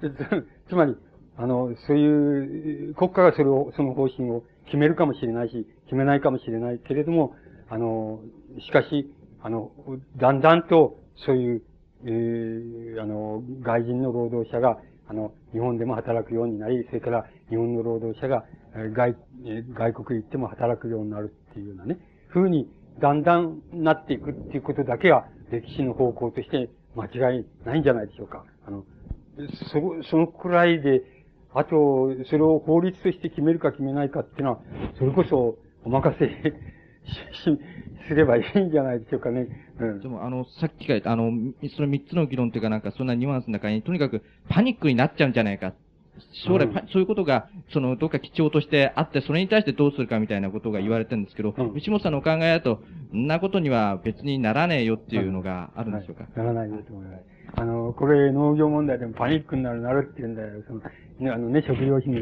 [0.68, 0.96] つまり、
[1.36, 7.34] あの、そういう、国家がそれを、その方針を決めるかもしれないし、決めないかもしれないけれども、
[7.68, 8.20] あの、
[8.60, 9.12] しかし、
[9.42, 9.70] あの、
[10.16, 11.62] だんだんと、そういう、
[12.04, 14.78] えー、あの、外人の労働者が、
[15.08, 18.44] あの、日本でも働くようになり、それから日本の労働者が
[18.92, 19.16] 外、
[19.72, 21.98] 外国行っても働くようになるっていうようなね、
[22.32, 22.68] 風に
[23.00, 28.44] だんだんなっていくっていうことだけは歴史の方向として間違いないんじゃないでしょうか。
[28.66, 28.84] あの、
[29.70, 31.02] そ、そのくらいで、
[31.54, 34.60] あと、それを法律として決めるか決めないかっていうのは、
[34.98, 36.26] それこそお任せ
[38.08, 39.48] すればいいんじゃないでしょうかね。
[39.78, 40.00] うん。
[40.00, 41.30] でも、あの、さっきから、あの、
[41.74, 45.74] その三つの議論というかなんか、そんなニュアンスの中に、とにかくパニックになっちゃうんじゃないか。
[46.46, 52.80] 将来、うん、そういうことが、その、どっか基調としてあって、それに対してどうするかみたいなことが言われてるんですけど、うん、牛本さんのお考えだと、
[53.14, 57.36] んなことには別にならねえよっていうのがあるんでしょうか、はい、ならないよと思います。
[57.54, 60.62] あの、これ農業問題でもパニックになる、なるって言うんだよ。
[60.66, 62.20] その、ね、あのね、食料品の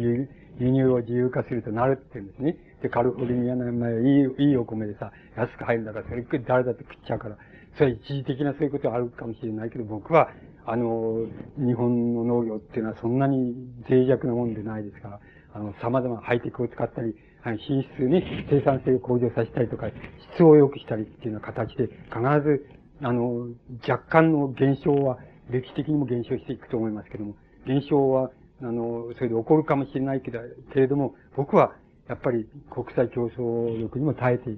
[0.59, 2.57] 輸入を自由化するとなるって言うんですね。
[2.83, 7.37] で、カルフォルニアの、まあ、いい、いいお米でさ、安く入るんだから、それ誰だって食っちゃうから、
[7.77, 10.29] それは一時的なそういうことはあるかもしれないけど、僕は、
[10.67, 11.27] あの、
[11.59, 13.55] 日本の農業っていうのはそんなに
[13.89, 15.21] 脆弱なもんでないですから、
[15.53, 17.15] あの、様々ハイテクを使ったり、
[17.59, 19.89] 品質ね、生産性を向上させたりとか、
[20.35, 22.67] 質を良くしたりっていうような形で、必ず、
[23.03, 23.49] あの、
[23.87, 25.19] 若干の減少は
[25.51, 27.35] 歴史的にも減少していくと思いますけども、
[27.67, 28.31] 減少は、
[28.65, 30.41] あの、それで起こるかもしれないけど、
[30.73, 31.75] けれども、僕は、
[32.09, 34.51] やっぱり国際競争力にも耐えて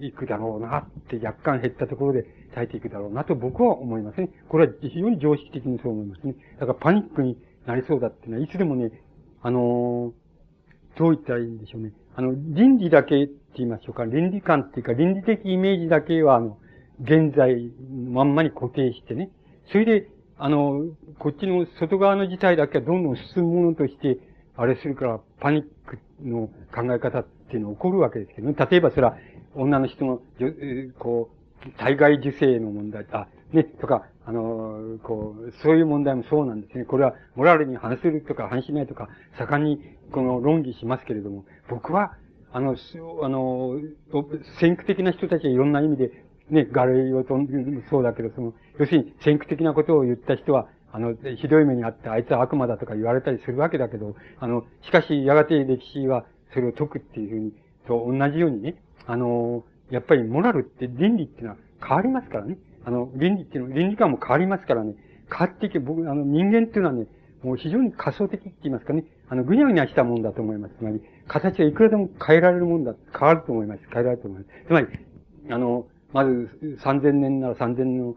[0.00, 2.24] いくだろうなって若干減ったところで
[2.54, 4.30] 耐えていくだろうなと僕は思いますね。
[4.48, 6.34] これは非常に常識的にそう思いますね。
[6.58, 7.36] だからパニックに
[7.66, 8.90] なりそうだっていうのは、いつでもね、
[9.42, 10.14] あの
[10.96, 11.92] どう言ったらいいんでしょうね。
[12.16, 14.04] あの、倫理だけって言いましょうか。
[14.04, 16.58] 倫理観っていうか、倫理的イメージだけは、あの、
[17.00, 19.30] 現在まんまに固定してね。
[19.70, 20.84] それで、あの、
[21.18, 24.18] こっちの外側の事態だけはどんどん進むものとして、
[24.56, 28.54] あれするから、パニックの考え方っていうのが起こるわけですけどね。
[28.70, 29.16] 例えばそれは、
[29.54, 30.20] 女の人の、
[30.98, 31.30] こ
[31.66, 36.84] う、体外受精の問題、あ、ね、とか、あの、こう、そういう問題もそうなんですね。
[36.84, 39.08] これは、モラルに反するとか反しないとか、
[39.38, 39.80] 盛んに、
[40.12, 42.16] この論議しますけれども、僕は、
[42.52, 42.76] あの、
[43.22, 43.80] あの、
[44.60, 47.38] 先駆的な人たちはいろんな意味で、ね、ガレイオと
[47.90, 57.52] そうだけど、その、要するに先駆的なことを言った人は、あの、ひどい目にあって、あいつは悪魔だとか言われたりするわけだけど、あの、しかし、やがて歴史はそれを解くっていうふうに、
[57.86, 58.76] と同じようにね、
[59.06, 62.58] あの、やっぱりモラルって倫理っていうのは変わりますからね。
[62.84, 64.94] あの、倫理っていうのは、倫理観も変わりますからね。
[65.30, 67.06] 変わっていけ、僕、あの、人間っていうのはね、
[67.42, 69.04] もう非常に仮想的って言いますかね。
[69.28, 70.74] あの、ぐにゃぐにゃしたもんだと思います。
[70.78, 73.80] つまり、形はいくらでも変えられるもんだ、変わると思います。
[73.90, 74.66] 変えられると思います。
[74.66, 74.86] つまり、
[75.50, 78.14] あの、まず、3000年なら3000年の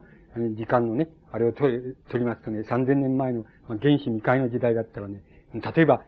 [0.56, 6.04] 時間のね、あれを取り、取りますとね、3000年前のまあ原始未開の時代だったらね、例えば、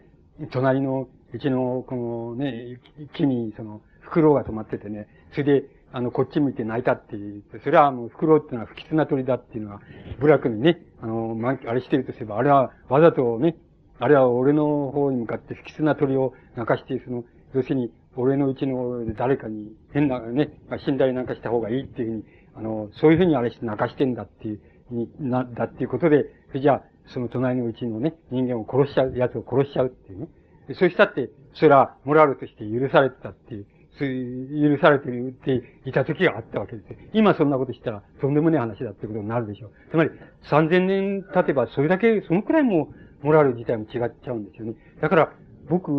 [0.52, 2.80] 隣の、うちの、このね、
[3.14, 9.82] 木に、その、フクロウが止まっててね、それで、あの、こっち向いて泣いたっていう、それはもう、フクロウっていうのは不吉な鳥だっていうのは、
[10.20, 13.58] 部落にね、あの、ま、あれしてるとすれば、あれはわざとね、
[13.98, 20.50] あれは俺の方に向かって不吉な鳥を泣かして、その、要するに、俺のうちの誰かに変なね、
[20.86, 22.24] 死んだりなんかした方がいいっていうふうに、
[22.56, 24.62] あの、そういうふうにあれして泣かしてんだっていう、
[24.92, 26.26] に、な、だっていうことで、
[26.60, 26.84] じゃあ、
[27.14, 30.28] その隣のうちのね、人間を殺しちゃう、奴を殺しちゃうっていうね。
[30.74, 33.68] そうしたって、それはモラルとして許されてたっていう、
[33.98, 36.86] そういう、許されてるっていた時があったわけです。
[37.14, 39.72] 今そんなことしたら、とんでもねえ話だってことになるでしょう。
[39.92, 40.12] つまり、
[40.50, 42.90] 3000年経てば、それだけ、そのくらいも
[43.22, 44.76] モラル自体も違っちゃうんですよね。
[45.02, 45.34] だから、
[45.70, 45.92] 僕、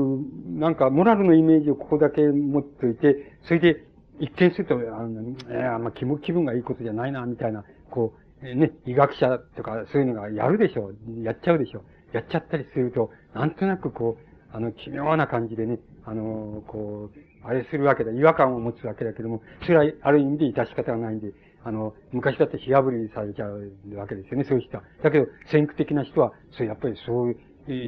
[0.46, 3.84] なんか、モラルのイメージをここだけ持っていて、それで、
[4.18, 11.22] 一見すると、あの、えー、あんま気気分がいいことじゃないな、みたいな、こう、えー、ね、医学者とかそういうのがやるでしょう。
[11.22, 12.16] やっちゃうでしょう。
[12.16, 18.12] やっちゃったりすると、なんとなくこう、あの、奇妙な感じでね、あの、こう、あれするわけだ。
[18.12, 21.32] 違和感を持つわけだけども、それはある意味で致し方がないんで、
[21.62, 24.82] あの、昔だって火炙りにされちゃうわけですよね、そういう人は。
[25.02, 27.36] だけど、先駆的な人は、そう、やっぱりそういう、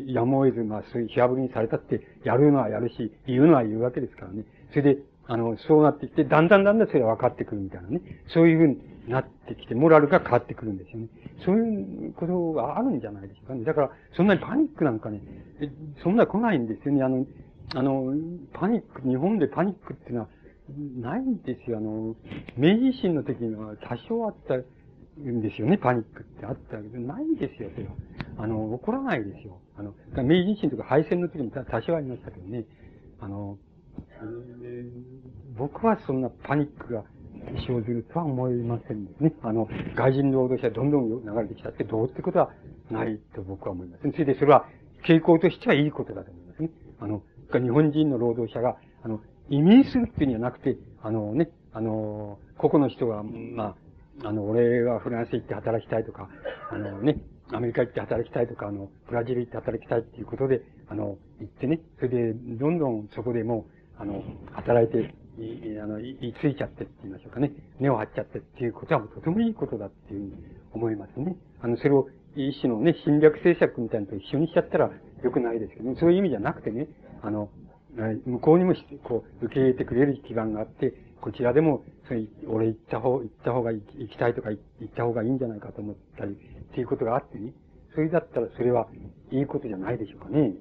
[0.07, 4.45] やむを得ず、まあ、そういう火炙りにされたって、やるのはやるし、言うのは言うわけですからね。
[4.71, 8.01] それで、あの、そうなってきて、だんだんだんだんそれが分かってくるみたいなね。
[8.29, 8.79] そういうふうに
[9.09, 11.09] なってきて、モラルが変わってくるんですよね。
[11.45, 13.65] そういうことがあるんじゃないでしょうかね。
[13.65, 15.21] だから、そんなにパニックなんかね、
[16.03, 17.03] そんな来ないんですよね。
[17.03, 17.27] あの、
[17.75, 18.15] あの、
[18.53, 20.29] パニック、日本でパニックっていうのは、
[21.01, 21.79] ないんですよ。
[21.79, 22.15] あの、
[22.57, 27.93] 明治維新の時には多少あったんですよね、パニックってあったけど、ないんですよ、それは。
[28.39, 29.61] あの、起こらないですよ。
[29.77, 32.65] あの、明治維新とか敗戦の時も多少ありましたけどね。
[33.21, 33.59] あの、
[35.57, 37.05] 僕はそんなパニックが
[37.67, 39.33] 生ずるとは思いませんね。
[39.43, 42.51] あの、外人労働者どんどん流れてきたってどうってことは
[42.91, 44.11] ないと僕は思います。
[44.11, 44.67] それでそれは
[45.07, 46.71] 傾向としてはいいことだと思いますね。
[47.01, 47.23] あの、
[47.53, 53.77] 日本人の労働者が、あの、移民するっていうんじゃなくて、あのね、あの、個々の人が、ま
[54.23, 56.29] あ、あの、俺はフランス行って働きたいとか、
[56.71, 57.19] あのね、
[57.53, 63.67] アメリカ行って働きたいとか、あの、ブラジル行って働きたいっていうことで、あの、行ってね、それで、どんどんそこでも
[63.99, 64.23] う、あの、
[64.53, 67.53] 働いて、い、あの、いついちゃってって言いましょうかね。
[67.79, 70.33] 根を張っちゃってっていうことはとてもいいことだっていうふうに
[70.73, 71.37] 思いますね。
[71.61, 74.91] あの、それを一種のね、侵略政策みたいなのと一緒にしちゃったら
[75.23, 75.97] 良くないですけどね。
[75.99, 76.89] そういう意味じゃなくてね、
[77.23, 77.51] あの、
[78.27, 78.75] 向こうにも
[79.05, 86.37] こう、受け入れてくれる基盤があって、こちらでも、それ、俺行った方、行った方が行きたいとか行った方がいいんじゃないかと思ったり、
[86.73, 87.53] っていうことがあってね。
[87.95, 88.89] それだったらそれは
[89.31, 90.55] いいことじゃないでしょうかね。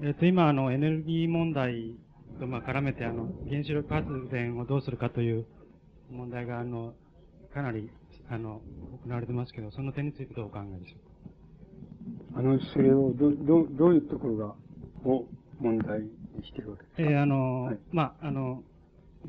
[0.00, 1.96] えっ、と、今、あの、エネルギー問題
[2.38, 5.46] と、まあ、絡めて、あの、原子力発電をどうするかという
[6.10, 6.92] 問題が、あの、
[7.54, 7.88] かなり、
[8.28, 8.60] あの、
[9.06, 10.96] 行われてますけど、その点についてどうお考えでしょ
[12.30, 12.34] う？
[12.34, 12.40] か。
[12.40, 14.54] あの、それを、ど、ど、どういうところが、
[15.04, 15.24] を
[15.60, 16.10] 問題に
[16.44, 17.02] してるわけですか？
[17.02, 18.62] えー、あの、はい、まあ、あの、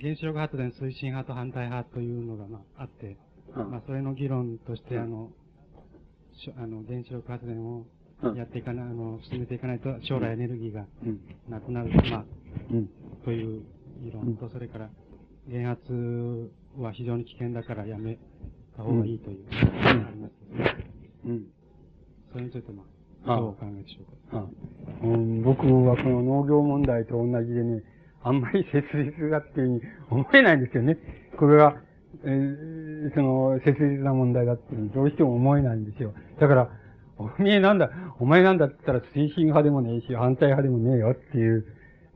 [0.02, 3.18] 原子力発電推進派と反対派というのが、まあ、あって、
[3.56, 5.30] うんまあ、それの議論として、あの、
[6.34, 7.86] しょあの、原子力発電を
[8.24, 11.20] うんやっていかない、あの、進めていかないと、将来エネルギーがうん。
[11.50, 12.26] なくなる、まあ、
[12.72, 12.90] うん。
[13.24, 13.62] という
[14.04, 14.90] 議論と、それから、
[15.50, 18.18] 原発は非常に危険だからやめ
[18.76, 20.32] た方がいいという、あります
[21.26, 21.44] うん。
[22.32, 22.84] それについて、ま
[23.26, 24.38] あ、あどうお考えでしょうか？
[24.40, 24.46] あ
[25.04, 27.84] うん、僕はこの農業問題と同じでね、
[28.24, 30.98] あんまり切実だっていうふうに思えないんですよね。
[31.38, 31.76] これが、
[32.24, 36.14] えーその、切実な問題だっていうにどうしても思えないんですよ。
[36.40, 36.70] だから、
[37.18, 37.90] おめえなんだ、
[38.20, 41.66] お前なんだって言ったら推進派でもねえし、反対派でもねえよっていう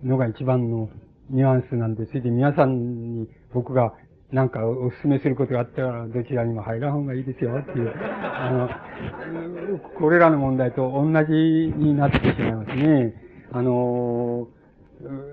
[0.03, 0.89] のが一番の
[1.29, 3.93] ニュアンスなんで、それで皆さんに僕が
[4.31, 13.13] なんかお勧めすることがあったらどちらにも入らん方がいいですよっていう、あの、これらの問題と同じになってしまいますね。
[13.51, 14.47] あの、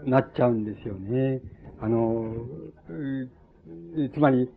[0.06, 1.43] なっちゃうんですよね。
[1.81, 2.35] あの、
[4.14, 4.51] つまり、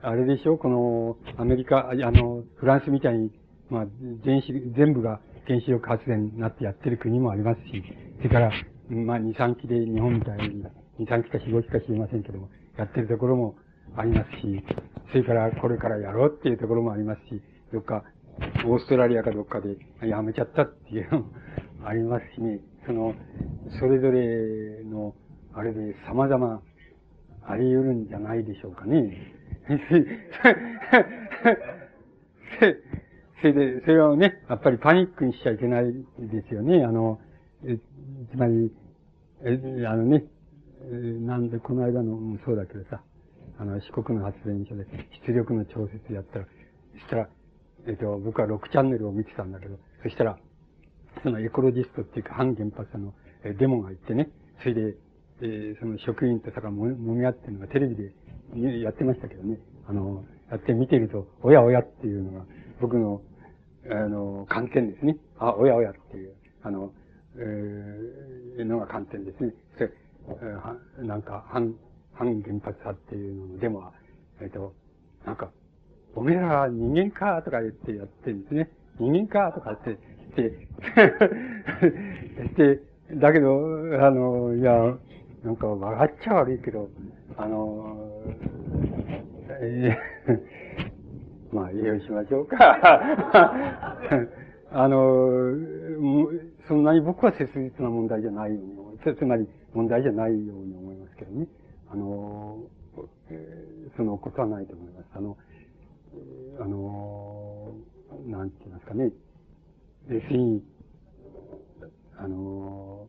[0.00, 0.56] あれでしょ？
[0.56, 3.30] この、アメリカ、あの、フランスみたいに、
[3.68, 3.86] まあ、
[4.24, 7.82] 全子、全部が原子力発電になってやってる国もありますし、
[8.18, 8.50] それから、
[8.88, 10.64] まあ、2、3機で日本みたいに、
[11.00, 12.48] 2、3機か4、5機か知りませんけども、
[12.78, 13.56] やってるところも
[13.96, 14.64] ありますし、
[15.10, 17.42] それからこれからやろうっていうところもありますし、
[17.72, 18.04] どっか、
[18.66, 21.26] オーストラリアかどっかでやめちゃったっていうのも
[21.84, 23.14] ありますしね、その、
[23.80, 25.14] それぞれの、
[25.54, 26.62] あれで様々
[27.48, 29.32] あり得るんじゃないでしょうかね。
[33.40, 36.84] それで、それはね、やっぱりパニックにしちゃいけないですよね。
[36.84, 37.20] あの、
[37.64, 37.78] え
[38.30, 38.72] つまり、
[39.42, 40.24] え、あのね、
[40.90, 43.02] なんでこの間のもそうだけどさ、
[43.58, 44.86] あの、四国の発電所で
[45.26, 46.46] 出力の調節やったら、
[46.94, 47.28] そしたら、
[47.86, 50.38] えっと、僕は6チャンネルを見てたんだけど、そしたら、
[51.22, 53.14] そのエコロジストっていうか反原発の
[53.58, 54.30] デモが行ってね、
[54.60, 54.96] それで、
[55.42, 62.46] えーその職員とさがも揉み合ってるのがテレビでやってましたけどね、あの、やって見てると、おやおやっていうのが、
[62.80, 63.20] 僕の、
[63.90, 65.16] あの、観点ですね。
[65.38, 66.92] あ、おやおやっていう、あの、
[67.36, 69.52] えーのが観点ですね。
[69.74, 69.90] それ、
[70.28, 71.74] えーなんか、反、
[72.16, 73.92] 反原発派っていうののデモは、
[74.40, 74.72] えっ、と、
[75.24, 75.50] なんか、
[76.14, 78.70] おめえらは人間かとか言ってやってるんですね。
[78.98, 79.98] 人間かとかって、
[80.36, 80.50] 言っ
[82.56, 82.56] て、
[83.14, 84.96] で、だけど、あの、いや、
[85.44, 86.88] なんか笑っちゃ悪いけど、
[87.36, 88.10] あの、
[89.60, 90.40] えー
[91.54, 92.56] まあ、よしましょうか。
[94.72, 95.52] あの、
[96.66, 101.46] そんなに僕は切実な問題じゃないように思いつつまり問題じゃないように思いますけどね。
[101.96, 102.58] あの、
[103.30, 105.06] えーそのことはないと思います。
[105.14, 105.38] あの、
[106.60, 107.72] あの、
[108.26, 109.10] なんて言いますかね。
[110.08, 110.62] 要するに、
[112.18, 113.08] あの、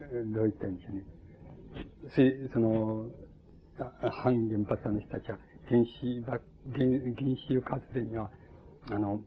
[0.00, 1.04] えーどう言ったらいいんでしょうね。
[2.16, 3.06] せその、
[3.78, 5.38] あ反原発の人たちは
[5.68, 6.40] 原子ば、
[6.72, 8.30] 原原子力発電には、
[8.90, 9.20] あの、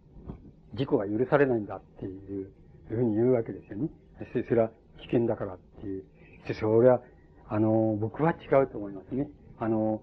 [0.74, 2.52] 事故が許されないんだっていう
[2.90, 3.90] ふうに言うわけですよね。
[4.34, 4.72] それは
[5.02, 6.04] 危険だからっていう。
[6.60, 7.02] それは、
[7.54, 9.28] あの、僕は違うと思いますね。
[9.60, 10.02] あの、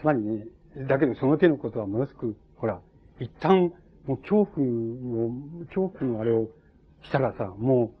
[0.00, 0.46] つまりね、
[0.88, 2.80] だけどその手のことはものすごく、ほら、
[3.20, 3.72] 一旦、
[4.04, 5.30] もう恐怖を、
[5.66, 6.48] 恐怖のあれを
[7.04, 7.92] したらさ、も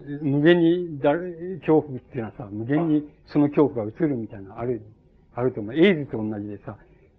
[0.00, 4.80] う、無限に、誰、恐怖っていうのはさ、無限にその恐怖が移るみたいな、ある、
[5.34, 5.74] あると思う。
[5.74, 6.76] エイズと同じでさ、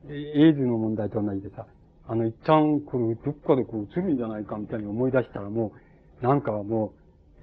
[0.10, 1.68] エイズの問題と同じでさ、
[2.08, 5.74] あの、一旦、これ、どっかでこう映るんじゃないかみたいに思い出したらも
[6.22, 6.94] う、なんかも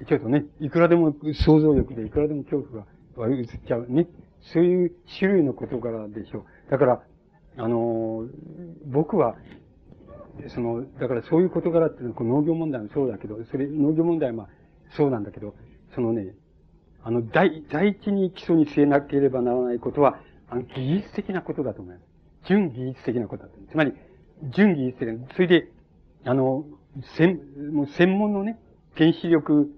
[0.01, 2.87] う、ちょっとね、いくらでも想像力でいくらでも恐怖が
[3.27, 4.09] 映っちゃうね。
[4.41, 6.71] そういう種類の事柄でしょう。
[6.71, 7.03] だから、
[7.57, 8.27] あの、
[8.87, 9.37] 僕は、
[10.49, 14.49] その、だからそういう事柄っていうのは、農業問題もそうだけど、それ、農業問題は、
[14.97, 15.55] そうなんだけど、
[15.95, 16.35] そのね、
[17.03, 22.07] あの、第、第一に基礎に据えなければならないことは、あの、技術的なことだと思います。
[22.47, 23.59] 純技術的なことだと。
[23.71, 23.93] つまり、
[24.55, 25.69] 純技術的な、それで、
[26.25, 26.65] あの、
[27.17, 27.41] 専、
[27.73, 28.59] もう専門のね、
[28.97, 29.71] 原子力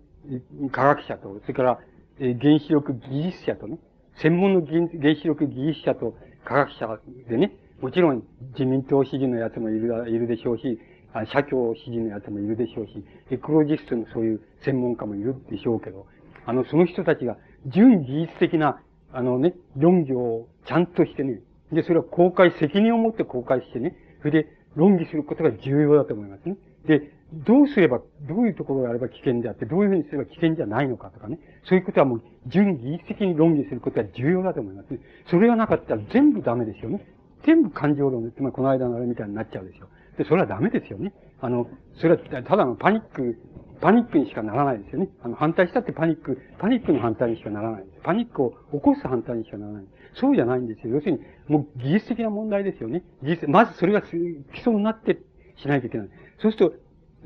[0.71, 1.81] 科学者と、それから、
[2.21, 3.79] え原子力技術者とね、
[4.23, 6.15] 専門の原子力技術者と
[6.45, 8.23] 科学者でね、もちろん
[8.53, 10.79] 自民党支持のやつもいる、いるでしょうし、
[11.15, 16.07] あ社協支持のやつもいるでしょうし、エコロジストのそういう専門家もいるでしょうけど、
[16.45, 18.83] あの、その人たちが純技術的な、
[19.13, 21.41] あのね、論議をちゃんとしてね、
[21.73, 26.57] で、それを公開、責任を持って公開してね、それで論議することが重要だと思いますね。
[26.87, 31.39] で、どうすれば、どういうところがあれば危険であって、どういうふうにすれば危険じゃないのかとかね。
[31.65, 35.01] そういうことはもう、純技術的に論議することが重要だと思いますね。
[35.29, 37.07] それがなかったら全部ダメですよね。
[37.47, 39.87] 全部感情論で、つまりこの間のあれみたいになっちゃうでしょ。
[40.19, 41.13] で、それはダメですよね。
[41.41, 43.39] あの、それはただのパニック、
[43.81, 45.09] パニックにしかならないですよね。
[45.23, 47.85] あの、反対したってパニック、パニックの反対にしかならない。
[48.03, 49.85] パニックを起こす反対にしかならない。
[50.15, 50.95] そうじゃないんですよ。
[50.95, 53.05] 要するに、もう技術的な問題ですよね。
[53.23, 54.15] 技術、まずそれが基
[54.57, 55.19] 礎になって
[55.57, 56.09] しないといけない。
[56.43, 56.77] そうすると、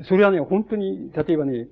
[0.03, 1.67] それはね、本当に、例えばね、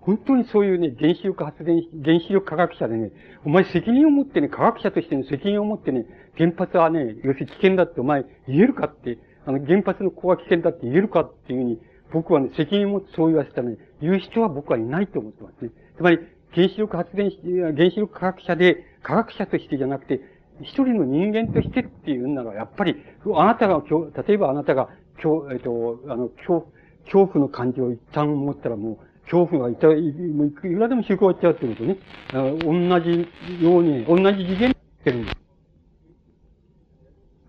[0.00, 3.12] 本当にそういうね、原子力発電、原子力科学者でね、
[3.44, 11.80] お前責任を持ってね、科学者としての責任を持ってね、原発はね、要するに危険だってお前言えるかって、あの、原発の子は危険だって言えるかっていうふうに、
[12.10, 15.70] 僕はね、責任を持ってそう言わせたね、言う人は僕はいないと思ってますね。
[15.96, 16.18] つまり、
[16.54, 17.30] 原子力発電、
[17.76, 20.20] 原子力科学者で、科学者としてじゃなくて、
[20.62, 22.96] 一人の人間としてっていうなら、やっぱり、
[23.34, 24.88] あなたが今日、例えばあなたが
[25.22, 26.72] 今日、えっと、あの、恐
[27.12, 31.98] 恐怖の感情を一旦持ったらもう、恐怖がいた、いくらでも広がっちゃうってことね。
[32.32, 33.28] 同じ
[33.62, 34.74] ように、同じ次元にっ
[35.04, 35.36] てるんです。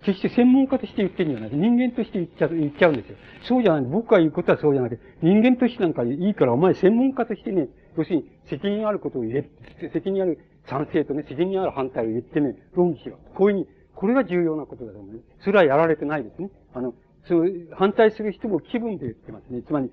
[0.02, 1.50] 決して専門家として言ってるんじゃない。
[1.52, 3.18] 人間として言っちゃう、言っちゃうんですよ。
[3.44, 3.84] そうじゃない。
[3.84, 7.68] 僕が言うことはそうじゃなくて、人間としてなんかいいから、お前専門家としてね、
[7.98, 13.18] 要するに責任あることを言え、責任ある賛成とね、責任ある反対を言ってね、論議しろ。
[13.36, 15.20] こういうふうに、これが重要なことだと思う、ね。
[15.42, 16.50] それはやられてないですね。
[16.74, 16.94] あの、
[17.28, 19.62] そう、反対する人も気分で言ってますね。
[19.64, 19.92] つまり、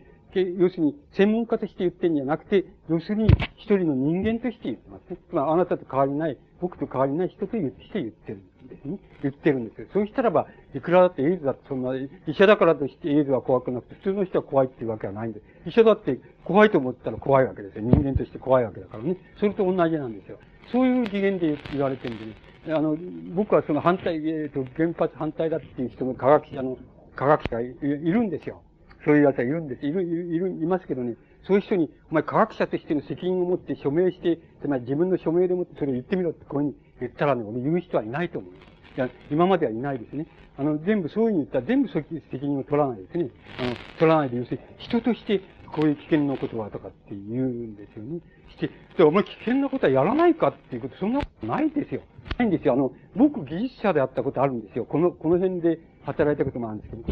[0.58, 5.16] 要するに、専門家として言ってるんじゃなくて、要するに、一人の人間として言ってますね。
[5.30, 8.98] つまり、あなたと変わりない、僕と変わりない人と言って言ってるんですね。
[9.22, 9.86] 言ってるんですよ。
[9.92, 17.82] そうしたらば、いくらだってエイズだってそんな、医者だからとしてエイズは怖くなくて、普通の人は怖いっていうわけはないんで、医者だって怖いと思ったら怖いわけですよ。
[17.84, 19.16] 人間として怖いわけだからね。
[19.38, 20.38] それと同じなんですよ。
[20.70, 22.32] そういう次元で言われてるんでね。
[22.68, 22.96] あの、
[23.34, 26.76] 僕はその反対、えっ、と、原発反対だっていう人の科学者の、
[27.16, 28.62] 科学者がいるんですよ。
[29.04, 29.86] そういう奴はいるんです。
[29.86, 31.16] いる、いる、い、ますけどね、
[31.46, 38.52] そういう人に、お前科学者としての責任を持って署名して、つまり自分の署名でもってそれを言ってみろってこういうふうに言ったらね、俺言う人はいないと思う。
[38.52, 38.54] い
[38.96, 40.26] や、今まではいないですね。
[40.58, 42.06] あの、全部そういうふうに言ったら全部責
[42.42, 43.30] 任を取らないですね。
[43.60, 45.40] あの、取らないで、要するに人として
[45.72, 48.20] こういう危険なことはとかって言うんですよね。
[48.50, 52.00] して、で、お前危険なことはやらないかっていうこと、そんなことないですよ。
[52.38, 52.72] ないんですよ。
[52.74, 54.84] あの、僕技術者であったことあるんですよ。
[54.84, 57.02] この、この辺で働いたこともあるんですけど、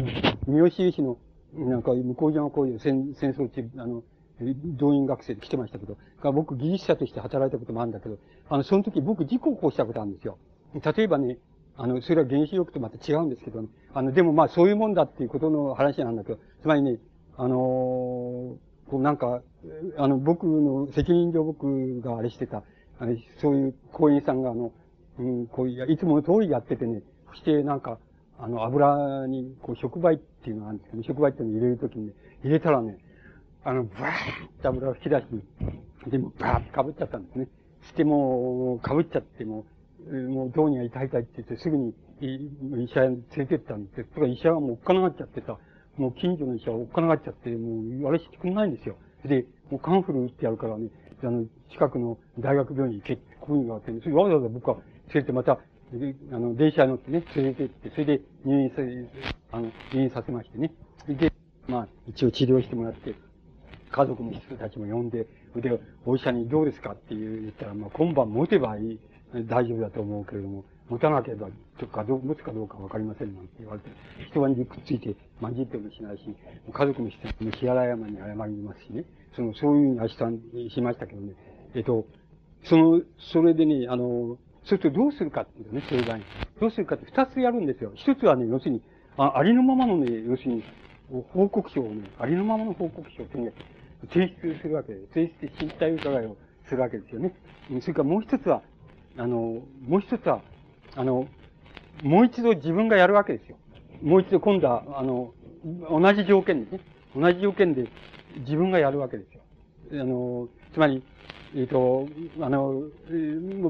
[0.46, 1.18] 三好由氏の
[1.54, 4.02] なんか、向こう側こういう戦戦争中、あの、
[4.76, 5.96] 動員学生で来てましたけど、
[6.32, 8.18] 僕技術者として働いたこともあるんだけど、
[8.48, 10.38] あの、その時僕事故を起こしたことあるんですよ。
[10.74, 11.38] 例えばね、
[11.76, 16.98] あの、それは原子力とまた違うんですけど、ね、あの、でもまあそういうもんだっていうことの話なんだけど、つまりね、
[17.36, 18.58] あのー、こ
[18.94, 19.42] うなんか、
[19.96, 22.62] あの、僕の責任上僕があれしてた、
[22.98, 24.72] あの、そういう講演さんがあの、
[25.18, 27.98] うん、こういう、いつもの通りやっててね、そしてなんか、
[28.38, 32.12] あの、油に、こう、触媒っていうのがあるんですけど、触媒っていうのを入れるときに、ね、
[32.42, 32.98] 入れたらね、
[33.64, 35.26] あの、バーッと油を吹き出し
[36.04, 37.48] て、でも、バーッと被っちゃったんですね。
[37.82, 39.64] しても、被っちゃっても、
[40.28, 45.58] もうどうにか痛い痛いって言って、すぐに医者へ連れてったんですとか医者はもうおっかながっちゃってさ、
[45.96, 48.96] もう近所の医者はおっかながっちゃって、もう、あれしてくんないんですよ。
[49.24, 50.88] で、もうカンフル打ってやるからね、
[51.22, 54.76] あの、近くの大学病院に行けって、こういうのがあって、ね、それわざわざ僕は
[55.14, 55.58] 連れてまた、
[55.92, 58.82] であの、電車に乗ってね、連れて行って、それで入院させ、
[59.52, 60.72] あの、入院させましてね。
[61.02, 61.32] それで、
[61.68, 63.14] まあ、一応治療してもらって、
[63.90, 69.00] 家族の人たちも呼んで、で、お医者にどうですかって言ったら、まあ、今晩持てばいい、
[69.46, 71.48] 大丈夫だと思うけれども、持たなければ、
[71.78, 73.90] とか、どう、持つかどうかわかりませんなんて言われて、
[74.30, 76.24] 人がにくっついて、まじってもしないし、
[76.72, 79.04] 家族の人も支払い山に謝りますしね。
[79.34, 80.28] その、そういうふうにあした
[80.74, 81.34] しましたけどね。
[81.74, 82.06] えっと、
[82.64, 83.02] その、
[83.32, 86.24] それでね、あの、するとどうするかっていうね、そういう場合に。
[86.60, 87.92] どうするかって二つやるんですよ。
[87.94, 88.82] 一つはね、要するに、
[89.16, 90.64] あありのままのね、要するに、
[91.32, 93.50] 報告書をね、ありのままの報告書を手に
[94.12, 96.36] 提出するわけで、提出して身体伺いを
[96.68, 97.34] するわけですよね。
[97.80, 98.62] それからもう一つは、
[99.16, 100.40] あの、もう一つは、
[100.96, 101.28] あの、
[102.02, 103.56] もう一度自分がやるわけですよ。
[104.02, 105.32] もう一度今度は、あの、
[105.90, 106.80] 同じ条件でね、
[107.14, 107.88] 同じ条件で
[108.38, 109.42] 自分がやるわけですよ。
[110.02, 111.02] あの、つまり、
[111.54, 112.08] えっ、ー、と、
[112.40, 112.82] あの、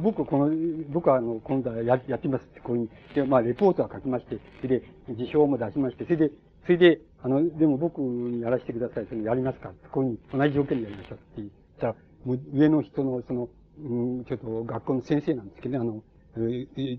[0.00, 0.50] 僕この、
[0.88, 6.30] 僕はあの、今度はややってますって、こういうで、まあ、レポートは書きまして、それで、辞表も出しまして、それで、
[6.64, 9.06] それで、あの、でも僕にやらせてください。
[9.08, 11.48] そのやりますかこういう同じ条件でやりましょうって言っ
[11.78, 11.94] たら、
[12.24, 13.48] もう上の人の、その、
[13.82, 16.02] うん、ちょっと学校の先生なんですけどね、あの、
[16.36, 16.98] え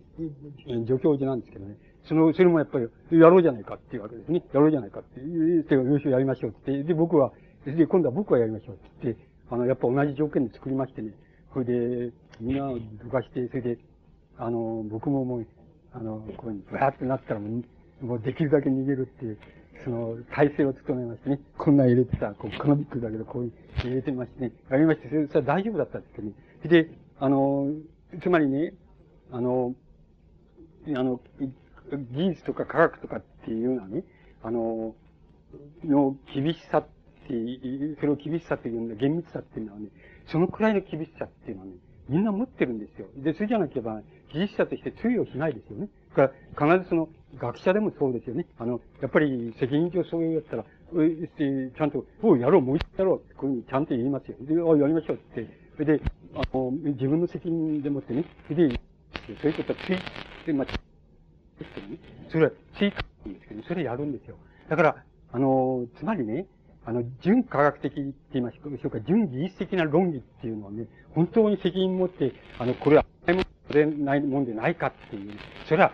[0.86, 1.78] 助教授なんですけどね。
[2.08, 4.44] その、それもやっぱり、やろうじゃないかっていうわけですね。
[4.54, 6.84] やろうじゃないかって言って、よし、やりましょうって。
[6.84, 7.32] で、僕は、
[7.66, 11.14] で、今度は僕はやりましょうって言って、あの、やっぱ同じ条件で作りましてね、
[11.54, 13.78] それで、みんなをどかして、それで、
[14.38, 15.48] あの、僕ももう、
[15.94, 17.62] あの、こういうふうにブワーってなったらも
[18.02, 19.38] う、もうできるだけ逃げるっていう、
[19.84, 26.34] その、体制を務めましてね、こんな入れてた、こう、このビッグだけど、こういう入れてましてね、やりまして、それ、は大丈夫だったんですけどね。
[26.66, 26.90] で、
[27.20, 27.72] あの、
[28.22, 28.74] つまりね、
[29.32, 29.76] あの、
[30.88, 31.20] あの、
[32.12, 34.04] 技術とか科学とかっていうのはね、
[34.44, 34.96] あの、
[35.84, 36.88] の厳しさっ
[37.28, 39.88] てそれを厳しさっていうんだ、厳密さっていうのはね、
[40.28, 41.74] そのくらいの厳しさっていうのはね、
[42.08, 43.08] みんな持ってるんですよ。
[43.18, 45.90] で、それじゃなければ、技術者として通用しないですよね。
[46.16, 48.46] だから、必ずその、学者でもそうですよね。
[48.58, 54.38] あの、やっぱり責任上そういうやったら、ちゃんと、おう、やろう、もう一回やろうって、こういうふうにちゃんと言いますよ。
[54.42, 55.48] で、あやりましょうって。
[55.76, 56.04] それで、
[56.36, 58.80] あの、自分の責任でもってね、それで、
[59.42, 60.74] そういうことはついて、まあ、で
[61.66, 61.98] すけどね。
[62.30, 64.38] それはついてるんですけど、それやるんですよ。
[64.70, 64.96] だから、
[65.32, 66.46] あの、つまりね、
[66.86, 73.06] あの、純科学的って言いましょうか、純技術的な論理っていうのはね、本当に責任持って、あの、これは、
[73.98, 75.32] ないもんでないかっていう、
[75.68, 75.92] それは、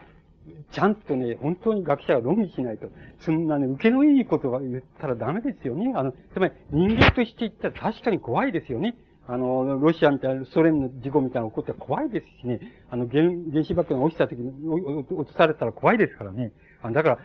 [0.72, 2.90] ちゃんとね、本当に学者が論議しないと、
[3.20, 5.94] そんなね、受けのいいことが言ったらダメですよね。
[5.96, 8.96] あの、つまり人間として言ったら確かに怖いですよね。
[9.28, 12.60] あの、ロシアみたいな、ソ連の事故みたいなの起こったら怖いですしね。
[12.90, 16.52] あの、原原子爆弾が落ちた時に、落とされたら怖いですからね。
[16.82, 17.20] あだから、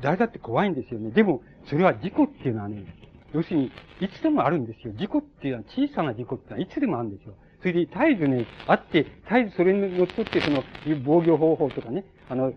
[0.00, 1.10] 誰だって怖いんですよね。
[1.10, 2.84] でも、それは事故っていうのはね、
[3.32, 4.92] 要するに、いつでもあるんですよ。
[4.94, 7.34] 事故っていうのは、小さな事故っていうのは、いつでもあるんですよ。
[7.60, 10.62] それで、絶えずね、あって、絶えずそれにのっとって、その、
[11.04, 12.52] 防御方法とかね、あの、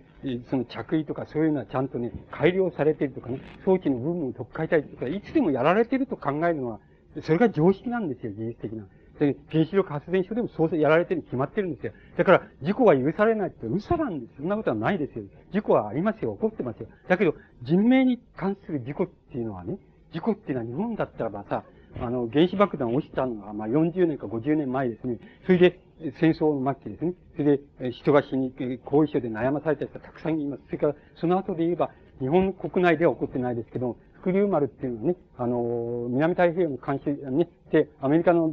[0.49, 6.79] その着衣とかそういうのはちゃんとね、改良されてるとかね、装置の部分を取っ替えたりとか、いつでもやられてると考えるのは、
[7.21, 8.85] それが常識なんですよ、技術的な。
[9.19, 11.93] で、原子力発電所でもそうやられてるに決まってるんですよ。
[12.17, 14.33] だから、事故は許されないって嘘なんです。
[14.37, 15.23] そんなことはないですよ。
[15.53, 16.33] 事故はありますよ。
[16.35, 16.87] 起こってますよ。
[17.07, 19.77] だけど、人命に関する事故っていうのはね、
[20.15, 21.65] 事故っていうのは日本だったらばさ、
[21.99, 25.19] あの、原子爆弾落ちたのが、まあ、40年か50年前ですね。
[25.45, 25.79] それで、
[26.19, 27.13] 戦争の末期ですね。
[27.35, 28.53] それで、人が死に、
[28.85, 30.63] 後遺症で悩まされた人がたくさんいます。
[30.67, 38.49] それから、その後で言えば、日本国内では起こってないですけど、福竜丸っていうのはね、あの、南太平洋の監視、ね、で、アメリカの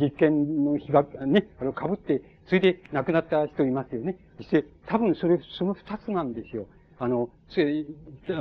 [0.00, 4.18] 実験の被害、ね、あれを被って、それで亡くなった人いますよね。
[4.36, 6.66] そして、多分それ、その二つなんですよ。
[6.98, 7.84] あの、それ、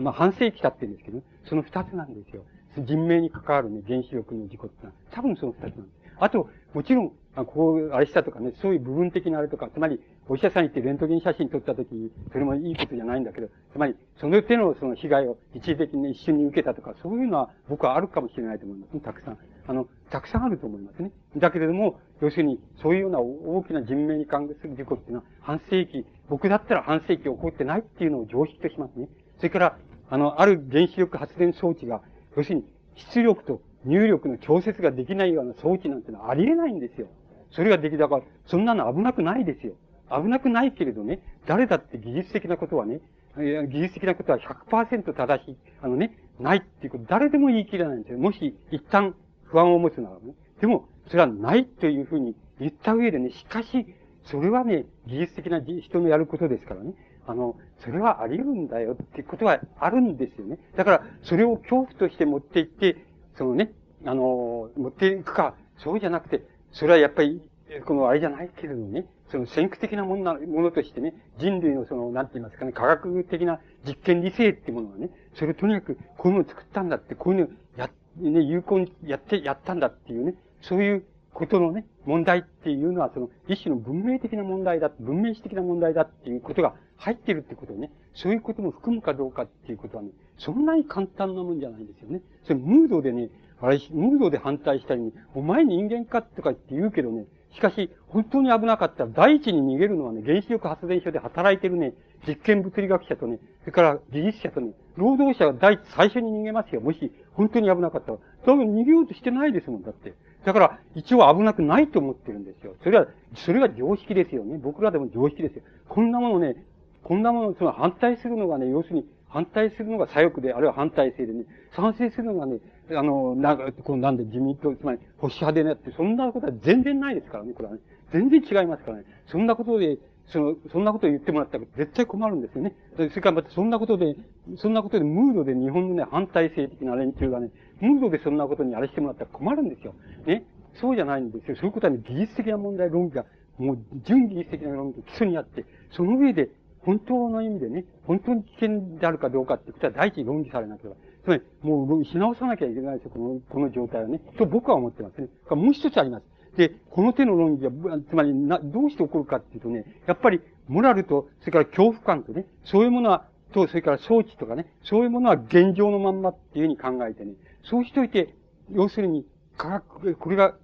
[0.02, 2.44] まあ、半世紀経ってるんですけど、その二つなんですよ。
[2.78, 6.04] 人命に関わるね、原子力の事故ってのは、多分その二つなんです。
[6.20, 11.90] あと、もちろん、あこう、あれしたとかね、そういう部分的なあれとか、つまり、お医者さん行ってレントゲン写真撮ったとき、
[12.32, 19.38] それもいいことじゃないんだけど、つまり、その手のその被害を一時的に、一瞬に受けたとか、そういうのは僕はあるかもしれないと思いますね、たくさん。
[19.66, 21.12] あの、たくさんあると思いますね。
[21.38, 29.10] だけれども、要するに、そういうような大きな人命に関する事故っていうのは、半世紀、僕だったら半世紀起こってないっていうのを常識としますね。
[29.38, 29.78] それから、
[30.10, 32.02] あの、ある原子力発電装置が、
[32.36, 32.66] 要するに、
[33.14, 37.08] 出力と入力の調節ができないような装置なんてのはありえないんですよ。
[37.52, 39.74] それができたから、そんなの危なくないですよ。
[40.10, 43.02] 危なくないけれどね、誰だって技術的なことはね、
[43.36, 48.20] 技術的なことは100%正しい、あのね、ないっていうこと、誰でも言い切れないんですよ。
[48.20, 50.34] もし、一旦不安を持つならね。
[50.62, 53.86] でも、それはないというふうに言った上でね、しかし、
[54.26, 56.94] それはね、技術的な人のやることですからね。
[57.26, 60.58] あの、それはあり得るんだよってことはあるんですよね。
[60.76, 62.98] だから、それを恐怖として持っていって、
[63.38, 63.72] そのね、
[64.06, 67.42] あの、持っていくか、そうじゃなくて、それはやっぱり、
[67.86, 92.22] このあれじゃないけれどもね、その先駆的なものな、ものとしてね、人類のその、なんて言いますかね、科学的な実験理性っていうものはね、それをとにかくこういうのを作ったんだって、こういうのをや、ね、有効にやって、やったんだっていうね、そういうことのね、問題っていうのは、その、一種の文明的な問題だ、文明史的な問題だっていうことが入ってるってことね、そういうことも含むかどうかっていうことはね、そんなに簡単なもんじゃないんですよね。
[92.44, 101.94] それ、ムードでね、あれ、ムードで反対したりに、お前人間かとかって言うけどね、しかし、本当に危なかったら、第一に逃げるのはね、原子力発電所で働いてるね、
[102.26, 106.80] 実験物理学者とね、それから技術者とね、労働者が第一、最初に逃げますよ。
[106.80, 108.18] もし、本当に危なかったら。
[108.46, 110.14] 多分逃げようとしてないですもん、だって。
[110.46, 112.76] だから、一応危なくないと思ってるんですよ。
[112.82, 114.58] それは、それが常識ですよね。
[114.58, 115.64] 僕らでも常識ですよ。
[115.88, 116.66] こんなものね、
[117.04, 122.60] こんなもの、その反対するのがね、要するに、反対するのが左翼で、あるいは反対性でね、賛成するのがね、
[122.92, 127.80] あの、なんか、こうなんで自民党、つまり保守派でねって、そんなことは全然ないですからね、これはね。
[128.12, 129.06] 全然違いますからね。
[129.28, 129.98] そんなことで、
[130.28, 132.76] その、そんなことを言ってもらったら絶対困るんですよね。
[132.96, 134.16] それからまたそんなことで、
[134.58, 137.50] そんなことでムードで日本のね、反対性的な連中がね、
[137.82, 139.96] ムードでそんなことにあれしてもらったら困るんですよ。
[140.26, 140.46] ね。
[140.80, 141.56] そうじゃないんですよ。
[141.56, 143.26] そういうことはね、技術的な問題、論議が、
[143.58, 146.50] もう、純技術的な論議が基礎にあって、その上で、
[146.86, 150.96] 本当の意味でね、本当に危険であるかどうかってことは第一に論議されなければ。
[151.24, 154.20] つまり、もう、し直さなきゃいけないですよ、この、この状態はね。
[154.38, 155.30] と僕は思ってますね。
[155.50, 156.26] もう一つあります。
[156.58, 157.72] で、この手の論議は、
[158.10, 167.34] つまりな、どうして起こるかっていうとね、やっぱり、モラルと、それから恐怖感とね、そういうものは、と、それから装置とかね、そういうものは現状のまんまっていうふうに考えてね、
[167.64, 168.36] そうしといて、
[168.72, 169.26] 要するに、
[169.58, 170.56] 科学、これが、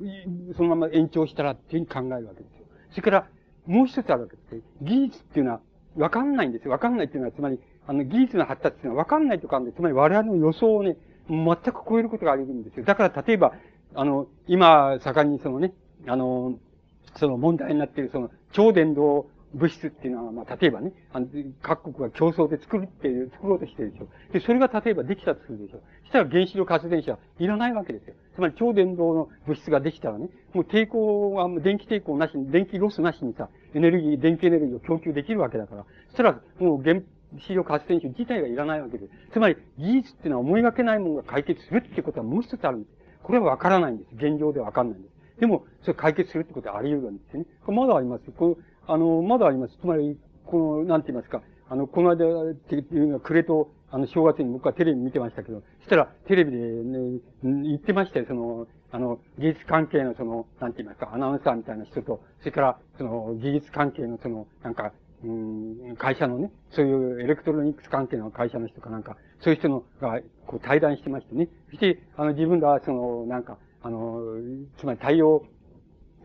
[0.57, 2.65] そのまま延長したらっていうふうに考えるわけですよ。
[2.91, 3.27] それから、
[3.65, 4.63] もう一つあるわけです。
[4.81, 5.61] 技術っていうのは、
[5.95, 6.71] わかんないんですよ。
[6.71, 10.97] わかんないっていうのは、つまり、あの、技術の発達っていうのはわかんないとかあるんで、つまり我々の予想をね、
[11.29, 12.85] 全く超えることがあるんですよ。
[12.85, 13.53] だから、例えば、
[13.95, 15.73] あの、今、盛んにそのね、
[16.07, 16.57] あの、
[17.17, 21.27] その問題になっている、その、超伝導物質っていうのは、まあ、例えばね、あの
[21.61, 24.07] 各国が競争で作るっていう、作ろうとしてるでしょ。
[24.31, 25.81] で、それが例えばできたとするでしょ。
[26.05, 28.15] したら原子力発電車はいらないわけですよ。
[28.35, 37.01] つまり超電導の物質ができたらね、もう抵抗は、電気抵抗なしに、電気ロスなしにさ、エネルギー、電気エネルギーを供給できるわけだから、そしたらもう原
[37.37, 39.11] 子力発電所自体がいらないわけです。
[39.33, 42.99] つまり、技術っていうのは思いがけないものが解決するっていうことはもう一つあるんです。
[43.23, 44.15] これはわからないんです。
[44.15, 45.39] 現状ではわかんないんです。
[45.39, 47.45] でも、それ解決するってことはあり得るんですね。
[47.63, 48.31] これまだあります。
[48.31, 48.57] この
[48.89, 49.77] あの、まだあります。
[49.79, 64.91] つまり、この、なんて言いますか、あの、この間っていうのは、暮れと、あの、正月に僕はテレビ見てましたけど、そしたら、テレビでね、言ってましたよ、その、あの、技術関係のその、なんて言いますか、アナウンサーみたいな人と、それから、その、技術関係のその、なんか、
[65.23, 71.49] うん、会社のね、そういうエレクトロニクス関係の会社の人かなんか、そういう人のが、こう対談してましてね。
[71.69, 74.21] そして、あの、自分が、その、なんか、あの、
[74.77, 75.43] つまり太陽、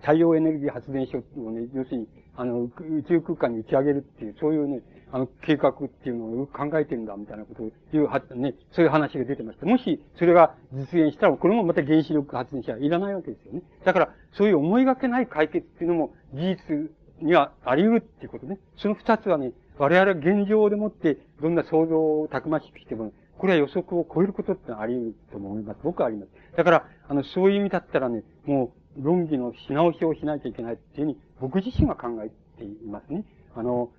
[0.01, 2.71] 太陽エネルギー発電所をね、要するに、あの、宇
[3.09, 4.83] 宙空間に打ち上げるっていう、そういうね、
[5.13, 9.67] あの、計画っていうのを考えてるんだ、みたいなことを言うは、ね、そういう話が出てました。
[9.67, 13.63] もし、それが実現したら、これもまた原子力発電車はいらないわけですよね。
[13.85, 18.59] だから、そういう思いがけない解決っていうのも、技術にはあり得るっていうことね。
[18.77, 25.81] その二つはね、我々は現状でもって、どんな想像をたくましくしても、これは予測を超えることってのはあり得ると思います。
[25.83, 26.29] 僕はあります。
[26.57, 33.25] だから、あの、そういう意味だったらね、もう、論議のし直しをしないといけないっていうふうに、僕自身は考えていますね。
[33.55, 33.91] あの、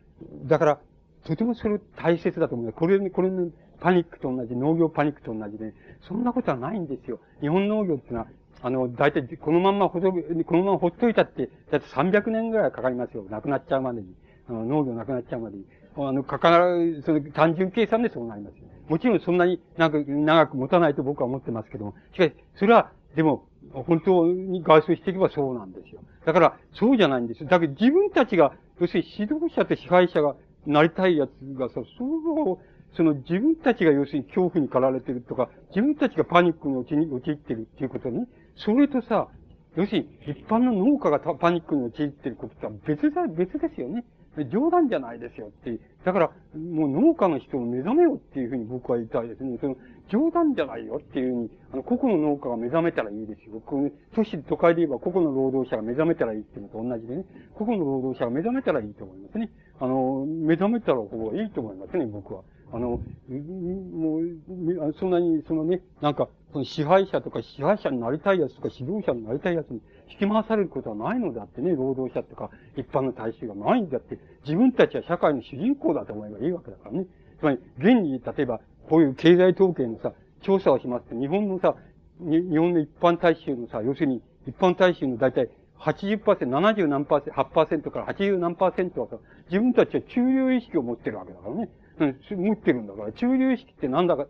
[0.45, 0.79] だから、
[1.25, 2.73] とてもそれ大切だと思う。
[2.73, 3.49] これ、これの
[3.79, 5.73] パニックと同じ、農業パニックと同じで、
[6.07, 7.19] そんなことはないんですよ。
[7.41, 8.27] 日本農業っていうのは、
[8.61, 10.19] あの、大体、このまんまほど、こ
[10.57, 13.25] のままほっといたって、だって300年ぐらいかかりますよ。
[13.29, 14.15] 亡くなっちゃうまでに。
[14.47, 15.65] あの農業なくなっちゃうまでに。
[15.97, 18.55] あの、かかる、その単純計算でそうなります。
[18.87, 26.01] もちろんそんなになんか長く持たないと僕は思ってますけども、しかし、それは、でも、本当に外装していけばそうなんですよ。
[26.25, 27.49] だから、そうじゃないんですよ。
[27.49, 30.35] だけど自分たちが、要するに指導者と支配者が
[30.65, 32.59] なりたいやつがさ、そう
[32.95, 38.25] その自分たちが要するに恐怖に駆られてるとか、自分たちがパニックに陥ってるっていうことに、
[38.55, 39.27] それとさ、
[39.75, 44.05] 要するに一般の農家がパニックに陥ってることとは別だ、別ですよね。
[44.43, 45.79] 冗談じゃないですよって。
[46.03, 49.57] だから、もう農家の人を目覚めよっていうふうに僕は言いたいですね。
[49.61, 49.75] その、
[50.09, 53.61] 冗談じゃないよっていうふうに、あの、個々の農家が目覚めたらいいですよ。
[53.65, 57.25] この都市、都会で言えば個々の労働者が目覚めたらいいっていうのと同じでね。
[57.53, 59.49] 個々の労働者が目覚めたらいいと思いますね。
[59.79, 62.43] あの、目覚めたら方がいいと思いますね、僕は。
[62.71, 77.05] あの、もう、そんなに、そのね、なんか、その支配者とか支配者になりたいやつとか指導者になりたいやつに引き回されることはないのだってね、労働者とか一般の大衆がないんだって、自分たちは社会の主人公だと思えばいいわけだからね。
[77.39, 78.59] つまり、現に、例えば、
[78.89, 81.75] こういう経済統計のさ、調査をしますと、日本のさ、
[82.19, 85.49] 日本の一般大衆のさ、要するに、一般大衆の大体
[85.79, 87.31] 80%、70何パーセ
[87.75, 89.17] ント、8%から80何パーセントはさ、
[89.49, 91.69] 自分たちは中流意識を持ってるわけだからね。
[91.97, 94.27] うん、持ってるんだから、中流意識って何だか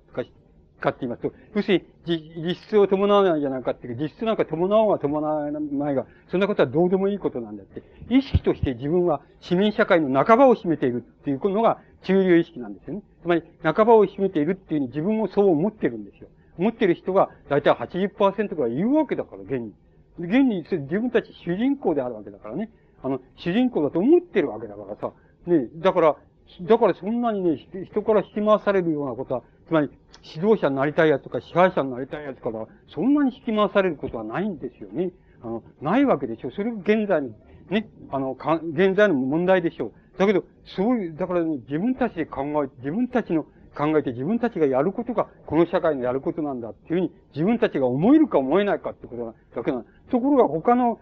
[0.85, 7.81] かって言いますと、要するに実質を伴わないじゃないかっていう、実質なんか伴うが伴わないが、そんなことはどうでもいいことなんだって。
[8.09, 13.03] 意識として自分は市民社会の半ばを占めているっていうのが中流意識なんですよね。
[13.21, 16.29] つまり、半ばを占めているっていうふうに自分もそう思ってるんですよ。
[16.57, 19.73] 思ってる人が大体80%ぐらいいるわけだから、現に。
[20.17, 22.69] 現に自分たち主人公であるわけだからね。
[23.03, 25.11] あの、主人公だと思ってるわけだからさ。
[25.45, 26.15] ね、だから、
[26.61, 29.89] だからそんなにね、人から引き回されるようなことは、つまり、
[30.23, 35.11] 指導者になりたいやつとか支配者になりたいやつから、そんなに引き回されることはないんですよね。
[35.41, 36.51] あの、ないわけでしょ。
[36.51, 37.29] それが現在の、
[37.69, 39.91] ね、あの、か現在の問題でしょう。
[40.17, 40.43] だけど、
[40.75, 50.99] そういう、だから、ね、自分たちで考え、自分たちの考えて自分たちがやることが、この社会のやることなんだっていうふうに、自分たちが思えるか思えないかってことだけなところが他の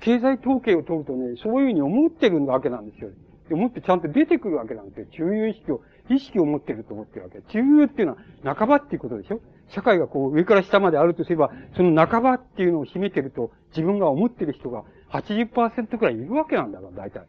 [0.00, 3.10] 経済統計を取るとね、そういうふうに思ってるわけなんですよ。
[3.50, 5.06] って思ってちゃんと出てくるわけなんですよ。
[5.10, 7.42] 中流意識を、意識を持ってると思ってるわけ。
[7.50, 9.40] 中流っていうのは半ばっていうことでしょ？
[9.70, 17.26] 社会がこう上から下まであるとすれば、その半ばっていうのを占めてると、自分が思ってる人が80%くらいいるわけなんだから、大体。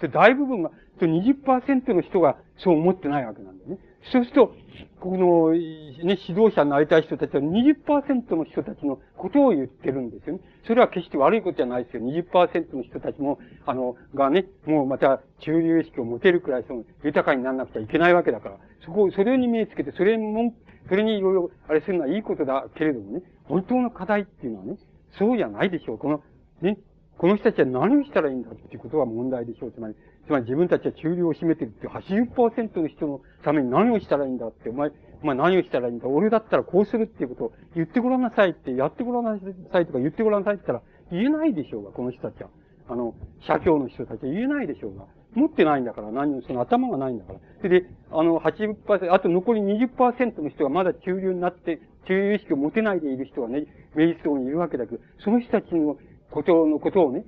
[0.00, 3.78] で、大部分が、20%の人がそう思ってないわけなんだよね。
[4.12, 4.54] そうすると、
[5.00, 10.40] この、ね、指導者になりたい人たちは20%の人たちのことを言ってるんですよね。
[10.66, 12.02] それは決して悪いことじゃないですよ。
[12.02, 20.54] 20%の人たちも、あの、がね、もうまた中流意識を持てるくらい、その、豊かにならなくちゃいけないわけだから、そこ、それに目つけて、それも、
[20.88, 24.76] それにいろいろ、あれするのはいいことだけれどもね、本当の課題っていうのはね、
[25.18, 25.98] そうじゃないでしょう。
[25.98, 26.22] この、
[26.62, 26.78] ね、
[27.18, 29.72] この人たちは何をしたらいいんだっていうことが問題でしょう。
[29.72, 29.94] つまり、
[30.30, 34.90] つまり自分たちは中流を占めてるって80%の人のために何をしたらいいんだって、お前、
[35.24, 36.06] お前何をしたらいいんだ？
[36.06, 39.40] 俺だったらこうするっていうことを言ってごらんなさいって、やってごらんな
[39.72, 42.50] さいとか言ってごらんなさいって言ったら言えないでしょうが、この人たちは。
[42.88, 45.04] あの、社協の人たちは言えないでしょうが。
[45.34, 47.40] 持ってないんだから、何も、その頭がないんだから。
[47.60, 53.66] それで、あの、80%、あと残り20%の人がまだ中流になって、中流意識を持てないでいる人がね、
[53.96, 55.96] 明治層にいるわけだけど、その人たちの
[56.30, 57.24] ことのことをね、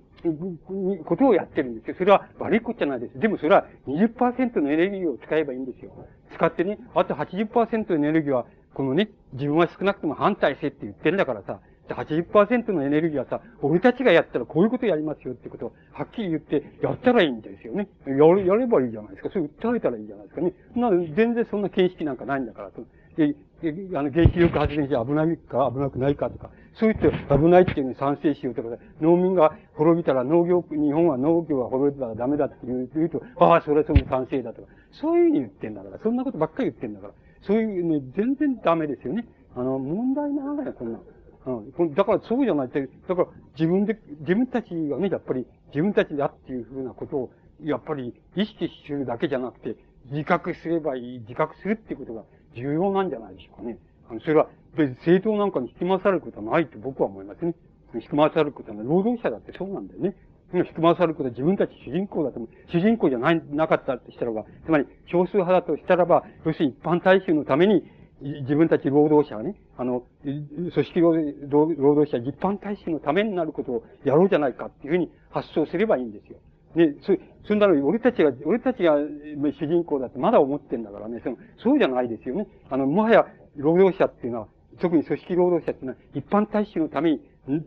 [1.04, 1.96] ことをやってるんですよ。
[1.98, 3.18] それは悪いことじゃないです。
[3.18, 5.92] でもそれは20%のエネルギーを使えばいいんですよ。
[6.34, 17.88] 使ってね、あと80%のエネルギーは、このね、自分は少なくとも反対せって言ってるんだからさ、80%のエネルギーはさ、俺たちがやったらこういうことやりますよってことをはっきり言って、やったらいいんですよね。
[18.06, 19.30] やれ、やればいいじゃないですか。
[19.30, 20.52] それ訴えたらいいじゃないですかね。
[20.74, 22.70] な全然そんな形式なんかないんだから。
[23.16, 23.34] で、
[23.94, 28.68] あの、原子力発電所危ないか危なくないかとか、そう言って危ないっていうのに賛成しようとか、
[29.00, 37.12] 農民が滅びたら農業、日本は農業が滅びたらダメだって言う言うと、ああ、それはその賛成だとか、そういうふうに言ってんだから、そんなことばっかり言ってんだから、
[37.42, 39.26] そういうね、全然ダメですよね。
[39.54, 41.00] あの、問題ながらこんな。
[41.44, 43.28] うん、だからそうじゃないって、だから
[43.58, 47.30] 自分で、自分たちがね、やっぱり自分たちだっていうふうなことを、
[47.62, 49.76] やっぱり意識するだけじゃなくて、
[50.10, 52.22] 自覚すればいい、自覚するっていうことが
[52.54, 53.78] 重要なんじゃないでしょうかね。
[54.08, 57.54] あの、それは、別に政党なんかに引き回されることはないと僕は思いますね。
[57.94, 58.86] 引き回されることはない。
[58.86, 60.16] 労働者だってそうなんだよね。
[60.54, 62.48] 引き回されることは自分たち主人公だと思う。
[62.70, 67.82] 主人公じゃない、なかったとしたらば、つまり少数派だとしたらば、要するに一般大衆のために、
[68.20, 71.14] 自分たち労働者はね、あの、組織労
[71.74, 76.38] 働者、一般大衆のためになることをやろうじゃないかっていうふうに発想すればいいんですよ。
[76.74, 77.14] ね、そ、
[77.48, 82.46] そんなのに俺たちが、俺たちが主人公だってまだ思ってんだからね、その、そうじゃないですよね。
[82.70, 83.26] あの、もはや
[83.56, 84.48] 労働者っていうのは、
[84.80, 87.20] 特に組織労働者っていうのは、一般大衆のために、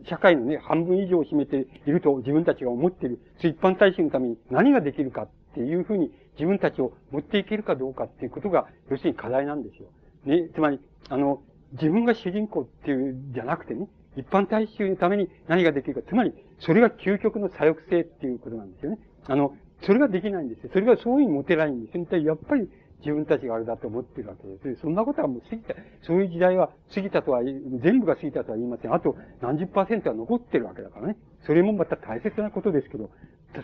[0.08, 9.88] 社会のね、半分以上を占めていると自分たちが思っている、一般大衆のために何ができるかっていうふうに自分たちを持っていけるかどうかっていうことが、要するに課題なんですよ。
[10.24, 11.42] ね、つまり、あの、
[11.72, 16.02] 自分が主人公っていう、じゃなくてね、一般大衆のために何ができるか。
[16.08, 18.98] つまり、それが究極の左翼性っていうことなんですよね。
[19.26, 20.70] あの、それができないんですよ。
[20.72, 22.18] それがそういうふうに持てないんですよ。
[22.18, 22.68] やっぱり
[23.00, 24.80] 自分たちがあれだと思ってるわけです。
[24.80, 28.94] そんなことはもう過ぎた、そういう時代は過ぎたとは、全部が過ぎたとは言いません。
[28.94, 31.16] あと何十パーセントは残ってるわけだからね。
[31.46, 33.10] それもまた大切なことですけど、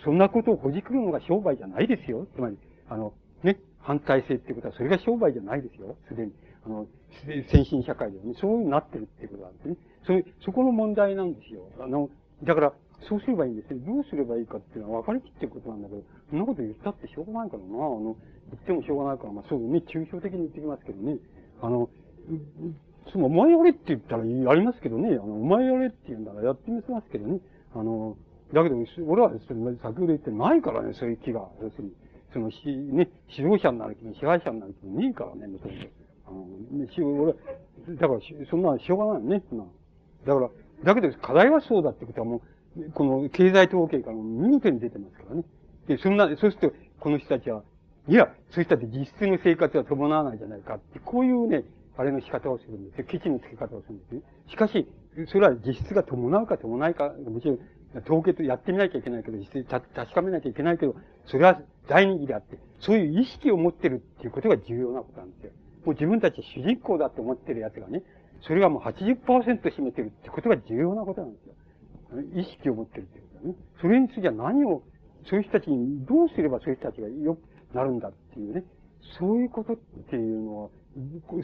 [0.04, 2.26] そんなことをほじくるのが商売じゃないですよ。
[2.34, 5.96] つまり、あの、ね、反対性ってことは、それが商売じゃないですよ。
[6.09, 6.32] すでに。
[6.64, 6.86] あの、
[7.50, 9.76] 先進社会ではね、そういうになってるってことなんですね。
[10.06, 11.62] それ、そこの問題なんですよ。
[11.80, 12.09] あの、
[12.44, 12.72] だから、
[13.08, 13.78] そうすればいいんですよ。
[13.86, 17.68] どうすればいいかっていうのは分かりきってることなんだけど、そんなこと言ったってしょうがないからな。
[17.68, 18.16] あの、
[18.50, 21.18] 言ってもしょうがないから、まあそうね、抽象的に言ってきますけどね。
[21.60, 21.88] あの、
[23.12, 25.10] その、お前やれって言ったらやりますけどね。
[25.10, 27.40] あの、お前やれって言うんだらやってみせますけどね。
[27.74, 28.16] あの、
[28.52, 28.76] だけど、
[29.06, 31.48] 俺は先ほど言ってないからね、そういう気が。
[31.60, 31.92] 要するに、
[32.32, 35.80] その、し、ね、指導者になる気も支配者になる気もねえからね、もともと。
[36.26, 36.46] あの、
[36.78, 37.34] ねし、俺、
[37.96, 38.20] だから、
[38.50, 39.64] そんなしょうがないよね、そんな。
[40.26, 40.50] だから、
[40.84, 42.40] だけど課題はそうだってことはもう、
[42.94, 45.44] この経済統計からも見事に出てますからね。
[45.86, 47.62] で、そんな、そうすると、この人たちは、
[48.09, 51.65] いや、そうしたって実質の生活は伴わないじゃないかって、こういうね、
[51.97, 53.05] あれの仕方をするんですよ。
[53.05, 54.23] 基地の付け方をするんですね。
[54.49, 54.89] しかし、
[55.28, 57.59] それは実質が伴うか伴わないか、もちろん、
[58.07, 60.97] 統計とやってみなきゃいけないけど、実質確かめなきゃいけないけど、
[61.27, 65.53] それは大人気であって、そういう意識を持ってるっていうことが重要なことなんですよ。
[65.85, 68.03] もう自分たち主人公だって思ってる奴がね、
[68.40, 71.55] それがもう80%占めてるってことが重要なことなんですよ。
[72.34, 73.55] 意識を持ってるってことだね。
[73.80, 74.82] それについては何を、
[75.28, 77.40] そういう人たちにどうすればそういう人たちが良く
[77.74, 78.64] なるんだっていうね。
[79.18, 80.68] そういうことっていうのは、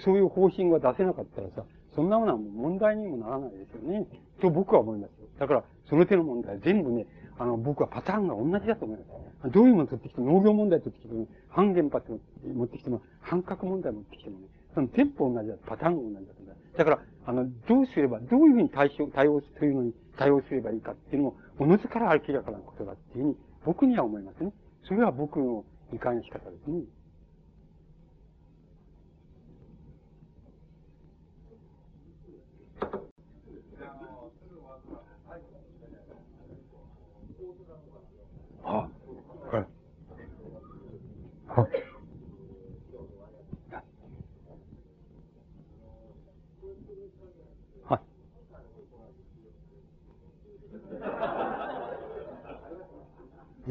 [0.05, 1.65] そういう方針が出せなかったらさ、
[1.95, 4.07] そんなものは問題にもならないですよね。
[4.41, 5.29] と僕は思いますよ。
[5.39, 7.07] だから、その手の問題全部ね、
[7.39, 9.05] あの、僕はパターンが同じだと思いま
[9.49, 9.51] す。
[9.53, 16.38] どういうものを取ってきても、農業問題取ってきても、反原発持ってきても、反核問題持ってきてもね、そのテンポ同じだ、パターンが同じだ。
[16.79, 24.53] だから、あの、どうすれば、どういうふうに対処、対応するのに対応すればいいかっていうのも、おのずから明らかなことだっていうふうに、僕には思いますね。
[24.85, 26.85] それは僕の理解の仕方ですね。
[38.63, 38.89] あ、
[39.51, 39.67] はい。
[41.57, 41.69] は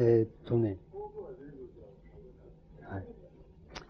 [0.00, 0.76] ー、っとね、
[2.88, 3.04] はい。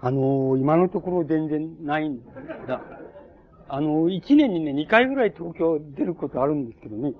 [0.01, 2.25] あのー、今のところ全然ないん
[2.67, 2.81] だ。
[3.69, 7.13] あのー、一年にね、二回ぐらい東京出ることあるんですけどね。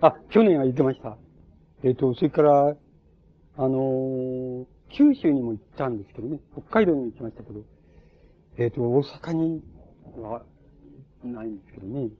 [0.00, 1.16] あ、去年は言ってました。
[1.82, 2.76] えっ、と、それから、
[3.58, 6.38] あの九州にも行ったんですけどね。
[6.52, 7.60] 北海道にも行きましたけど。
[8.58, 9.62] えっ、と、大阪に
[10.18, 10.42] は
[11.24, 12.10] ないんですけどね。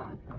[0.00, 0.29] あ